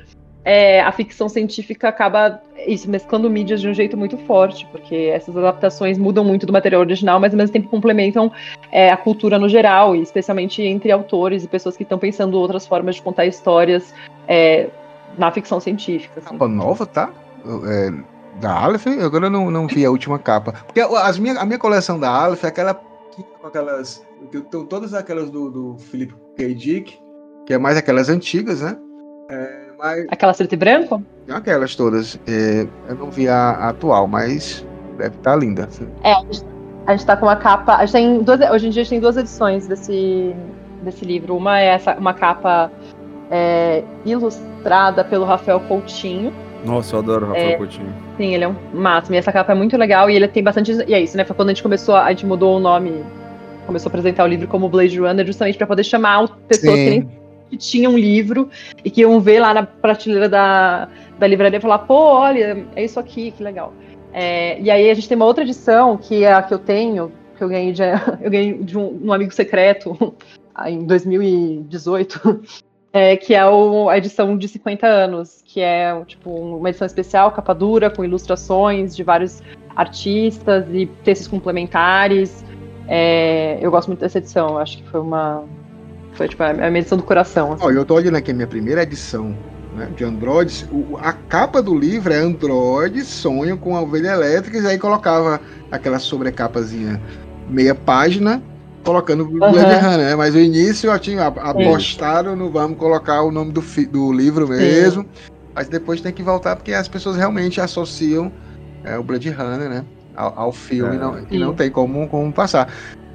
[0.49, 5.37] é, a ficção científica acaba isso mesclando mídias de um jeito muito forte, porque essas
[5.37, 8.31] adaptações mudam muito do material original, mas ao mesmo tempo complementam
[8.71, 12.65] é, a cultura no geral, e especialmente entre autores e pessoas que estão pensando outras
[12.65, 13.93] formas de contar histórias
[14.27, 14.71] é,
[15.19, 16.19] na ficção científica.
[16.19, 16.31] Assim.
[16.31, 17.11] Capa nova, tá?
[17.67, 17.91] É,
[18.41, 20.53] da Aleph, agora eu não, não vi a última capa.
[20.65, 24.03] Porque as minha, a minha coleção da Aleph é aquela com aquelas.
[24.67, 26.55] Todas aquelas do, do Felipe K.
[26.55, 26.99] Dick,
[27.45, 28.75] que é mais aquelas antigas, né?
[29.29, 31.01] É, mas Aquela preto e branco?
[31.31, 32.19] aquelas todas.
[32.27, 34.65] É, eu não vi a, atual, mas
[34.97, 35.67] deve estar linda.
[36.03, 36.43] É, a gente,
[36.85, 37.75] a gente tá com uma capa.
[37.75, 40.35] A gente tem duas, hoje em dia a gente tem duas edições desse,
[40.83, 41.35] desse livro.
[41.37, 42.71] Uma é essa, uma capa
[43.31, 46.33] é, ilustrada pelo Rafael Coutinho.
[46.65, 47.55] Nossa, eu adoro o Rafael É.
[47.55, 47.93] Coutinho.
[48.17, 49.15] Sim, ele é um máximo.
[49.15, 50.71] E essa capa é muito legal e ele tem bastante.
[50.87, 51.23] E é isso, né?
[51.23, 53.01] Foi quando a gente começou, a gente mudou o nome,
[53.65, 56.89] começou a apresentar o livro como Blade Runner, justamente para poder chamar o- pessoas que
[56.89, 57.18] nem
[57.49, 58.49] que tinham um livro
[58.83, 62.83] e que iam ver lá na prateleira da, da livraria e falar, pô, olha, é
[62.83, 63.73] isso aqui, que legal.
[64.13, 67.11] É, e aí a gente tem uma outra edição, que é a que eu tenho,
[67.37, 67.81] que eu ganhei de,
[68.21, 70.15] eu ganhei de um, um amigo secreto
[70.65, 72.41] em 2018,
[72.93, 77.31] é, que é o- a edição de 50 anos, que é tipo uma edição especial,
[77.31, 79.41] capa dura, com ilustrações de vários
[79.75, 82.43] artistas e textos complementares.
[82.87, 85.45] É, eu gosto muito dessa edição, acho que foi uma.
[86.19, 87.53] Foi tipo a minha edição do coração.
[87.53, 87.63] assim.
[87.63, 89.33] Olha, eu tô olhando aqui a minha primeira edição
[89.73, 90.67] né, de Androids.
[90.69, 95.39] O- a capa do livro é Android sonho com a ovelha elétrica, e aí colocava
[95.71, 97.01] aquela sobrecapazinha
[97.47, 98.43] meia página,
[98.83, 100.15] colocando Blade Runner, né?
[100.17, 104.45] Mas o início eu tinha apostado no vamos colocar o nome do, fi- do livro
[104.45, 105.05] mesmo.
[105.55, 108.29] Mas depois tem que voltar porque as pessoas realmente associam
[108.83, 109.85] é, o Blade Runner, né?
[110.17, 110.99] Ao, ao filme É.
[110.99, 111.55] não, e não Sim.
[111.55, 112.67] tem como, como passar.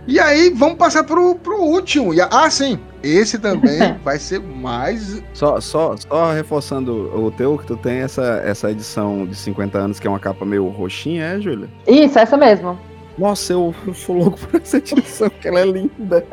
[0.06, 2.12] E aí, vamos passar pro, pro último.
[2.12, 5.22] E, ah, sim, esse também vai ser mais.
[5.32, 9.98] Só, só, só reforçando o teu, que tu tem essa, essa edição de 50 anos,
[9.98, 11.68] que é uma capa meio roxinha, é, Júlia?
[11.86, 12.78] Isso, essa mesmo.
[13.16, 16.26] Nossa, eu, eu sou louco por essa edição, que ela é linda.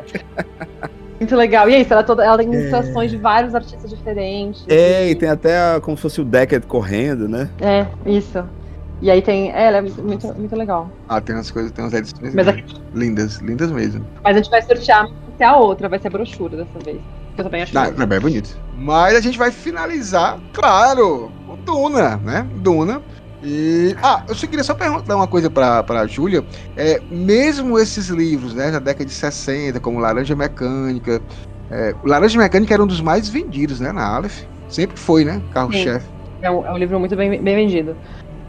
[1.18, 1.70] Muito legal.
[1.70, 4.64] E é isso, ela, toda, ela tem ilustrações de vários artistas diferentes.
[4.68, 7.48] É, e tem até a- como se fosse o Deckard correndo, né?
[7.60, 8.44] É, isso.
[9.02, 9.50] E aí tem.
[9.50, 10.88] É, ela é muito, muito, legal.
[11.08, 12.46] Ah, tem umas coisas, tem umas edições Mas
[12.94, 14.06] lindas, lindas mesmo.
[14.22, 17.00] Mas a gente vai sortear não ser a outra, vai ser a brochura dessa vez.
[17.34, 18.02] Que eu também acho Ah, bonita.
[18.02, 18.56] é bem bonito.
[18.76, 22.46] Mas a gente vai finalizar, claro, o Duna, né?
[22.58, 23.02] Duna.
[23.42, 23.96] E.
[24.00, 26.44] Ah, eu só queria só perguntar uma coisa pra, pra Júlia.
[26.76, 31.20] É, mesmo esses livros, né, da década de 60, como Laranja Mecânica.
[31.68, 34.44] É, o Laranja Mecânica era um dos mais vendidos, né, na Aleph.
[34.68, 35.42] Sempre foi, né?
[35.52, 36.06] Carro-chefe.
[36.40, 37.96] É um, é um livro muito bem, bem vendido.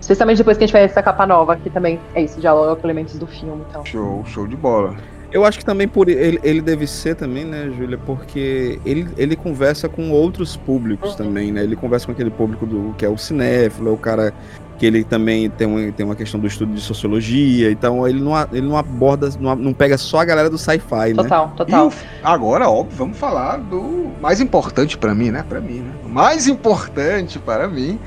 [0.03, 2.85] Especialmente depois que a gente fez essa capa nova, que também é isso, dialoga com
[2.85, 3.63] elementos do filme.
[3.69, 3.85] Então.
[3.85, 4.95] Show, show de bola.
[5.31, 9.35] Eu acho que também por ele, ele deve ser também, né, Júlia, porque ele, ele
[9.37, 11.63] conversa com outros públicos também, né?
[11.63, 14.33] Ele conversa com aquele público do que é o cinéfilo, é o cara
[14.77, 18.33] que ele também tem uma, tem uma questão do estudo de sociologia, então ele não,
[18.51, 21.23] ele não aborda, não, não pega só a galera do sci-fi, né?
[21.23, 21.87] Total, E total.
[21.87, 21.93] o-
[22.23, 25.45] agora, óbvio, vamos falar do mais importante pra mim, né?
[25.47, 25.91] Pra mim, né?
[26.05, 27.97] O mais importante para mim,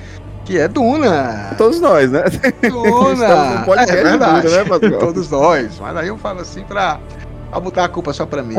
[0.46, 1.54] que é Duna.
[1.58, 2.22] Todos nós, né?
[2.62, 3.64] Duna!
[3.66, 5.00] podcast é verdade, de Duna, né, Pascoal?
[5.00, 5.80] Todos nós.
[5.80, 7.00] Mas aí eu falo assim pra,
[7.50, 8.54] pra botar a culpa só pra mim.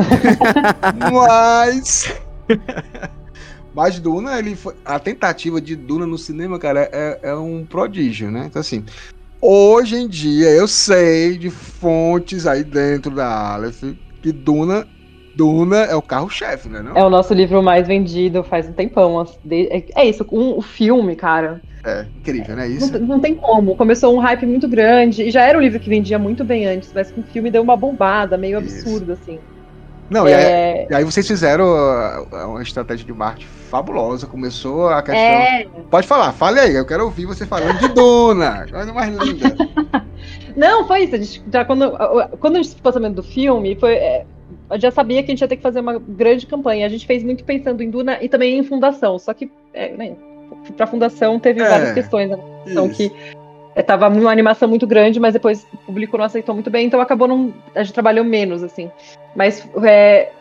[1.12, 2.14] Mas.
[3.74, 4.76] Mas Duna, ele foi.
[4.84, 8.46] A tentativa de Duna no cinema, cara, é, é um prodígio, né?
[8.48, 8.84] Então, assim.
[9.40, 13.84] Hoje em dia, eu sei de fontes aí dentro da Aleph
[14.22, 14.86] que Duna.
[15.36, 16.82] Duna é o carro-chefe, né?
[16.82, 16.98] Não?
[16.98, 19.24] É o nosso livro mais vendido faz um tempão.
[19.52, 21.62] É, é isso, um, o filme, cara.
[21.88, 22.68] É, incrível, né?
[22.68, 22.92] Não, Isso.
[22.92, 23.74] tem- não tem como.
[23.78, 25.24] Começou um hype muito grande.
[25.24, 27.64] E já era um livro que vendia muito bem antes, mas com o filme deu
[27.64, 29.40] uma bombada, meio absurda, assim.
[30.10, 34.28] Não, e aí, É, e aí vocês fizeram uh, uma estratégia de marketing fabulosa.
[34.28, 35.18] Começou a questão.
[35.18, 39.56] é, Pode falar, fale aí, eu quero ouvir você falando de Duna, coisa mais linda.
[40.56, 41.16] Não, foi isso.
[41.16, 41.92] A gente, já quando,
[42.40, 44.26] quando a gente ficou sabendo do filme, foi, é,
[44.70, 46.86] a gente já sabia que a gente ia ter que fazer uma grande campanha.
[46.86, 49.18] A gente fez muito pensando em Duna e também em fundação.
[49.20, 50.16] Só que, é, né,
[50.74, 52.30] pra fundação teve É, várias questões.
[52.30, 52.38] Né?
[52.66, 53.12] Então, que
[53.76, 57.00] é, tava uma animação muito grande, mas depois o público não aceitou muito bem, então
[57.00, 57.54] acabou não.
[57.76, 58.92] A gente trabalhou menos, assim.
[59.36, 60.32] Mas é,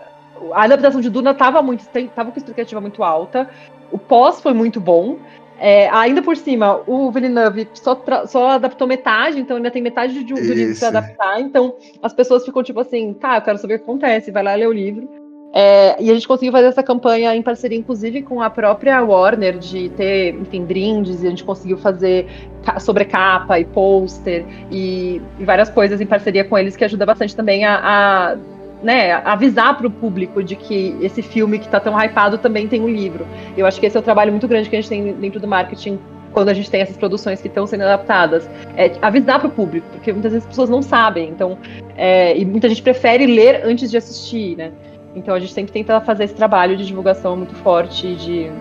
[0.52, 1.84] a adaptação de Duna tava muito.
[2.14, 3.48] tava com expectativa muito alta.
[3.90, 5.18] O pós foi muito bom.
[5.58, 10.34] É, ainda por cima, o Villeneuve só, só adaptou metade, então ainda tem metade de-
[10.34, 11.40] do livro para adaptar.
[11.40, 14.54] Então as pessoas ficam tipo assim, tá, eu quero saber o que acontece, vai lá
[14.54, 15.08] ler o livro.
[15.52, 19.58] É, e a gente conseguiu fazer essa campanha em parceria, inclusive, com a própria Warner,
[19.58, 22.26] de ter, enfim, brindes, e a gente conseguiu fazer
[22.62, 27.34] ca- sobrecapa e pôster e, e várias coisas em parceria com eles, que ajuda bastante
[27.34, 28.36] também a, a,
[28.82, 32.82] né, avisar para o público de que esse filme que está tão hypado também tem
[32.82, 33.26] um livro.
[33.56, 35.48] Eu acho que esse é o trabalho muito grande que a gente tem dentro do
[35.48, 35.98] marketing
[36.32, 38.46] quando a gente tem essas produções que estão sendo adaptadas.
[38.76, 41.56] É avisar para o público, porque muitas vezes as pessoas não sabem, então,
[41.96, 44.70] é, e muita gente prefere ler antes de assistir, né?
[45.16, 48.52] Então a gente sempre tenta fazer esse trabalho de divulgação muito forte, de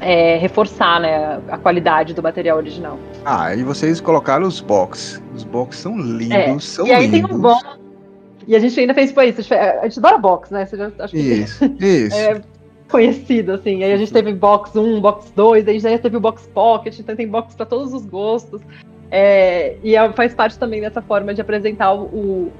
[0.00, 2.98] é, reforçar né, a qualidade do material original.
[3.24, 5.22] Ah, e vocês colocaram os box.
[5.34, 7.28] Os box são lindos, É, são e aí lindos.
[7.30, 7.80] tem um box.
[8.46, 9.54] E a gente ainda fez foi isso.
[9.54, 10.66] A gente, adora box, né?
[10.66, 12.16] Você já, acho que Isso, isso.
[12.16, 12.40] É,
[12.90, 13.82] conhecido, assim.
[13.82, 17.16] Aí a gente teve box 1, box 2, aí já teve o box pocket, então
[17.16, 18.60] tem box para todos os gostos.
[19.10, 22.52] É, e é, faz parte também dessa forma de apresentar o,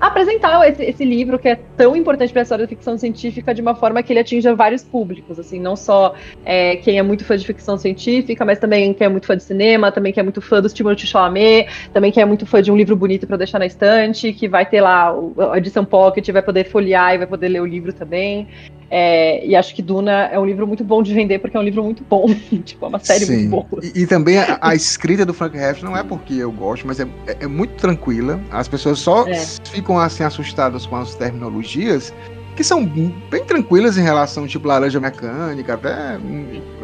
[0.00, 3.60] apresentar esse, esse, livro que é tão importante para a história da ficção científica de
[3.60, 6.14] uma forma que ele atinja vários públicos, assim, não só
[6.44, 9.42] é, quem é muito fã de ficção científica, mas também quem é muito fã de
[9.42, 12.72] cinema, também quem é muito fã do Timothée Chalamet, também quem é muito fã de
[12.72, 15.14] um livro bonito para deixar na estante, que vai ter lá
[15.52, 18.48] a edição pocket, vai poder folhear e vai poder ler o livro também.
[18.90, 21.62] É, e acho que Duna é um livro muito bom de vender, porque é um
[21.62, 22.26] livro muito bom.
[22.64, 23.48] tipo, é uma série Sim.
[23.48, 23.84] muito boa.
[23.84, 26.98] E, e também a, a, escrita do Frank Herbert não é porque eu gosto, mas
[26.98, 28.40] é, é, é muito tranquila.
[28.50, 29.36] As pessoas só é.
[29.64, 32.12] ficam assim assustadas com as terminologias
[32.56, 36.18] que são bem tranquilas em relação, tipo, laranja mecânica, até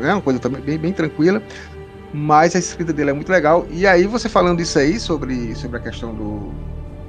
[0.00, 1.42] é uma coisa também bem, bem tranquila.
[2.14, 3.66] Mas a escrita dele é muito legal.
[3.70, 6.52] E aí, você falando isso aí sobre, sobre a questão do,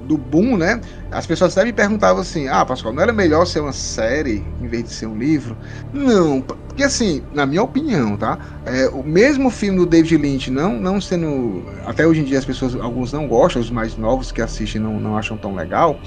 [0.07, 0.79] do boom, né?
[1.11, 4.67] As pessoas até me perguntavam assim: ah, Pascoal, não era melhor ser uma série em
[4.67, 5.57] vez de ser um livro?
[5.93, 8.39] Não, porque assim, na minha opinião, tá?
[8.65, 11.63] É, o mesmo filme do David Lynch, não, não sendo.
[11.85, 14.99] Até hoje em dia as pessoas, alguns não gostam, os mais novos que assistem não,
[14.99, 15.99] não acham tão legal.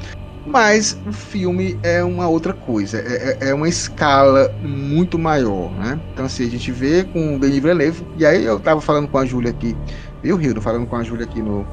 [0.47, 6.01] Mas o filme é uma outra coisa, é, é, é uma escala muito maior, né?
[6.13, 9.19] Então, assim, a gente vê com o Denis Villeneuve, e aí eu tava falando com
[9.19, 9.77] a Júlia aqui,
[10.23, 10.59] viu, Rio?
[10.63, 11.67] Falando com a Júlia aqui no,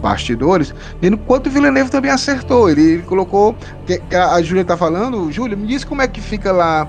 [0.00, 2.68] bastidores, vendo quanto o Villeneuve também acertou.
[2.68, 3.54] Ele, ele colocou.
[4.12, 6.88] A, a Júlia tá falando, Júlia, me diz como é que fica lá.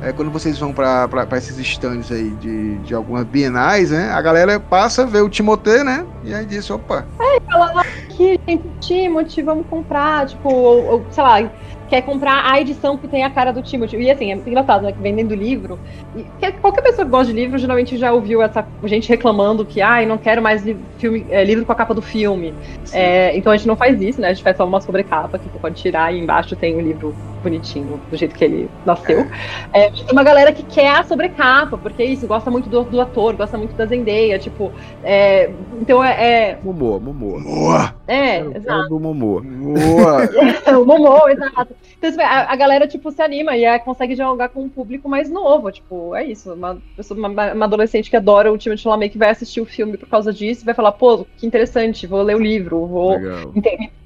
[0.00, 4.10] É, quando vocês vão para esses stands aí de, de algumas bienais, né?
[4.10, 6.04] A galera passa, vê o Timotê, né?
[6.24, 7.06] E aí diz, opa.
[7.20, 11.50] É, fala aqui, gente, Timothy, vamos comprar, tipo, ou, ou, sei lá,
[11.92, 13.98] quer comprar a edição que tem a cara do Timothy.
[13.98, 14.92] E assim, é muito engraçado, né?
[14.92, 15.78] Que vendendo livro.
[16.16, 20.04] E, qualquer pessoa que gosta de livro geralmente já ouviu essa gente reclamando que, ai,
[20.04, 22.54] ah, não quero mais li filme, é, livro com a capa do filme.
[22.94, 24.28] É, então a gente não faz isso, né?
[24.28, 26.80] A gente faz só uma sobrecapa que você pode tirar e embaixo tem o um
[26.80, 29.26] livro bonitinho, do jeito que ele nasceu.
[29.72, 29.86] É.
[29.86, 29.90] é.
[29.90, 33.34] tem uma galera que quer a sobrecapa, porque é isso, gosta muito do, do ator,
[33.34, 34.72] gosta muito da Zendaya, tipo.
[35.02, 35.50] É,
[35.80, 36.50] então é.
[36.52, 36.58] é...
[36.62, 37.40] Momoa, Momoa.
[37.40, 37.94] Momoa!
[38.06, 38.88] É, exato.
[38.88, 39.42] do Momoa.
[39.42, 40.28] Momoa!
[40.80, 41.74] o Momoa, exato.
[41.98, 45.30] Então, a, a, galera, tipo, se anima e é, consegue dialogar com um público mais
[45.30, 45.70] novo.
[45.70, 46.52] Tipo, é isso.
[46.52, 46.78] Uma,
[47.10, 50.08] uma, uma adolescente que adora o time de Chalamet que vai assistir o filme por
[50.08, 53.16] causa disso vai falar, pô, que interessante, vou ler o livro, vou,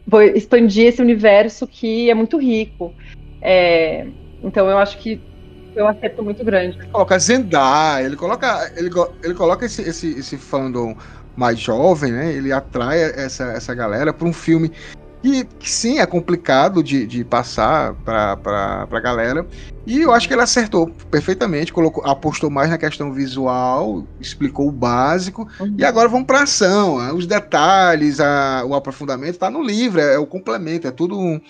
[0.07, 2.95] vou expandir esse universo que é muito rico.
[3.49, 4.05] É,
[4.43, 5.23] então eu acho que
[5.73, 6.77] foi um acerto muito grande.
[6.79, 8.91] Ele coloca Zendaya, ele coloca, ele,
[9.23, 10.97] ele coloca esse, esse, esse fandom
[11.37, 12.33] mais jovem, né?
[12.33, 14.73] Ele atrai essa, essa galera para um filme
[15.23, 19.47] que, que, sim, é complicado de, de passar para a galera.
[19.87, 24.73] E eu acho que ele acertou perfeitamente, colocou, apostou mais na questão visual, explicou o
[24.73, 25.77] básico, uhum.
[25.79, 26.99] e agora vamos para ação.
[26.99, 27.13] Né?
[27.13, 31.41] Os detalhes, a, o aprofundamento está no livro, é, é, o complemento, é tudo um,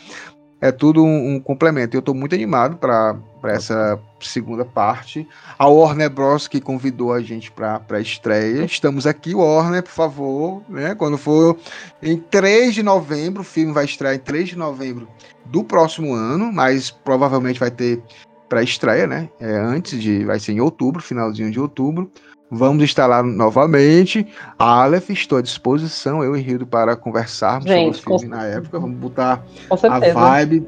[0.60, 1.96] é tudo um, um complemento.
[1.96, 5.28] Eu estou muito animado para essa segunda parte.
[5.58, 6.48] A Warner Bros.
[6.48, 8.64] que convidou a gente para a estreia.
[8.64, 10.62] Estamos aqui, Warner, por favor.
[10.68, 10.94] Né?
[10.94, 11.56] Quando for
[12.02, 15.08] em 3 de novembro, o filme vai estrear em 3 de novembro
[15.44, 18.02] do próximo ano, mas provavelmente vai ter
[18.48, 19.28] pré-estreia, né?
[19.40, 20.24] É, antes de.
[20.24, 22.10] Vai ser em outubro, finalzinho de outubro.
[22.50, 24.26] Vamos lá novamente.
[24.58, 28.78] Aleph, estou à disposição, eu e Rildo, para conversarmos Gente, sobre o filme na época.
[28.78, 30.66] Vamos botar a vibe.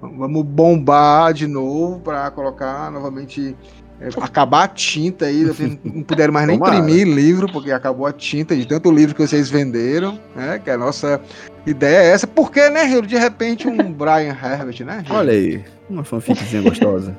[0.00, 3.56] Vamos bombar de novo para colocar novamente.
[4.00, 5.44] É, acabar a tinta aí,
[5.84, 9.48] não puderam mais nem imprimir livro, porque acabou a tinta de tanto livro que vocês
[9.48, 10.60] venderam, né?
[10.62, 11.20] Que a nossa
[11.64, 12.26] ideia é essa.
[12.26, 13.02] Por que, né, Rio?
[13.02, 15.04] De repente um Brian Herbert, né?
[15.10, 17.14] Olha aí, uma fanficzinha gostosa.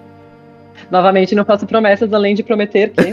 [0.90, 3.12] Novamente, não faço promessas além de prometer que.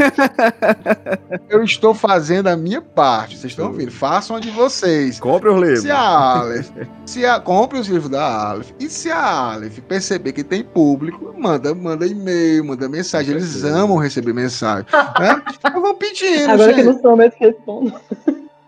[1.48, 3.36] eu estou fazendo a minha parte.
[3.36, 3.90] Vocês estão ouvindo?
[3.90, 5.18] Façam a de vocês.
[5.18, 5.80] Compre os livros.
[5.82, 6.70] Se a Aleph.
[7.06, 8.70] se a, compre os livros da Aleph.
[8.78, 13.34] E se a Aleph perceber que tem público, manda, manda e-mail, manda mensagem.
[13.34, 14.86] Eles amam receber mensagem.
[15.18, 15.42] né?
[15.74, 16.50] Eu vou pedindo.
[16.50, 16.82] Agora gente.
[16.82, 17.92] que não sou mais que respondo.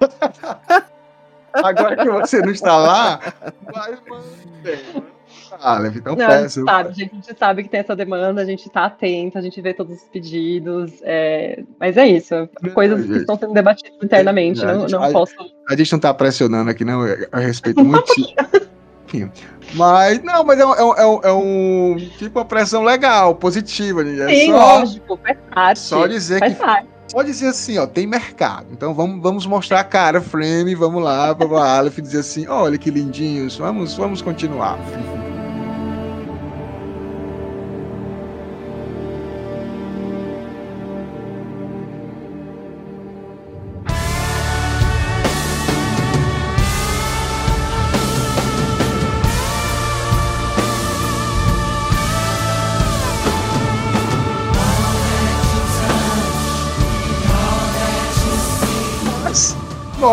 [1.52, 3.20] Agora que você não está lá,
[3.72, 5.13] vai mandar.
[5.60, 6.68] Aleph, então Não, peço.
[6.68, 9.40] A gente, sabe, a gente sabe que tem essa demanda, a gente está atento, a
[9.40, 11.62] gente vê todos os pedidos, é...
[11.78, 15.10] mas é isso, coisas não, que estão sendo debatidas internamente, é, não, não, não a,
[15.10, 15.34] posso...
[15.68, 18.12] A gente não está pressionando aqui, não, eu respeito muito.
[19.74, 24.02] Mas, não, mas é um, é, um, é um, tipo uma pressão legal, positiva.
[24.02, 25.78] É Sim, só, lógico, faz parte.
[25.80, 26.54] Só dizer que.
[26.54, 26.88] Parte.
[27.08, 28.66] Só dizer assim, ó, tem mercado.
[28.72, 32.78] Então vamos, vamos mostrar a cara, frame, vamos lá para o Aleph dizer assim, olha
[32.78, 34.78] que lindinhos, vamos, vamos continuar.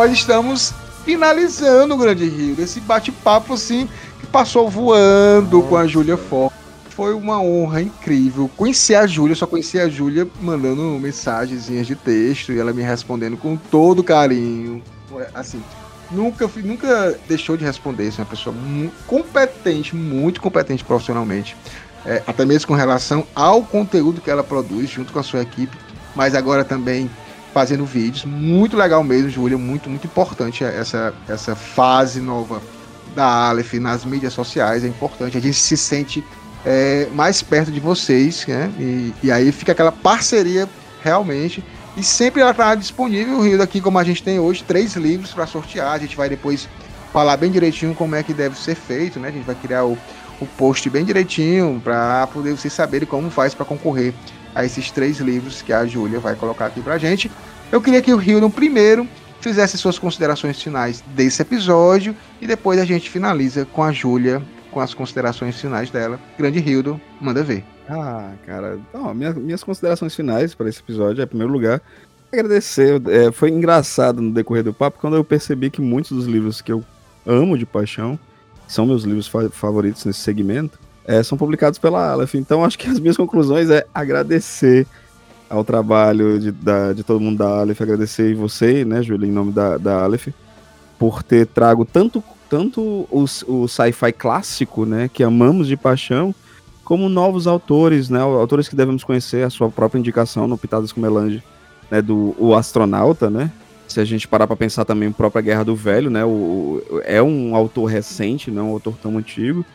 [0.01, 0.73] Nós estamos
[1.05, 2.55] finalizando o Grande Rio.
[2.59, 3.87] Esse bate-papo assim
[4.19, 6.51] que passou voando com a Júlia Ford.
[6.89, 8.49] Foi uma honra incrível.
[8.57, 13.37] Conheci a Júlia, só conheci a Júlia mandando mensagenzinhas de texto e ela me respondendo
[13.37, 14.81] com todo carinho.
[15.35, 15.61] Assim,
[16.09, 18.07] nunca, nunca deixou de responder.
[18.07, 21.55] Isso é uma pessoa muito competente, muito competente profissionalmente.
[22.07, 25.77] É, até mesmo com relação ao conteúdo que ela produz junto com a sua equipe,
[26.15, 27.07] mas agora também
[27.53, 28.25] fazendo vídeos.
[28.25, 29.57] Muito legal mesmo, Júlia.
[29.57, 32.61] Muito, muito importante essa, essa fase nova
[33.15, 34.83] da Aleph nas mídias sociais.
[34.83, 35.37] É importante.
[35.37, 36.23] A gente se sente
[36.65, 38.71] é, mais perto de vocês, né?
[38.79, 40.67] E, e aí fica aquela parceria
[41.03, 41.63] realmente.
[41.97, 45.45] E sempre ela está disponível, Rio daqui, como a gente tem hoje, três livros para
[45.45, 45.91] sortear.
[45.91, 46.69] A gente vai depois
[47.11, 49.27] falar bem direitinho como é que deve ser feito, né?
[49.27, 49.97] A gente vai criar o,
[50.39, 54.13] o post bem direitinho para poder vocês saberem como faz para concorrer
[54.53, 57.31] a esses três livros que a Júlia vai colocar aqui pra gente.
[57.71, 59.07] Eu queria que o Rio, no primeiro,
[59.39, 64.41] fizesse suas considerações finais desse episódio e depois a gente finaliza com a Júlia
[64.71, 66.19] com as considerações finais dela.
[66.37, 67.63] Grande Rildo, manda ver.
[67.89, 71.81] Ah, cara, não, minha, minhas considerações finais para esse episódio é, em primeiro lugar,
[72.31, 73.01] agradecer.
[73.07, 76.71] É, foi engraçado no decorrer do papo quando eu percebi que muitos dos livros que
[76.71, 76.83] eu
[77.25, 78.17] amo de paixão
[78.67, 82.35] são meus livros fa favoritos nesse segmento é, são publicados pela Aleph.
[82.35, 84.87] Então, acho que as minhas conclusões é agradecer
[85.49, 89.51] ao trabalho de, da, de todo mundo da Aleph, agradecer você, né, Júlia, em nome
[89.51, 90.29] da, da Aleph,
[90.97, 96.33] por ter trago tanto, tanto o, o sci-fi clássico, né, que amamos de paixão,
[96.85, 101.01] como novos autores, né, autores que devemos conhecer, a sua própria indicação no Pitadas com
[101.01, 101.43] Melange,
[101.89, 103.51] né, do o Astronauta, né,
[103.89, 107.57] se a gente parar para pensar também própria Guerra do Velho, né, o, é um
[107.57, 109.65] autor recente, não é um autor tão antigo,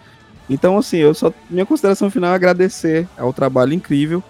[0.49, 1.33] então, assim, eu só.
[1.51, 4.23] Minha consideração final é agradecer ao trabalho incrível.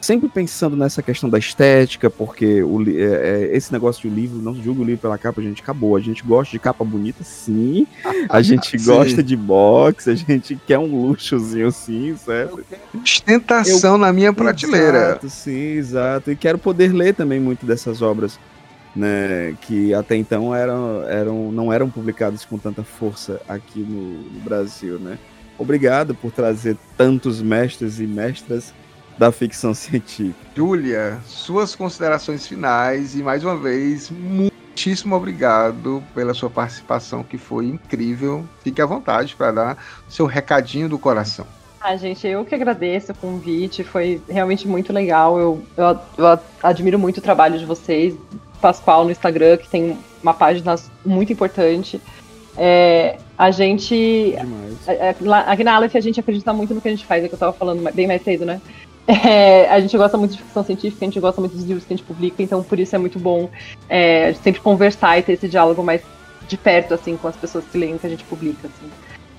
[0.00, 4.54] Sempre pensando nessa questão da estética, porque o, é, é, esse negócio de livro, não
[4.54, 5.96] julga o livro pela capa, a gente acabou.
[5.96, 7.86] A gente gosta de capa bonita, sim.
[8.28, 12.62] A gente gosta de box, a gente quer um luxozinho, sim, certo?
[13.02, 14.98] Ostentação eu, na minha prateleira.
[14.98, 16.30] Exato, sim, exato.
[16.30, 18.38] E quero poder ler também muito dessas obras.
[18.96, 24.38] Né, que até então eram, eram, não eram publicadas com tanta força aqui no, no
[24.38, 25.18] Brasil, né?
[25.58, 28.72] Obrigado por trazer tantos mestres e mestras
[29.18, 30.34] da ficção científica.
[30.56, 37.66] Júlia, suas considerações finais e mais uma vez, muitíssimo obrigado pela sua participação, que foi
[37.66, 38.44] incrível.
[38.62, 39.78] Fique à vontade para dar
[40.08, 41.46] seu recadinho do coração.
[41.80, 45.38] Ah, gente, eu que agradeço o convite, foi realmente muito legal.
[45.38, 48.14] Eu, eu, eu admiro muito o trabalho de vocês,
[48.58, 50.74] Pascoal no Instagram, que tem uma página
[51.04, 52.00] muito importante.
[52.56, 54.34] É, a gente.
[54.86, 55.16] É, é,
[55.46, 57.38] aqui na Aleph a gente acredita muito no que a gente faz, é que eu
[57.38, 58.60] tava falando bem mais cedo, né?
[59.06, 61.92] É, a gente gosta muito de ficção científica, a gente gosta muito dos livros que
[61.92, 63.50] a gente publica, então por isso é muito bom
[63.86, 66.00] é, sempre conversar e ter esse diálogo mais
[66.48, 68.90] de perto, assim, com as pessoas que leem o que a gente publica, assim.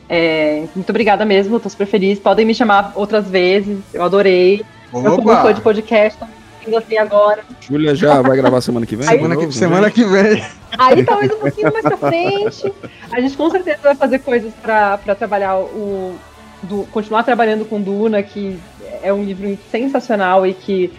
[0.07, 2.19] É, muito obrigada mesmo, tô super feliz.
[2.19, 4.63] Podem me chamar outras vezes, eu adorei.
[4.91, 5.07] Opa.
[5.07, 7.43] Eu sou fã de podcast, vindo assim agora.
[7.59, 9.07] Júlia já vai gravar semana que vem?
[9.07, 10.45] Aí, semana, que, semana que vem.
[10.77, 12.73] Aí talvez um pouquinho mais pra frente.
[13.11, 16.15] A gente com certeza vai fazer coisas pra, pra trabalhar o.
[16.63, 18.57] Do, continuar trabalhando com Duna, que
[19.03, 20.91] é um livro sensacional e que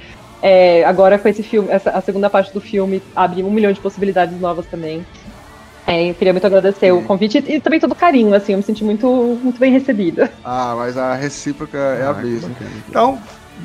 [0.42, 3.80] é, agora com esse filme, essa, a segunda parte do filme abre um milhão de
[3.80, 5.04] possibilidades novas também.
[5.86, 8.58] É, eu queria muito agradecer o convite e, e, também todo o carinho, assim, eu
[8.58, 9.06] me senti muito,
[9.42, 10.30] muito bem recebida.
[10.44, 12.50] Ah, mas a recíproca é ah, a mesma.
[12.88, 13.18] Então,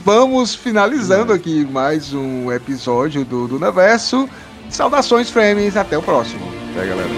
[0.04, 4.30] vamos finalizando aqui mais um episódio do Dunaverso.
[4.70, 6.46] Saudações, frames, até o próximo.
[6.72, 7.10] Até, galera.